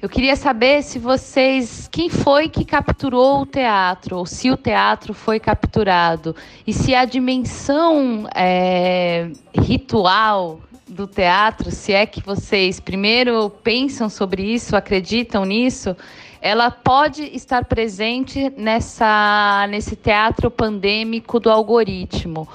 Eu 0.02 0.08
queria 0.08 0.34
saber 0.34 0.82
se 0.82 0.98
vocês. 0.98 1.88
Quem 1.88 2.10
foi 2.10 2.48
que 2.48 2.64
capturou 2.64 3.42
o 3.42 3.46
teatro? 3.46 4.16
Ou 4.16 4.26
se 4.26 4.50
o 4.50 4.56
teatro 4.56 5.14
foi 5.14 5.38
capturado? 5.38 6.34
E 6.66 6.72
se 6.72 6.92
a 6.92 7.04
dimensão 7.04 8.26
é, 8.34 9.30
ritual 9.54 10.58
do 10.88 11.06
teatro, 11.06 11.70
se 11.70 11.92
é 11.92 12.04
que 12.04 12.20
vocês 12.20 12.80
primeiro 12.80 13.48
pensam 13.62 14.08
sobre 14.08 14.42
isso, 14.42 14.74
acreditam 14.74 15.44
nisso, 15.44 15.96
ela 16.40 16.68
pode 16.68 17.22
estar 17.22 17.64
presente 17.66 18.52
nessa, 18.56 19.68
nesse 19.70 19.94
teatro 19.94 20.50
pandêmico 20.50 21.38
do 21.38 21.48
algoritmo. 21.48 22.48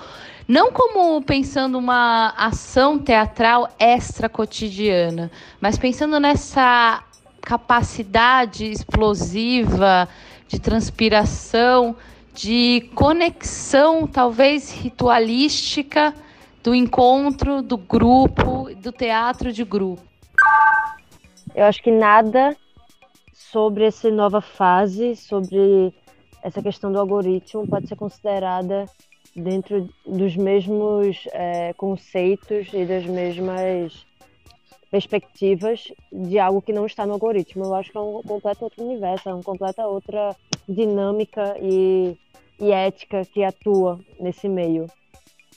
Não 0.46 0.70
como 0.70 1.22
pensando 1.22 1.78
uma 1.78 2.34
ação 2.38 3.00
teatral 3.00 3.70
extra 3.80 4.28
cotidiana, 4.28 5.32
mas 5.62 5.78
pensando 5.78 6.20
nessa 6.20 7.04
capacidade 7.42 8.66
explosiva 8.72 10.08
de 10.48 10.60
transpiração, 10.60 11.96
de 12.34 12.90
conexão, 12.94 14.06
talvez 14.06 14.72
ritualística, 14.72 16.14
do 16.64 16.76
encontro, 16.76 17.62
do 17.62 17.78
grupo, 17.78 18.70
do 18.76 18.92
teatro 18.92 19.52
de 19.52 19.64
grupo. 19.64 20.04
Eu 21.56 21.66
acho 21.66 21.82
que 21.82 21.92
nada 21.92 22.56
sobre 23.34 23.86
essa 23.86 24.12
nova 24.12 24.42
fase, 24.42 25.16
sobre 25.16 25.94
essa 26.44 26.62
questão 26.62 26.92
do 26.92 27.00
algoritmo, 27.00 27.68
pode 27.68 27.88
ser 27.88 27.96
considerada 27.96 28.86
dentro 29.36 29.90
dos 30.06 30.36
mesmos 30.36 31.28
eh, 31.32 31.74
conceitos 31.78 32.68
e 32.74 32.86
das 32.86 33.06
mesmas 33.06 34.06
perspectivas 34.90 35.92
de 36.12 36.40
algo 36.40 36.62
que 36.62 36.74
não 36.74 36.86
está 36.86 37.06
no 37.06 37.14
algoritmo. 37.14 37.66
Eu 37.66 37.76
acho 37.76 37.92
que 37.92 37.98
é 37.98 38.02
um 38.02 38.22
completo 38.24 38.64
outro 38.64 38.84
universo, 38.84 39.30
é 39.30 39.34
uma 39.34 39.44
completa 39.44 39.86
outra 39.86 40.36
dinâmica 40.68 41.58
e, 41.62 42.18
e 42.60 42.72
ética 42.72 43.24
que 43.26 43.44
atua 43.44 44.00
nesse 44.20 44.48
meio. 44.48 44.88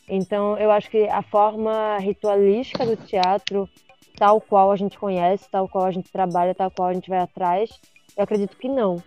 Então, 0.09 0.59
eu 0.59 0.71
acho 0.71 0.91
que 0.91 1.09
a 1.09 1.23
forma 1.23 1.97
ritualística 1.99 2.85
do 2.85 2.97
teatro, 2.97 3.69
tal 4.17 4.41
qual 4.41 4.73
a 4.73 4.77
gente 4.77 4.99
conhece, 4.99 5.49
tal 5.49 5.69
qual 5.69 5.85
a 5.85 5.91
gente 5.93 6.11
trabalha, 6.11 6.55
tal 6.55 6.71
qual 6.71 6.89
a 6.89 6.93
gente 6.93 7.09
vai 7.09 7.21
atrás, 7.21 7.71
eu 8.17 8.25
acredito 8.25 8.57
que 8.57 8.69
não. 8.69 9.01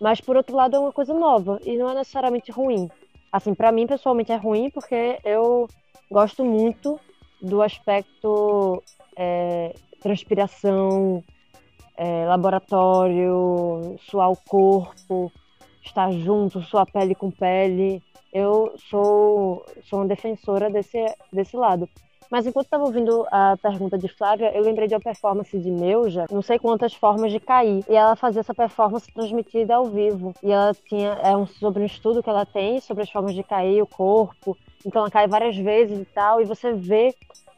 Mas, 0.00 0.20
por 0.20 0.36
outro 0.36 0.54
lado, 0.54 0.76
é 0.76 0.78
uma 0.78 0.92
coisa 0.92 1.12
nova 1.12 1.58
e 1.64 1.76
não 1.76 1.90
é 1.90 1.94
necessariamente 1.94 2.52
ruim. 2.52 2.88
Assim, 3.32 3.54
para 3.54 3.72
mim, 3.72 3.86
pessoalmente, 3.86 4.30
é 4.30 4.36
ruim 4.36 4.70
porque 4.70 5.18
eu 5.24 5.68
gosto 6.10 6.44
muito 6.44 7.00
do 7.42 7.60
aspecto 7.60 8.82
é, 9.16 9.74
transpiração, 10.00 11.24
é, 11.96 12.26
laboratório, 12.26 13.96
suar 14.00 14.30
o 14.30 14.36
corpo, 14.36 15.32
estar 15.82 16.12
junto, 16.12 16.62
suar 16.62 16.86
pele 16.86 17.14
com 17.14 17.30
pele. 17.30 18.02
Eu 18.32 18.74
sou, 18.90 19.64
sou 19.84 20.00
uma 20.00 20.06
defensora 20.06 20.68
desse, 20.68 21.04
desse 21.32 21.56
lado. 21.56 21.88
Mas 22.30 22.46
enquanto 22.46 22.66
estava 22.66 22.84
ouvindo 22.84 23.26
a 23.30 23.56
pergunta 23.56 23.96
de 23.96 24.08
Flávia, 24.08 24.50
eu 24.54 24.62
lembrei 24.62 24.88
de 24.88 24.94
uma 24.94 25.00
performance 25.00 25.56
de 25.56 25.70
Neuja, 25.70 26.26
não 26.30 26.42
sei 26.42 26.58
quantas 26.58 26.92
formas 26.92 27.30
de 27.30 27.38
cair. 27.38 27.84
E 27.88 27.94
ela 27.94 28.16
fazia 28.16 28.40
essa 28.40 28.54
performance 28.54 29.10
transmitida 29.12 29.76
ao 29.76 29.86
vivo. 29.86 30.34
E 30.42 30.50
ela 30.50 30.74
tinha 30.74 31.12
é 31.22 31.36
um, 31.36 31.46
sobre 31.46 31.82
um 31.82 31.86
estudo 31.86 32.22
que 32.22 32.28
ela 32.28 32.44
tem 32.44 32.80
sobre 32.80 33.04
as 33.04 33.10
formas 33.10 33.34
de 33.34 33.42
cair, 33.42 33.80
o 33.80 33.86
corpo. 33.86 34.56
Então 34.84 35.02
ela 35.02 35.10
cai 35.10 35.28
várias 35.28 35.56
vezes 35.56 36.00
e 36.00 36.04
tal. 36.04 36.40
E 36.40 36.44
você 36.44 36.72
vê 36.72 37.14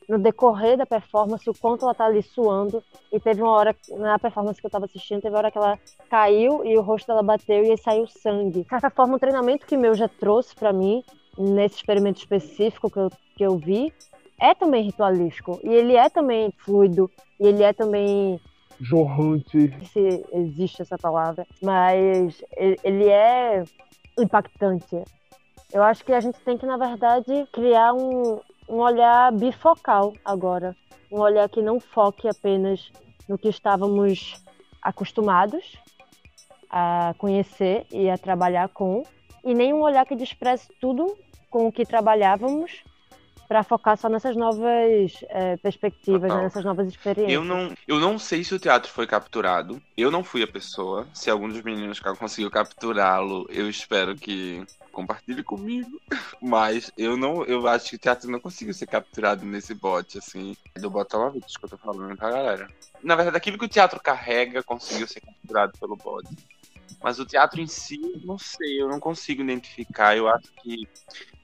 no 0.08 0.18
decorrer 0.18 0.76
da 0.76 0.86
performance 0.86 1.48
o 1.48 1.52
quanto 1.52 1.84
ela 1.84 1.94
tá 1.94 2.06
ali 2.06 2.22
suando. 2.22 2.82
E 3.12 3.20
teve 3.20 3.42
uma 3.42 3.52
hora, 3.52 3.76
na 3.90 4.18
performance 4.18 4.60
que 4.60 4.66
eu 4.66 4.70
tava 4.70 4.86
assistindo, 4.86 5.20
teve 5.20 5.34
uma 5.34 5.38
hora 5.38 5.50
que 5.50 5.58
ela 5.58 5.78
caiu 6.08 6.64
e 6.64 6.76
o 6.78 6.82
rosto 6.82 7.06
dela 7.06 7.22
bateu 7.22 7.62
e 7.62 7.70
aí 7.70 7.78
saiu 7.78 8.06
sangue. 8.06 8.62
De 8.62 8.68
certa 8.68 8.88
forma, 8.88 9.16
o 9.16 9.18
treinamento 9.18 9.66
que 9.66 9.76
meu 9.76 9.94
já 9.94 10.08
trouxe 10.08 10.54
para 10.54 10.72
mim, 10.72 11.04
nesse 11.36 11.76
experimento 11.76 12.18
específico 12.18 12.90
que 12.90 12.98
eu, 12.98 13.10
que 13.36 13.44
eu 13.44 13.56
vi, 13.58 13.92
é 14.40 14.54
também 14.54 14.84
ritualístico. 14.84 15.60
E 15.62 15.68
ele 15.68 15.94
é 15.94 16.08
também 16.08 16.50
fluido. 16.58 17.10
E 17.38 17.46
ele 17.46 17.62
é 17.62 17.72
também 17.72 18.40
jorrante. 18.80 19.74
Se 19.92 20.24
existe 20.32 20.82
essa 20.82 20.96
palavra. 20.96 21.46
Mas 21.62 22.42
ele 22.56 23.08
é 23.08 23.62
impactante. 24.18 25.04
Eu 25.72 25.82
acho 25.82 26.02
que 26.04 26.12
a 26.12 26.20
gente 26.20 26.40
tem 26.40 26.56
que, 26.56 26.64
na 26.64 26.78
verdade, 26.78 27.46
criar 27.52 27.92
um, 27.92 28.40
um 28.68 28.76
olhar 28.76 29.32
bifocal 29.32 30.14
agora. 30.24 30.76
Um 31.10 31.20
olhar 31.20 31.48
que 31.48 31.62
não 31.62 31.80
foque 31.80 32.28
apenas 32.28 32.90
no 33.28 33.38
que 33.38 33.48
estávamos 33.48 34.42
acostumados 34.82 35.76
a 36.70 37.14
conhecer 37.18 37.86
e 37.90 38.10
a 38.10 38.18
trabalhar 38.18 38.68
com, 38.68 39.02
e 39.42 39.54
nem 39.54 39.72
um 39.72 39.80
olhar 39.80 40.04
que 40.04 40.14
despreze 40.14 40.68
tudo 40.80 41.16
com 41.50 41.66
o 41.66 41.72
que 41.72 41.86
trabalhávamos 41.86 42.84
para 43.48 43.62
focar 43.62 43.96
só 43.96 44.10
nessas 44.10 44.36
novas 44.36 45.24
é, 45.30 45.56
perspectivas, 45.56 46.30
né, 46.30 46.42
nessas 46.42 46.62
novas 46.62 46.86
experiências. 46.86 47.32
Eu 47.32 47.42
não, 47.42 47.72
eu 47.86 47.98
não 47.98 48.18
sei 48.18 48.44
se 48.44 48.54
o 48.54 48.58
teatro 48.58 48.92
foi 48.92 49.06
capturado. 49.06 49.80
Eu 49.96 50.10
não 50.10 50.22
fui 50.22 50.42
a 50.42 50.46
pessoa. 50.46 51.08
Se 51.14 51.30
algum 51.30 51.48
dos 51.48 51.62
meninos 51.62 51.98
conseguiu 51.98 52.50
capturá-lo, 52.50 53.46
eu 53.48 53.68
espero 53.70 54.14
que 54.14 54.62
compartilhe 54.98 55.44
comigo. 55.44 56.00
Mas 56.42 56.90
eu 56.98 57.16
não, 57.16 57.44
eu 57.44 57.66
acho 57.68 57.90
que 57.90 57.96
o 57.96 57.98
teatro 57.98 58.28
não 58.30 58.40
conseguiu 58.40 58.74
ser 58.74 58.86
capturado 58.86 59.44
nesse 59.46 59.72
bot, 59.72 60.18
assim, 60.18 60.56
do 60.76 60.90
bot 60.90 61.08
Salva-Vidas 61.10 61.56
que 61.56 61.64
eu 61.64 61.68
tô 61.68 61.78
falando 61.78 62.16
pra 62.16 62.30
galera. 62.30 62.68
Na 63.02 63.14
verdade, 63.14 63.36
aquilo 63.36 63.58
que 63.58 63.64
o 63.64 63.68
teatro 63.68 64.00
carrega 64.00 64.62
conseguiu 64.62 65.06
ser 65.06 65.20
capturado 65.20 65.72
pelo 65.78 65.96
bot. 65.96 66.28
Mas 67.00 67.20
o 67.20 67.26
teatro 67.26 67.60
em 67.60 67.66
si, 67.68 68.00
não 68.24 68.38
sei, 68.38 68.82
eu 68.82 68.88
não 68.88 68.98
consigo 68.98 69.42
identificar. 69.42 70.16
Eu 70.16 70.26
acho 70.28 70.50
que 70.62 70.88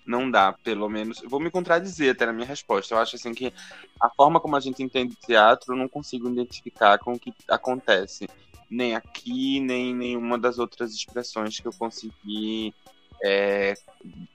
não 0.05 0.29
dá, 0.29 0.53
pelo 0.53 0.89
menos. 0.89 1.23
Eu 1.23 1.31
vou 1.31 1.39
me 1.39 1.51
contradizer 1.51 2.13
até 2.13 2.27
na 2.27 2.33
minha 2.33 2.47
resposta. 2.47 2.93
Eu 2.93 2.99
acho 2.99 3.15
assim 3.15 3.33
que 3.33 3.53
a 4.01 4.11
forma 4.11 4.41
como 4.41 4.57
a 4.57 4.61
gente 4.61 4.83
entende 4.83 5.15
teatro, 5.15 5.75
eu 5.75 5.77
não 5.77 5.89
consigo 5.89 6.29
identificar 6.29 6.99
com 6.99 7.13
o 7.13 7.19
que 7.19 7.33
acontece. 7.49 8.29
Nem 8.69 8.97
aqui, 8.97 9.61
nem 9.61 9.91
em 9.91 9.95
nenhuma 9.95 10.37
das 10.37 10.59
outras 10.59 10.93
expressões 10.93 11.61
que 11.61 11.69
eu 11.69 11.73
consegui 11.73 12.75
é, 13.23 13.75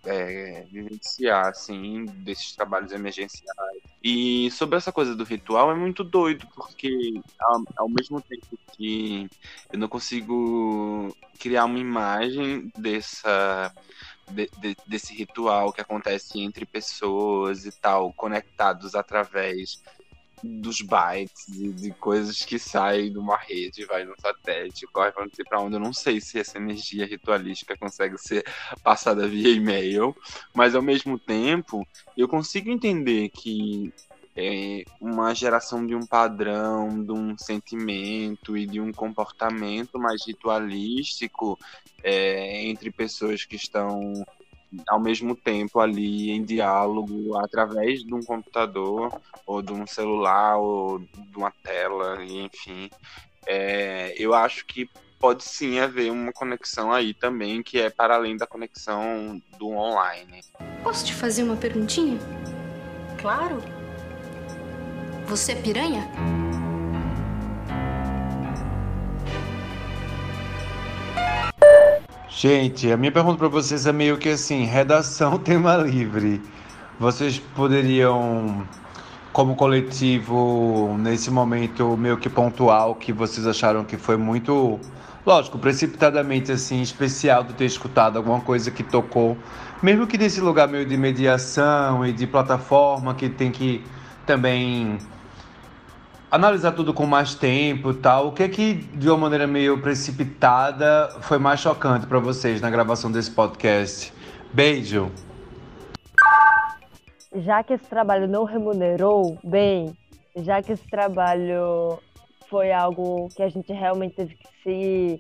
é, 0.06 0.66
vivenciar, 0.72 1.48
assim, 1.48 2.06
desses 2.06 2.54
trabalhos 2.54 2.92
emergenciais. 2.92 3.82
E 4.04 4.50
sobre 4.52 4.78
essa 4.78 4.92
coisa 4.92 5.16
do 5.16 5.24
ritual 5.24 5.72
é 5.72 5.76
muito 5.76 6.04
doido, 6.04 6.48
porque 6.56 7.22
ao, 7.40 7.64
ao 7.78 7.90
mesmo 7.90 8.22
tempo 8.22 8.58
que 8.74 9.30
eu 9.72 9.80
não 9.80 9.88
consigo 9.88 11.16
criar 11.40 11.66
uma 11.66 11.80
imagem 11.80 12.72
dessa 12.78 13.74
de, 14.30 14.50
de, 14.60 14.78
desse 14.86 15.14
ritual 15.14 15.74
que 15.74 15.82
acontece 15.82 16.40
entre 16.40 16.66
pessoas 16.66 17.66
e 17.66 17.72
tal, 17.72 18.14
conectados 18.14 18.96
através 18.96 19.82
dos 20.44 20.82
bytes 20.82 21.48
e 21.50 21.72
de 21.72 21.92
coisas 21.92 22.44
que 22.44 22.58
saem 22.58 23.12
de 23.12 23.18
uma 23.18 23.38
rede, 23.38 23.86
vai 23.86 24.06
no 24.06 24.16
satélite, 24.20 24.88
corre 24.88 25.12
para 25.12 25.26
não 25.26 25.34
sei 25.34 25.46
onde. 25.54 25.76
Eu 25.76 25.80
não 25.80 25.94
sei 25.94 26.22
se 26.22 26.40
essa 26.40 26.58
energia 26.58 27.06
ritualística 27.06 27.78
consegue 27.78 28.18
ser 28.18 28.46
passada 28.84 29.28
via 29.28 29.50
e-mail, 29.50 30.16
mas 30.54 30.76
ao 30.76 30.82
mesmo 30.82 31.18
tempo 31.18 31.86
eu 32.18 32.28
consigo 32.28 32.70
entender 32.70 33.30
que 33.30 33.94
é 34.36 34.86
uma 35.02 35.34
geração 35.34 35.86
de 35.86 35.96
um 35.96 36.06
padrão, 36.06 37.04
de 37.04 37.12
um 37.12 37.38
sentimento 37.38 38.56
e 38.56 38.66
de 38.66 38.80
um 38.80 38.94
comportamento 38.94 40.00
mais 40.00 40.26
ritualístico 40.26 41.60
é, 42.02 42.66
entre 42.66 42.90
pessoas 42.90 43.44
que 43.44 43.58
estão 43.58 44.26
ao 44.88 45.00
mesmo 45.00 45.36
tempo 45.36 45.80
ali 45.80 46.32
em 46.32 46.44
diálogo 46.44 47.38
através 47.38 48.04
de 48.04 48.14
um 48.14 48.22
computador 48.22 49.20
ou 49.46 49.62
de 49.62 49.74
um 49.74 49.88
celular 49.88 50.58
ou 50.58 51.00
de 51.00 51.38
uma 51.38 51.52
tela, 51.64 52.24
enfim. 52.24 52.90
É, 53.46 54.14
eu 54.18 54.34
acho 54.34 54.66
que 54.66 54.90
pode 55.20 55.44
sim 55.44 55.80
haver 55.80 56.12
uma 56.12 56.32
conexão 56.32 56.92
aí 56.92 57.14
também 57.14 57.62
que 57.62 57.80
é 57.80 57.90
para 57.90 58.16
além 58.16 58.38
da 58.38 58.48
conexão 58.48 59.42
do 59.58 59.70
online. 59.70 60.42
Posso 60.84 61.06
te 61.06 61.14
fazer 61.14 61.44
uma 61.44 61.58
perguntinha? 61.58 62.18
Claro. 63.20 63.62
Você 65.26 65.52
é 65.52 65.56
piranha? 65.56 66.10
Gente, 72.32 72.92
a 72.92 72.96
minha 72.96 73.12
pergunta 73.12 73.40
para 73.40 73.48
vocês 73.48 73.88
é 73.88 73.92
meio 73.92 74.16
que 74.16 74.30
assim, 74.30 74.64
redação 74.64 75.38
tema 75.40 75.76
livre. 75.78 76.40
Vocês 77.00 77.40
poderiam, 77.40 78.68
como 79.34 79.56
coletivo, 79.56 80.96
nesse 81.00 81.32
momento 81.32 81.98
meio 81.98 82.18
que 82.18 82.30
pontual, 82.30 82.94
que 82.94 83.12
vocês 83.12 83.48
acharam 83.48 83.84
que 83.84 83.98
foi 83.98 84.16
muito, 84.16 84.80
lógico, 85.26 85.58
precipitadamente 85.58 86.52
assim, 86.52 86.82
especial 86.82 87.44
de 87.44 87.54
ter 87.54 87.66
escutado 87.66 88.18
alguma 88.18 88.42
coisa 88.42 88.70
que 88.70 88.84
tocou, 88.84 89.36
mesmo 89.82 90.06
que 90.06 90.18
nesse 90.18 90.40
lugar 90.40 90.68
meio 90.68 90.86
de 90.86 90.96
mediação 90.96 92.06
e 92.06 92.14
de 92.14 92.28
plataforma 92.28 93.16
que 93.16 93.28
tem 93.28 93.50
que 93.50 93.84
também 94.28 95.00
analisar 96.32 96.74
tudo 96.74 96.94
com 96.94 97.06
mais 97.06 97.34
tempo 97.34 97.94
tal, 97.94 98.28
o 98.28 98.32
que 98.32 98.44
é 98.44 98.50
que 98.50 98.74
de 98.74 99.10
uma 99.10 99.18
maneira 99.18 99.48
meio 99.48 99.82
precipitada 99.82 101.10
foi 101.22 101.38
mais 101.38 101.60
chocante 101.60 102.06
para 102.06 102.20
vocês 102.20 102.62
na 102.62 102.70
gravação 102.70 103.12
desse 103.12 103.32
podcast? 103.32 104.14
Beijo. 104.54 105.12
Já 107.36 107.64
que 107.64 107.74
esse 107.74 107.86
trabalho 107.86 108.28
não 108.28 108.44
remunerou 108.44 109.38
bem, 109.44 109.96
já 110.36 110.62
que 110.62 110.72
esse 110.72 110.88
trabalho 110.88 112.00
foi 112.50 112.72
algo 112.72 113.30
que 113.36 113.44
a 113.44 113.50
gente 113.50 113.72
realmente 113.72 114.16
teve 114.16 114.36
que 114.36 114.48
se, 114.64 115.20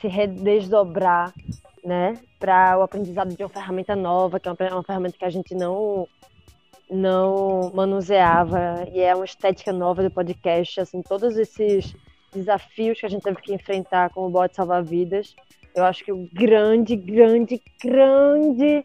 se 0.00 0.08
redesdobrar, 0.08 1.32
né, 1.84 2.14
para 2.38 2.78
o 2.78 2.82
aprendizado 2.82 3.36
de 3.36 3.42
uma 3.42 3.48
ferramenta 3.50 3.94
nova, 3.94 4.40
que 4.40 4.48
é 4.48 4.52
uma, 4.52 4.74
uma 4.76 4.82
ferramenta 4.82 5.18
que 5.18 5.24
a 5.24 5.30
gente 5.30 5.54
não 5.54 6.08
não 6.90 7.70
manuseava 7.74 8.86
e 8.92 9.00
é 9.00 9.14
uma 9.14 9.24
estética 9.24 9.72
nova 9.72 10.02
do 10.02 10.10
podcast, 10.10 10.80
assim, 10.80 11.02
todos 11.02 11.36
esses 11.36 11.94
desafios 12.32 13.00
que 13.00 13.06
a 13.06 13.08
gente 13.08 13.22
teve 13.22 13.40
que 13.40 13.54
enfrentar 13.54 14.10
com 14.10 14.26
o 14.26 14.30
bot 14.30 14.54
salvar 14.54 14.82
vidas, 14.82 15.34
eu 15.74 15.84
acho 15.84 16.04
que 16.04 16.12
o 16.12 16.28
grande, 16.32 16.96
grande, 16.96 17.60
grande 17.82 18.84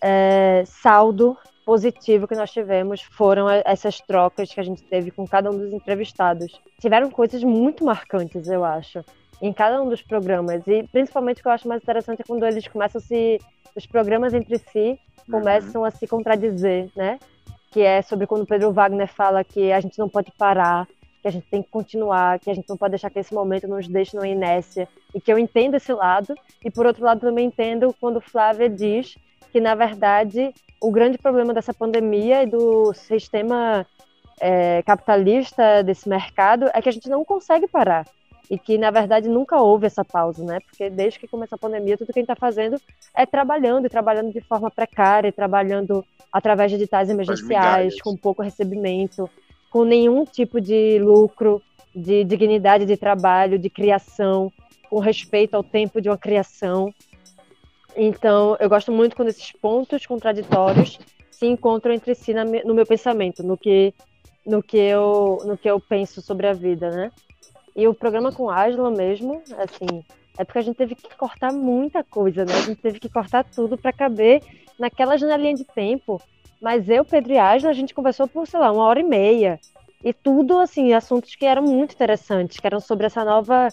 é, 0.00 0.62
saldo 0.66 1.36
positivo 1.64 2.26
que 2.26 2.34
nós 2.34 2.50
tivemos 2.50 3.02
foram 3.02 3.48
essas 3.64 4.00
trocas 4.00 4.52
que 4.52 4.60
a 4.60 4.62
gente 4.62 4.82
teve 4.82 5.10
com 5.10 5.26
cada 5.26 5.50
um 5.50 5.56
dos 5.56 5.72
entrevistados. 5.72 6.60
Tiveram 6.80 7.10
coisas 7.10 7.42
muito 7.42 7.84
marcantes, 7.84 8.48
eu 8.48 8.64
acho, 8.64 9.04
em 9.40 9.52
cada 9.52 9.80
um 9.82 9.88
dos 9.88 10.02
programas. 10.02 10.66
E 10.66 10.82
principalmente 10.84 11.38
o 11.38 11.42
que 11.42 11.48
eu 11.48 11.52
acho 11.52 11.68
mais 11.68 11.82
interessante 11.82 12.20
é 12.20 12.24
quando 12.24 12.44
eles 12.44 12.66
começam 12.68 12.98
a 12.98 13.02
se. 13.02 13.40
Os 13.74 13.86
programas 13.86 14.34
entre 14.34 14.58
si 14.58 14.98
começam 15.30 15.84
a 15.84 15.90
se 15.90 16.06
contradizer, 16.06 16.90
né? 16.96 17.18
Que 17.70 17.80
é 17.80 18.02
sobre 18.02 18.26
quando 18.26 18.46
Pedro 18.46 18.72
Wagner 18.72 19.08
fala 19.08 19.42
que 19.42 19.72
a 19.72 19.80
gente 19.80 19.98
não 19.98 20.08
pode 20.08 20.30
parar, 20.32 20.86
que 21.22 21.28
a 21.28 21.30
gente 21.30 21.46
tem 21.46 21.62
que 21.62 21.70
continuar, 21.70 22.38
que 22.38 22.50
a 22.50 22.54
gente 22.54 22.68
não 22.68 22.76
pode 22.76 22.90
deixar 22.90 23.08
que 23.08 23.18
esse 23.18 23.32
momento 23.32 23.66
nos 23.66 23.88
deixe 23.88 24.14
numa 24.14 24.28
inércia, 24.28 24.88
e 25.14 25.20
que 25.20 25.32
eu 25.32 25.38
entendo 25.38 25.76
esse 25.76 25.92
lado, 25.92 26.34
e 26.62 26.70
por 26.70 26.84
outro 26.84 27.04
lado 27.04 27.20
também 27.20 27.46
entendo 27.46 27.94
quando 27.98 28.20
Flávia 28.20 28.68
diz 28.68 29.16
que, 29.50 29.60
na 29.60 29.74
verdade, 29.74 30.52
o 30.80 30.90
grande 30.90 31.16
problema 31.16 31.54
dessa 31.54 31.72
pandemia 31.72 32.42
e 32.42 32.46
do 32.46 32.92
sistema 32.92 33.86
é, 34.40 34.82
capitalista 34.82 35.82
desse 35.82 36.08
mercado 36.08 36.68
é 36.74 36.82
que 36.82 36.88
a 36.88 36.92
gente 36.92 37.08
não 37.08 37.24
consegue 37.24 37.68
parar 37.68 38.04
e 38.50 38.58
que 38.58 38.76
na 38.76 38.90
verdade 38.90 39.28
nunca 39.28 39.60
houve 39.60 39.86
essa 39.86 40.04
pausa, 40.04 40.44
né? 40.44 40.58
Porque 40.60 40.90
desde 40.90 41.18
que 41.18 41.28
começou 41.28 41.56
a 41.56 41.58
pandemia, 41.58 41.96
tudo 41.96 42.12
que 42.12 42.18
a 42.18 42.22
gente 42.22 42.30
está 42.30 42.36
fazendo 42.36 42.80
é 43.14 43.24
trabalhando, 43.24 43.86
e 43.86 43.90
trabalhando 43.90 44.32
de 44.32 44.40
forma 44.40 44.70
precária, 44.70 45.32
trabalhando 45.32 46.04
através 46.32 46.70
de 46.70 46.76
editais 46.76 47.10
emergenciais, 47.10 48.00
com 48.00 48.16
pouco 48.16 48.42
recebimento, 48.42 49.28
com 49.70 49.84
nenhum 49.84 50.24
tipo 50.24 50.60
de 50.60 50.98
lucro, 50.98 51.62
de 51.94 52.24
dignidade 52.24 52.86
de 52.86 52.96
trabalho, 52.96 53.58
de 53.58 53.68
criação, 53.70 54.50
com 54.88 54.98
respeito 54.98 55.54
ao 55.54 55.62
tempo 55.62 56.00
de 56.00 56.08
uma 56.08 56.18
criação. 56.18 56.92
Então, 57.96 58.56
eu 58.60 58.68
gosto 58.68 58.90
muito 58.90 59.14
quando 59.14 59.28
esses 59.28 59.52
pontos 59.52 60.06
contraditórios 60.06 60.98
se 61.30 61.46
encontram 61.46 61.92
entre 61.92 62.14
si 62.14 62.32
no 62.34 62.74
meu 62.74 62.86
pensamento, 62.86 63.42
no 63.42 63.56
que 63.56 63.92
no 64.44 64.62
que 64.62 64.76
eu 64.76 65.38
no 65.44 65.56
que 65.56 65.70
eu 65.70 65.78
penso 65.78 66.20
sobre 66.20 66.46
a 66.46 66.52
vida, 66.52 66.90
né? 66.90 67.10
E 67.74 67.88
o 67.88 67.94
programa 67.94 68.32
com 68.32 68.50
Asla 68.50 68.90
mesmo, 68.90 69.42
assim, 69.58 70.04
é 70.38 70.44
porque 70.44 70.58
a 70.58 70.62
gente 70.62 70.76
teve 70.76 70.94
que 70.94 71.14
cortar 71.16 71.52
muita 71.52 72.02
coisa, 72.04 72.44
né? 72.44 72.54
A 72.54 72.60
gente 72.60 72.80
teve 72.80 73.00
que 73.00 73.08
cortar 73.08 73.44
tudo 73.44 73.76
para 73.76 73.92
caber 73.92 74.42
naquela 74.78 75.16
janelinha 75.16 75.54
de 75.54 75.64
tempo. 75.64 76.20
Mas 76.60 76.88
eu, 76.88 77.04
Pedro 77.04 77.32
e 77.32 77.38
Asla, 77.38 77.70
a 77.70 77.74
gente 77.74 77.94
conversou 77.94 78.28
por, 78.28 78.46
sei 78.46 78.60
lá, 78.60 78.70
uma 78.70 78.84
hora 78.84 79.00
e 79.00 79.04
meia. 79.04 79.58
E 80.04 80.12
tudo, 80.12 80.58
assim, 80.58 80.92
assuntos 80.92 81.34
que 81.34 81.46
eram 81.46 81.62
muito 81.62 81.94
interessantes, 81.94 82.58
que 82.58 82.66
eram 82.66 82.80
sobre 82.80 83.06
essa 83.06 83.24
nova, 83.24 83.68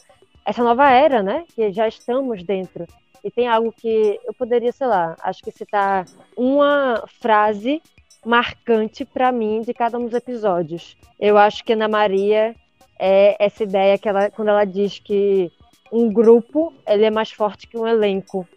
essa 0.46 0.64
nova 0.64 0.90
era, 0.90 1.24
né? 1.24 1.46
Que 1.56 1.72
já 1.72 1.88
estamos 1.88 2.44
dentro. 2.44 2.86
E 3.24 3.30
tem 3.30 3.48
algo 3.48 3.72
que 3.72 4.20
eu 4.26 4.34
poderia, 4.34 4.72
sei 4.72 4.88
lá, 4.88 5.16
acho 5.22 5.42
que 5.42 5.52
citar 5.52 6.06
uma 6.38 7.04
frase 7.22 7.82
marcante 8.26 9.06
para 9.06 9.32
mim 9.32 9.62
de 9.62 9.74
cada 9.74 9.98
um 9.98 10.06
dos 10.06 10.14
episódios. 10.14 10.98
Eu 11.20 11.38
acho 11.38 11.64
que 11.64 11.74
Ana 11.74 11.88
Maria 11.88 12.56
é 13.00 13.36
essa 13.44 13.64
ideia 13.64 13.98
que 13.98 14.08
ela, 14.10 14.30
quando 14.30 14.50
ela 14.50 14.66
diz 14.66 15.00
que 15.00 15.52
um 15.92 16.12
grupo 16.12 16.74
ele 16.86 17.06
é 17.06 17.10
mais 17.10 17.32
forte 17.32 17.68
que 17.68 17.78
um 17.78 17.88
elenco. 17.88 18.48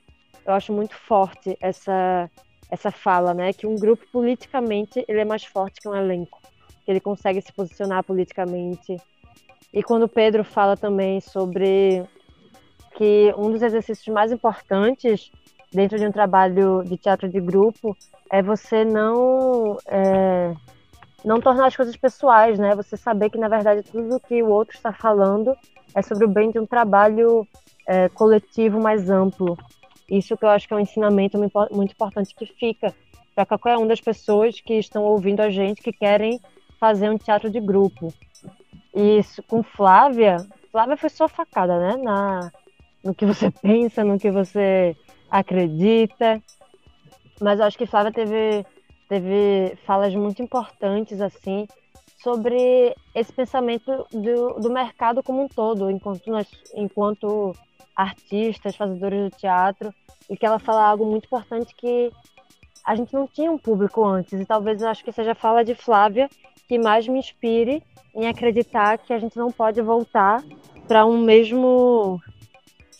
Eu 0.44 0.52
acho 0.54 0.72
muito 0.72 0.96
forte 0.96 1.56
essa 1.60 2.28
essa 2.70 2.90
fala, 2.90 3.34
né? 3.34 3.52
Que 3.52 3.66
um 3.66 3.76
grupo 3.76 4.04
politicamente 4.10 5.04
ele 5.06 5.20
é 5.20 5.24
mais 5.24 5.44
forte 5.44 5.80
que 5.80 5.88
um 5.88 5.94
elenco, 5.94 6.40
que 6.84 6.90
ele 6.90 7.00
consegue 7.00 7.40
se 7.40 7.52
posicionar 7.52 8.02
politicamente. 8.02 8.96
E 9.72 9.82
quando 9.82 10.08
Pedro 10.08 10.42
fala 10.42 10.76
também 10.76 11.20
sobre 11.20 12.02
que 12.96 13.32
um 13.36 13.50
dos 13.50 13.62
exercícios 13.62 14.08
mais 14.08 14.32
importantes 14.32 15.30
dentro 15.70 15.98
de 15.98 16.06
um 16.06 16.12
trabalho 16.12 16.82
de 16.82 16.96
teatro 16.96 17.28
de 17.28 17.40
grupo 17.40 17.96
é 18.30 18.42
você 18.42 18.84
não 18.84 19.76
é, 19.86 20.54
não 21.24 21.40
tornar 21.40 21.66
as 21.66 21.76
coisas 21.76 21.96
pessoais, 21.96 22.58
né? 22.58 22.74
Você 22.74 22.96
saber 22.96 23.30
que, 23.30 23.38
na 23.38 23.48
verdade, 23.48 23.82
tudo 23.82 24.20
que 24.20 24.42
o 24.42 24.48
outro 24.48 24.76
está 24.76 24.92
falando 24.92 25.56
é 25.94 26.02
sobre 26.02 26.24
o 26.24 26.28
bem 26.28 26.50
de 26.50 26.58
um 26.58 26.66
trabalho 26.66 27.46
é, 27.86 28.08
coletivo 28.08 28.80
mais 28.80 29.10
amplo. 29.10 29.56
Isso 30.08 30.36
que 30.36 30.44
eu 30.44 30.48
acho 30.48 30.66
que 30.66 30.74
é 30.74 30.76
um 30.76 30.80
ensinamento 30.80 31.38
muito 31.38 31.92
importante 31.92 32.34
que 32.34 32.46
fica 32.46 32.94
para 33.34 33.46
qualquer 33.46 33.76
uma 33.78 33.86
das 33.86 34.00
pessoas 34.00 34.60
que 34.60 34.74
estão 34.74 35.04
ouvindo 35.04 35.40
a 35.40 35.50
gente 35.50 35.80
que 35.80 35.92
querem 35.92 36.40
fazer 36.78 37.08
um 37.08 37.16
teatro 37.16 37.48
de 37.48 37.60
grupo. 37.60 38.12
E 38.94 39.18
isso, 39.18 39.42
com 39.44 39.62
Flávia, 39.62 40.46
Flávia 40.70 40.96
foi 40.96 41.10
só 41.10 41.28
facada, 41.28 41.78
né? 41.78 41.96
Na, 42.02 42.52
no 43.04 43.14
que 43.14 43.26
você 43.26 43.50
pensa, 43.62 44.02
no 44.02 44.18
que 44.18 44.30
você 44.30 44.96
acredita. 45.30 46.42
Mas 47.40 47.60
eu 47.60 47.66
acho 47.66 47.78
que 47.78 47.86
Flávia 47.86 48.12
teve 48.12 48.66
teve 49.12 49.76
falas 49.84 50.14
muito 50.14 50.42
importantes 50.42 51.20
assim 51.20 51.68
sobre 52.22 52.96
esse 53.14 53.30
pensamento 53.30 54.06
do, 54.10 54.54
do 54.58 54.70
mercado 54.70 55.22
como 55.22 55.42
um 55.42 55.48
todo, 55.48 55.90
enquanto 55.90 56.30
nós, 56.30 56.48
enquanto 56.74 57.54
artistas, 57.94 58.74
fazedores 58.74 59.30
do 59.30 59.36
teatro, 59.36 59.92
e 60.30 60.36
que 60.36 60.46
ela 60.46 60.58
fala 60.58 60.86
algo 60.86 61.04
muito 61.04 61.26
importante 61.26 61.74
que 61.74 62.10
a 62.82 62.94
gente 62.94 63.12
não 63.12 63.26
tinha 63.26 63.52
um 63.52 63.58
público 63.58 64.02
antes. 64.02 64.40
E 64.40 64.46
talvez 64.46 64.80
eu 64.80 64.88
acho 64.88 65.04
que 65.04 65.12
seja 65.12 65.32
a 65.32 65.34
fala 65.34 65.62
de 65.62 65.74
Flávia 65.74 66.26
que 66.66 66.78
mais 66.78 67.06
me 67.06 67.18
inspire 67.18 67.82
em 68.14 68.26
acreditar 68.26 68.96
que 68.96 69.12
a 69.12 69.18
gente 69.18 69.36
não 69.36 69.50
pode 69.50 69.82
voltar 69.82 70.42
para 70.88 71.04
um 71.04 71.18
mesmo 71.18 72.18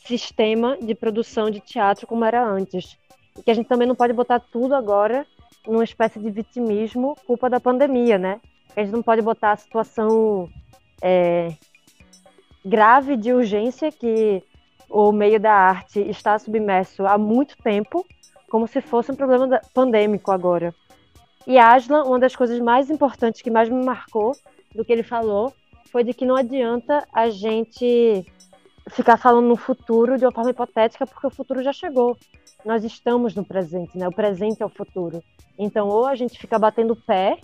sistema 0.04 0.76
de 0.76 0.94
produção 0.94 1.50
de 1.50 1.60
teatro 1.60 2.06
como 2.06 2.22
era 2.22 2.44
antes. 2.44 2.98
E 3.38 3.42
que 3.42 3.50
a 3.50 3.54
gente 3.54 3.68
também 3.68 3.88
não 3.88 3.94
pode 3.94 4.12
botar 4.12 4.40
tudo 4.40 4.74
agora 4.74 5.26
numa 5.66 5.84
espécie 5.84 6.18
de 6.18 6.30
vitimismo 6.30 7.16
culpa 7.26 7.48
da 7.48 7.60
pandemia, 7.60 8.18
né? 8.18 8.40
A 8.76 8.80
gente 8.80 8.92
não 8.92 9.02
pode 9.02 9.22
botar 9.22 9.52
a 9.52 9.56
situação 9.56 10.48
é, 11.00 11.54
grave 12.64 13.16
de 13.16 13.32
urgência 13.32 13.90
que 13.92 14.42
o 14.88 15.10
meio 15.12 15.40
da 15.40 15.52
arte 15.52 16.00
está 16.00 16.38
submerso 16.38 17.06
há 17.06 17.16
muito 17.16 17.56
tempo, 17.62 18.06
como 18.48 18.66
se 18.66 18.80
fosse 18.80 19.10
um 19.10 19.16
problema 19.16 19.60
pandêmico 19.74 20.30
agora. 20.30 20.74
E 21.46 21.58
Aslan, 21.58 22.04
uma 22.04 22.18
das 22.18 22.36
coisas 22.36 22.60
mais 22.60 22.90
importantes 22.90 23.42
que 23.42 23.50
mais 23.50 23.68
me 23.68 23.84
marcou 23.84 24.36
do 24.74 24.84
que 24.84 24.92
ele 24.92 25.02
falou 25.02 25.52
foi 25.90 26.04
de 26.04 26.14
que 26.14 26.24
não 26.24 26.36
adianta 26.36 27.06
a 27.12 27.28
gente 27.30 28.24
ficar 28.90 29.16
falando 29.16 29.46
no 29.46 29.56
futuro 29.56 30.18
de 30.18 30.24
uma 30.24 30.32
forma 30.32 30.50
hipotética, 30.50 31.06
porque 31.06 31.26
o 31.26 31.30
futuro 31.30 31.62
já 31.62 31.72
chegou. 31.72 32.16
Nós 32.64 32.84
estamos 32.84 33.34
no 33.34 33.44
presente, 33.44 33.96
né? 33.96 34.06
O 34.06 34.12
presente 34.12 34.62
é 34.62 34.66
o 34.66 34.68
futuro. 34.68 35.22
Então, 35.58 35.88
ou 35.88 36.06
a 36.06 36.14
gente 36.14 36.38
fica 36.38 36.58
batendo 36.58 36.92
o 36.92 36.96
pé, 36.96 37.38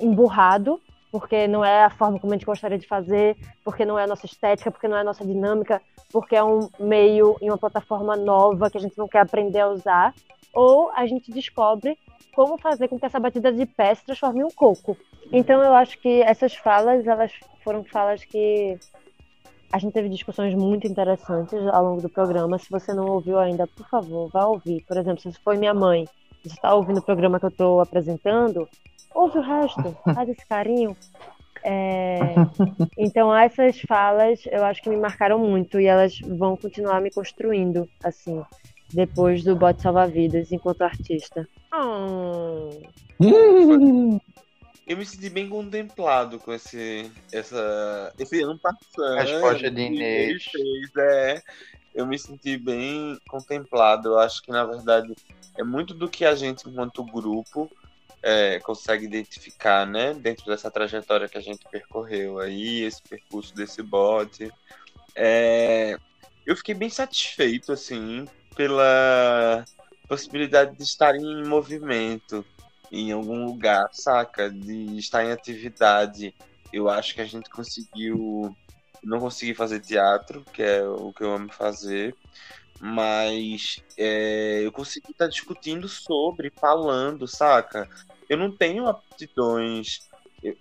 emburrado, 0.00 0.80
porque 1.10 1.46
não 1.46 1.64
é 1.64 1.84
a 1.84 1.90
forma 1.90 2.18
como 2.18 2.32
a 2.32 2.36
gente 2.36 2.46
gostaria 2.46 2.78
de 2.78 2.86
fazer, 2.86 3.36
porque 3.64 3.84
não 3.84 3.98
é 3.98 4.04
a 4.04 4.06
nossa 4.06 4.26
estética, 4.26 4.70
porque 4.70 4.88
não 4.88 4.96
é 4.96 5.00
a 5.00 5.04
nossa 5.04 5.24
dinâmica, 5.24 5.80
porque 6.10 6.36
é 6.36 6.42
um 6.42 6.68
meio 6.78 7.36
e 7.40 7.48
uma 7.48 7.58
plataforma 7.58 8.16
nova 8.16 8.70
que 8.70 8.78
a 8.78 8.80
gente 8.80 8.98
não 8.98 9.08
quer 9.08 9.20
aprender 9.20 9.60
a 9.60 9.68
usar, 9.68 10.14
ou 10.52 10.90
a 10.92 11.06
gente 11.06 11.30
descobre 11.30 11.98
como 12.34 12.58
fazer 12.58 12.88
com 12.88 12.98
que 12.98 13.06
essa 13.06 13.18
batida 13.18 13.50
de 13.50 13.64
pé 13.64 13.94
se 13.94 14.04
transforme 14.04 14.40
em 14.40 14.44
um 14.44 14.50
coco. 14.50 14.96
Então 15.32 15.62
eu 15.62 15.74
acho 15.74 15.98
que 15.98 16.20
essas 16.22 16.54
falas, 16.54 17.06
elas 17.06 17.32
foram 17.64 17.82
falas 17.82 18.24
que 18.24 18.78
a 19.72 19.78
gente 19.78 19.92
teve 19.92 20.08
discussões 20.08 20.54
muito 20.54 20.86
interessantes 20.86 21.58
ao 21.68 21.84
longo 21.84 22.02
do 22.02 22.08
programa. 22.08 22.58
Se 22.58 22.70
você 22.70 22.94
não 22.94 23.06
ouviu 23.06 23.38
ainda, 23.38 23.66
por 23.66 23.88
favor, 23.88 24.28
vá 24.30 24.46
ouvir. 24.46 24.84
Por 24.86 24.96
exemplo, 24.96 25.20
se 25.20 25.32
foi 25.40 25.56
minha 25.56 25.74
mãe, 25.74 26.06
você 26.42 26.54
está 26.54 26.74
ouvindo 26.74 26.98
o 26.98 27.02
programa 27.02 27.38
que 27.38 27.46
eu 27.46 27.50
estou 27.50 27.80
apresentando, 27.80 28.68
ouve 29.14 29.38
o 29.38 29.42
resto, 29.42 29.96
faz 30.14 30.28
esse 30.28 30.46
carinho. 30.46 30.96
É... 31.64 32.34
Então, 32.96 33.34
essas 33.34 33.80
falas 33.82 34.40
eu 34.46 34.64
acho 34.64 34.82
que 34.82 34.88
me 34.88 34.96
marcaram 34.96 35.38
muito 35.38 35.80
e 35.80 35.86
elas 35.86 36.18
vão 36.20 36.56
continuar 36.56 37.00
me 37.00 37.10
construindo, 37.10 37.88
assim, 38.02 38.42
depois 38.92 39.42
do 39.42 39.56
Bote 39.56 39.82
Salva-Vidas 39.82 40.52
enquanto 40.52 40.82
artista. 40.82 41.46
Oh. 41.74 42.70
Eu 44.86 44.96
me 44.96 45.04
senti 45.04 45.28
bem 45.28 45.48
contemplado 45.48 46.38
com 46.38 46.52
esse, 46.52 47.10
essa, 47.32 48.14
esse 48.16 48.40
ano 48.40 48.56
passando. 48.56 49.18
A 49.18 49.22
resposta 49.22 49.68
de 49.68 49.80
Inês. 49.82 50.44
É, 50.96 51.42
eu 51.92 52.06
me 52.06 52.16
senti 52.16 52.56
bem 52.56 53.18
contemplado. 53.28 54.10
Eu 54.10 54.18
acho 54.20 54.40
que, 54.42 54.52
na 54.52 54.64
verdade, 54.64 55.12
é 55.58 55.64
muito 55.64 55.92
do 55.92 56.08
que 56.08 56.24
a 56.24 56.36
gente, 56.36 56.68
enquanto 56.68 57.04
grupo, 57.04 57.68
é, 58.22 58.60
consegue 58.60 59.06
identificar, 59.06 59.84
né? 59.84 60.14
Dentro 60.14 60.46
dessa 60.46 60.70
trajetória 60.70 61.28
que 61.28 61.38
a 61.38 61.42
gente 61.42 61.66
percorreu 61.68 62.38
aí, 62.38 62.84
esse 62.84 63.02
percurso 63.02 63.52
desse 63.56 63.82
bote. 63.82 64.52
É, 65.16 65.98
eu 66.46 66.56
fiquei 66.56 66.76
bem 66.76 66.90
satisfeito, 66.90 67.72
assim, 67.72 68.24
pela 68.54 69.64
possibilidade 70.06 70.76
de 70.76 70.84
estar 70.84 71.16
em 71.16 71.44
movimento 71.44 72.46
em 72.90 73.12
algum 73.12 73.44
lugar, 73.46 73.88
saca? 73.92 74.50
De 74.50 74.98
estar 74.98 75.24
em 75.24 75.32
atividade. 75.32 76.34
Eu 76.72 76.88
acho 76.88 77.14
que 77.14 77.20
a 77.20 77.26
gente 77.26 77.50
conseguiu. 77.50 78.54
Não 79.02 79.20
consegui 79.20 79.54
fazer 79.54 79.80
teatro, 79.80 80.44
que 80.52 80.62
é 80.62 80.82
o 80.82 81.12
que 81.12 81.22
eu 81.22 81.32
amo 81.32 81.52
fazer, 81.52 82.16
mas 82.80 83.82
é, 83.96 84.62
eu 84.64 84.72
consegui 84.72 85.12
estar 85.12 85.28
discutindo 85.28 85.88
sobre, 85.88 86.50
falando, 86.50 87.28
saca? 87.28 87.88
Eu 88.28 88.36
não 88.36 88.50
tenho 88.50 88.88
aptidões, 88.88 90.08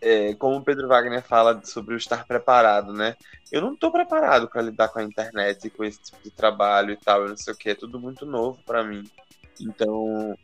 é, 0.02 0.34
como 0.36 0.58
o 0.58 0.64
Pedro 0.64 0.88
Wagner 0.88 1.24
fala 1.24 1.60
sobre 1.64 1.96
o 1.96 1.98
estar 1.98 2.26
preparado, 2.26 2.94
né? 2.94 3.16
Eu 3.52 3.62
não 3.62 3.74
estou 3.74 3.92
preparado 3.92 4.48
para 4.48 4.62
lidar 4.62 4.90
com 4.90 5.00
a 5.00 5.04
internet, 5.04 5.70
com 5.70 5.84
esse 5.84 6.02
tipo 6.02 6.22
de 6.24 6.32
trabalho 6.32 6.92
e 6.92 6.98
tal, 6.98 7.22
eu 7.22 7.30
não 7.30 7.38
sei 7.38 7.54
o 7.54 7.58
que, 7.58 7.70
é 7.70 7.76
tudo 7.76 8.00
muito 8.00 8.26
novo 8.26 8.60
para 8.66 8.84
mim. 8.84 9.10
Então, 9.60 10.38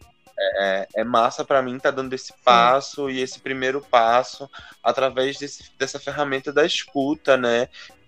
é, 0.57 0.87
é 0.95 1.03
massa 1.03 1.45
para 1.45 1.61
mim 1.61 1.77
tá 1.77 1.91
dando 1.91 2.13
esse 2.13 2.33
passo 2.43 3.07
Sim. 3.07 3.13
e 3.13 3.21
esse 3.21 3.39
primeiro 3.39 3.81
passo 3.81 4.49
através 4.83 5.37
desse, 5.37 5.71
dessa 5.77 5.99
ferramenta 5.99 6.51
da 6.51 6.65
escuta, 6.65 7.37
né? 7.37 7.67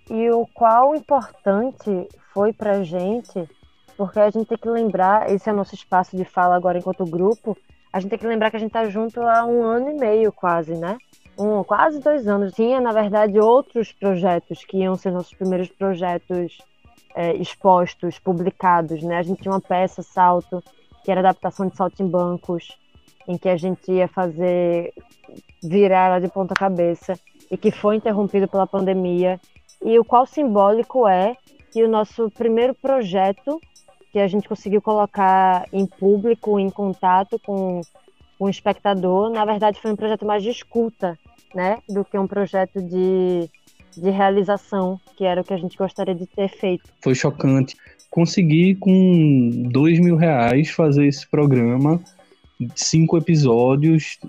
E 0.10 0.30
o 0.32 0.46
qual 0.48 0.96
importante 0.96 2.08
foi 2.34 2.52
pra 2.52 2.84
gente, 2.84 3.48
porque 3.96 4.20
a 4.20 4.30
gente 4.30 4.48
tem 4.48 4.58
que 4.58 4.70
lembrar, 4.70 5.32
esse 5.32 5.50
é 5.50 5.54
o 5.54 5.56
nosso 5.56 5.76
espaço 5.76 6.18
de 6.18 6.26
fala 6.26 6.56
agora 6.56 6.78
enquanto 6.78 7.06
grupo, 7.06 7.58
a 7.92 8.00
gente 8.00 8.10
tem 8.10 8.20
que 8.20 8.28
lembrar 8.28 8.50
que 8.50 8.58
a 8.58 8.60
gente 8.60 8.72
tá 8.72 8.90
junto 8.90 9.22
há 9.22 9.46
um 9.46 9.64
ano 9.64 9.92
e 9.92 9.94
meio 9.94 10.32
quase, 10.32 10.74
né? 10.74 10.98
Um, 11.38 11.64
quase 11.64 12.00
dois 12.00 12.28
anos. 12.28 12.54
Tinha, 12.54 12.82
na 12.82 12.92
verdade, 12.92 13.40
outros 13.40 13.92
projetos 13.92 14.66
que 14.66 14.78
iam 14.78 14.96
ser 14.96 15.12
nossos 15.12 15.34
primeiros 15.34 15.70
projetos 15.70 16.58
é, 17.16 17.36
expostos, 17.36 18.18
publicados, 18.18 19.04
né? 19.04 19.18
A 19.18 19.24
gente 19.24 19.42
tinha 19.42 19.52
uma 19.52 19.62
peça, 19.62 20.02
Salto, 20.02 20.64
que 21.04 21.12
era 21.12 21.20
adaptação 21.20 21.68
de 21.68 21.76
Saltimbancos, 21.76 22.78
em 23.28 23.38
que 23.38 23.50
a 23.50 23.58
gente 23.58 23.92
ia 23.92 24.08
fazer 24.08 24.94
virar 25.62 26.08
ela 26.08 26.20
de 26.20 26.28
ponta 26.28 26.54
cabeça 26.54 27.18
e 27.50 27.58
que 27.58 27.72
foi 27.72 27.96
interrompido 27.96 28.48
pela 28.48 28.68
pandemia 28.68 29.40
e 29.84 29.98
o 30.00 30.06
qual 30.06 30.26
simbólico 30.26 31.08
é 31.08 31.36
que 31.72 31.84
o 31.84 31.90
nosso 31.90 32.30
primeiro 32.32 32.74
projeto 32.74 33.60
que 34.12 34.20
a 34.20 34.28
gente 34.28 34.48
conseguiu 34.48 34.82
colocar 34.82 35.66
em 35.74 35.86
público, 35.88 36.60
em 36.60 36.70
contato 36.70 37.40
com, 37.40 37.82
o 38.40 38.50
espectador, 38.50 39.30
na 39.30 39.46
verdade 39.46 39.80
foi 39.82 39.92
um 39.92 39.96
projeto 39.96 40.26
mais 40.26 40.44
de 40.44 40.50
escuta, 40.50 41.18
né, 41.54 41.80
do 41.88 42.04
que 42.04 42.18
um 42.18 42.28
projeto 42.28 42.82
de, 42.82 43.50
de 43.96 44.10
realização, 44.10 45.00
que 45.16 45.24
era 45.24 45.42
o 45.42 45.44
que 45.44 45.54
a 45.54 45.58
gente 45.58 45.78
gostaria 45.78 46.16
de 46.16 46.26
ter 46.26 46.50
feito. 46.50 46.90
Foi 47.02 47.16
chocante 47.16 47.76
consegui 48.14 48.76
com 48.76 49.50
dois 49.72 50.00
mil 50.00 50.16
reais 50.16 50.70
fazer 50.70 51.08
esse 51.08 51.28
programa, 51.28 52.00
cinco 52.76 53.18
episódios, 53.18 54.20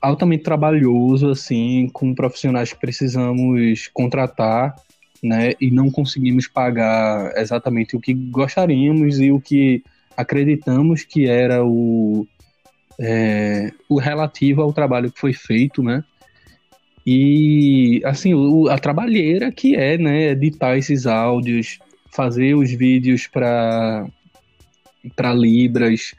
altamente 0.00 0.44
trabalhoso, 0.44 1.28
assim, 1.30 1.90
com 1.92 2.14
profissionais 2.14 2.72
que 2.72 2.78
precisamos 2.78 3.90
contratar, 3.92 4.76
né, 5.20 5.54
e 5.60 5.68
não 5.68 5.90
conseguimos 5.90 6.46
pagar 6.46 7.36
exatamente 7.36 7.96
o 7.96 8.00
que 8.00 8.14
gostaríamos 8.14 9.18
e 9.18 9.32
o 9.32 9.40
que 9.40 9.82
acreditamos 10.16 11.02
que 11.02 11.26
era 11.26 11.64
o, 11.64 12.24
é, 13.00 13.72
o 13.88 13.98
relativo 13.98 14.62
ao 14.62 14.72
trabalho 14.72 15.10
que 15.10 15.18
foi 15.18 15.32
feito, 15.32 15.82
né, 15.82 16.04
e, 17.04 18.00
assim, 18.04 18.32
o, 18.32 18.68
a 18.68 18.78
trabalheira 18.78 19.50
que 19.50 19.74
é, 19.74 19.98
né, 19.98 20.30
editar 20.30 20.78
esses 20.78 21.04
áudios, 21.04 21.80
fazer 22.14 22.54
os 22.54 22.70
vídeos 22.70 23.26
para 23.26 24.06
Libras 25.34 26.14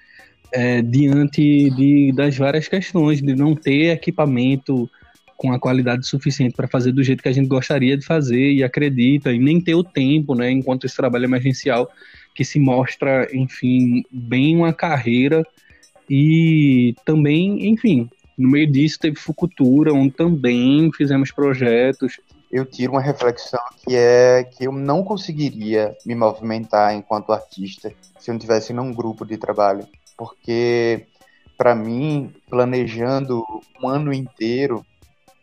é, 0.52 0.82
diante 0.82 1.70
de, 1.70 2.12
das 2.12 2.38
várias 2.38 2.68
questões 2.68 3.22
de 3.22 3.34
não 3.34 3.56
ter 3.56 3.91
equipamento 3.91 4.89
com 5.38 5.52
a 5.54 5.60
qualidade 5.60 6.06
suficiente 6.06 6.56
para 6.56 6.68
fazer 6.68 6.91
do 6.91 7.04
jeito 7.04 7.24
que 7.24 7.30
a 7.30 7.32
gente 7.32 7.48
gostaria 7.48 7.98
de 7.98 8.06
fazer 8.06 8.52
e 8.52 8.64
acredita, 8.64 9.34
e 9.34 9.39
nem 9.39 9.60
ter 9.60 9.76
o 9.76 9.84
tempo, 9.84 10.36
né, 10.36 10.52
enquanto 10.52 10.86
esse 10.86 10.96
trabalho 10.96 11.26
emergencial 11.26 11.89
que 12.34 12.43
se 12.43 12.60
mostra, 12.60 13.28
enfim, 13.34 14.04
bem 14.12 14.56
uma 14.58 14.74
carreira. 14.74 15.46
E 16.10 16.93
também, 17.06 17.68
enfim, 17.68 18.10
no 18.38 18.50
meio 18.50 18.68
disso 18.68 19.00
teve 19.00 19.18
Fucultura, 19.18 19.93
onde 19.93 20.12
também 20.12 20.91
fizemos 20.91 21.32
projetos 21.32 22.20
eu 22.56 22.66
tiro 22.66 22.93
uma 22.93 23.01
reflexão 23.01 23.60
que 23.86 23.93
é 23.93 24.45
que 24.45 24.66
eu 24.66 24.72
não 24.72 25.03
conseguiria 25.03 25.93
me 26.06 26.16
movimentar 26.16 26.95
enquanto 26.95 27.34
artista 27.34 27.91
se 28.18 28.32
eu 28.32 28.34
não 28.34 28.39
tivesse 28.39 28.72
num 28.72 28.93
grupo 28.93 29.26
de 29.26 29.36
trabalho, 29.38 29.86
porque 30.16 31.06
para 31.58 31.76
mim, 31.76 32.34
planejando 32.49 33.43
um 33.82 33.89
ano 33.89 34.14
inteiro, 34.14 34.86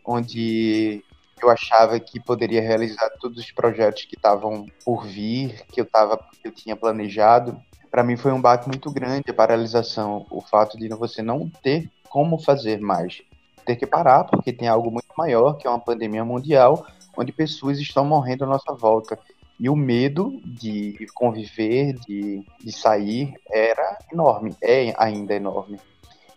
onde 0.03 1.05
eu 1.43 1.51
achava 1.51 2.01
que 2.01 2.19
poderia 2.19 2.63
realizar 2.63 3.11
todos 3.21 3.39
os 3.45 3.53
projetos 3.53 4.07
que 4.07 4.17
estavam 4.17 4.67
por 4.83 5.05
vir, 5.07 5.67
que 5.71 5.83
eu 5.83 5.85
tava, 5.85 6.17
que 6.17 6.49
eu 6.49 6.53
tinha 6.53 6.75
planejado, 6.75 7.61
para 7.91 8.03
mim 8.03 8.17
foi 8.17 8.33
um 8.33 8.41
baque 8.41 8.69
muito 8.69 8.91
grande 8.91 9.31
a 9.31 9.35
paralisação, 9.35 10.25
o 10.31 10.41
fato 10.41 10.79
de 10.79 10.89
você 10.89 11.21
não 11.21 11.47
ter 11.63 11.91
como 12.09 12.39
fazer 12.39 12.81
mais. 12.81 13.21
Ter 13.67 13.77
que 13.77 13.87
parar, 13.87 14.25
porque 14.25 14.51
tem 14.51 14.67
algo 14.67 14.91
muito 14.91 15.13
maior, 15.17 15.59
que 15.59 15.67
é 15.67 15.71
uma 15.71 15.79
pandemia 15.79 16.25
mundial, 16.25 16.87
onde 17.17 17.33
pessoas 17.33 17.79
estão 17.79 18.05
morrendo 18.05 18.45
à 18.45 18.47
nossa 18.47 18.73
volta. 18.75 19.19
E 19.59 19.69
o 19.69 19.77
medo 19.77 20.41
de 20.45 21.07
conviver, 21.15 21.95
de, 21.95 22.45
de 22.59 22.73
sair, 22.73 23.35
era 23.51 23.99
enorme, 24.13 24.57
é 24.61 24.93
ainda 24.97 25.35
enorme. 25.35 25.79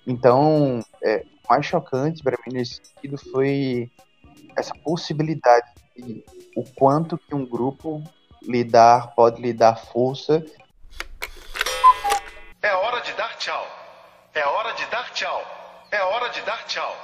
Então, 0.06 0.84
é, 1.02 1.26
o 1.44 1.50
mais 1.50 1.66
chocante 1.66 2.22
para 2.22 2.38
mim 2.46 2.54
nesse 2.54 2.82
sentido 2.84 3.18
foi 3.18 3.90
essa 4.56 4.74
possibilidade 4.84 5.68
de 5.96 6.24
o 6.56 6.64
quanto 6.64 7.18
que 7.18 7.34
um 7.34 7.46
grupo 7.46 8.04
lidar 8.44 9.16
pode 9.16 9.42
lhe 9.42 9.54
dar 9.54 9.76
força. 9.76 10.46
É 12.62 12.74
hora 12.74 13.02
de 13.02 13.14
dar 13.14 13.38
tchau. 13.38 13.66
É 14.34 14.46
hora 14.46 14.74
de 14.74 14.86
dar 14.88 15.12
tchau. 15.14 15.42
É 15.92 16.02
hora 16.04 16.30
de 16.30 16.42
dar 16.42 16.66
tchau. 16.66 16.96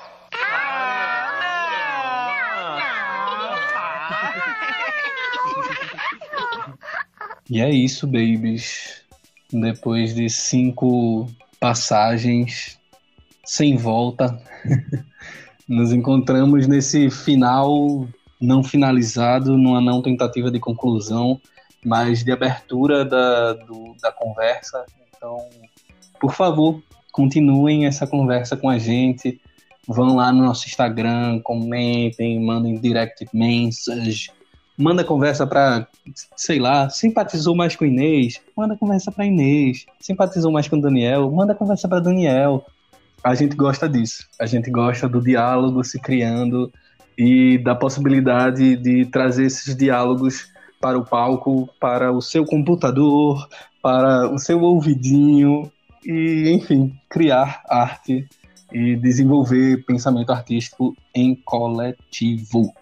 E 7.49 7.59
é 7.59 7.69
isso, 7.69 8.07
babies. 8.07 9.01
Depois 9.51 10.15
de 10.15 10.29
cinco 10.29 11.27
passagens 11.59 12.79
sem 13.43 13.75
volta, 13.75 14.41
nos 15.67 15.91
encontramos 15.91 16.65
nesse 16.67 17.09
final 17.09 18.07
não 18.39 18.63
finalizado, 18.63 19.57
numa 19.57 19.81
não 19.81 20.01
tentativa 20.01 20.49
de 20.49 20.59
conclusão, 20.59 21.41
mas 21.83 22.23
de 22.23 22.31
abertura 22.31 23.03
da, 23.03 23.53
do, 23.53 23.95
da 24.01 24.13
conversa. 24.13 24.85
Então, 25.13 25.37
por 26.21 26.33
favor, 26.33 26.81
continuem 27.11 27.85
essa 27.85 28.07
conversa 28.07 28.55
com 28.55 28.69
a 28.69 28.77
gente. 28.77 29.40
Vão 29.87 30.15
lá 30.15 30.31
no 30.31 30.43
nosso 30.43 30.67
Instagram, 30.67 31.39
comentem, 31.43 32.39
mandem 32.39 32.79
direct 32.79 33.27
message, 33.33 34.31
manda 34.77 35.03
conversa 35.03 35.45
para, 35.47 35.87
sei 36.35 36.59
lá, 36.59 36.89
simpatizou 36.89 37.55
mais 37.55 37.75
com 37.75 37.85
Inês, 37.85 38.39
manda 38.55 38.77
conversa 38.77 39.11
para 39.11 39.25
Inês, 39.25 39.85
simpatizou 39.99 40.51
mais 40.51 40.67
com 40.67 40.79
Daniel, 40.79 41.31
manda 41.31 41.55
conversa 41.55 41.87
para 41.87 41.99
Daniel. 41.99 42.65
A 43.23 43.35
gente 43.35 43.55
gosta 43.55 43.87
disso. 43.87 44.27
A 44.39 44.45
gente 44.45 44.71
gosta 44.71 45.07
do 45.07 45.21
diálogo 45.21 45.83
se 45.83 45.99
criando 45.99 46.71
e 47.17 47.57
da 47.59 47.75
possibilidade 47.75 48.75
de 48.75 49.05
trazer 49.05 49.45
esses 49.45 49.75
diálogos 49.75 50.47
para 50.79 50.97
o 50.97 51.05
palco, 51.05 51.69
para 51.79 52.11
o 52.11 52.21
seu 52.21 52.45
computador, 52.45 53.47
para 53.81 54.27
o 54.31 54.39
seu 54.39 54.61
ouvidinho 54.61 55.71
e, 56.03 56.51
enfim, 56.51 56.95
criar 57.09 57.61
arte 57.69 58.27
e 58.71 58.95
desenvolver 58.95 59.85
pensamento 59.85 60.31
artístico 60.31 60.95
em 61.13 61.35
coletivo. 61.35 62.73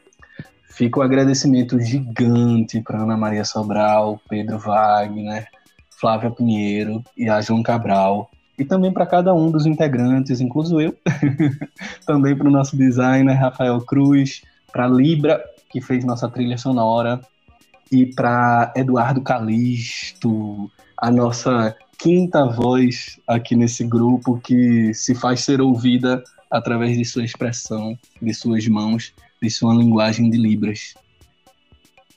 Fica 0.70 1.00
o 1.00 1.02
um 1.02 1.06
agradecimento 1.06 1.80
gigante 1.80 2.82
para 2.82 3.02
Ana 3.02 3.18
Maria 3.18 3.44
Sobral, 3.44 4.22
Pedro 4.30 4.58
Wagner, 4.60 5.48
Flávia 5.90 6.32
Pinheiro 6.32 7.04
e 7.18 7.30
a 7.30 7.42
João 7.42 7.62
Cabral. 7.62 8.30
E 8.58 8.64
também 8.64 8.92
para 8.92 9.06
cada 9.06 9.34
um 9.34 9.52
dos 9.52 9.66
integrantes, 9.66 10.40
incluso 10.40 10.80
eu. 10.80 10.96
também 12.06 12.36
para 12.36 12.48
o 12.48 12.52
nosso 12.52 12.78
designer, 12.78 13.34
Rafael 13.34 13.80
Cruz, 13.82 14.42
para 14.72 14.88
Libra, 14.88 15.44
que 15.70 15.82
fez 15.82 16.06
nossa 16.06 16.30
trilha 16.30 16.58
sonora, 16.58 17.20
e 17.92 18.06
para 18.06 18.72
Eduardo 18.76 19.22
Calisto, 19.22 20.70
a 20.98 21.10
nossa 21.10 21.76
quinta 22.00 22.46
voz 22.46 23.20
aqui 23.28 23.56
nesse 23.56 23.84
grupo 23.84 24.40
que 24.40 24.94
se 24.94 25.14
faz 25.14 25.42
ser 25.42 25.62
ouvida 25.62 26.24
através 26.50 26.98
de 26.98 27.06
sua 27.06 27.24
expressão, 27.24 27.98
de 28.22 28.34
suas 28.34 28.68
mãos 28.68 29.14
de 29.42 29.50
sua 29.50 29.74
linguagem 29.74 30.30
de 30.30 30.38
Libras. 30.38 30.94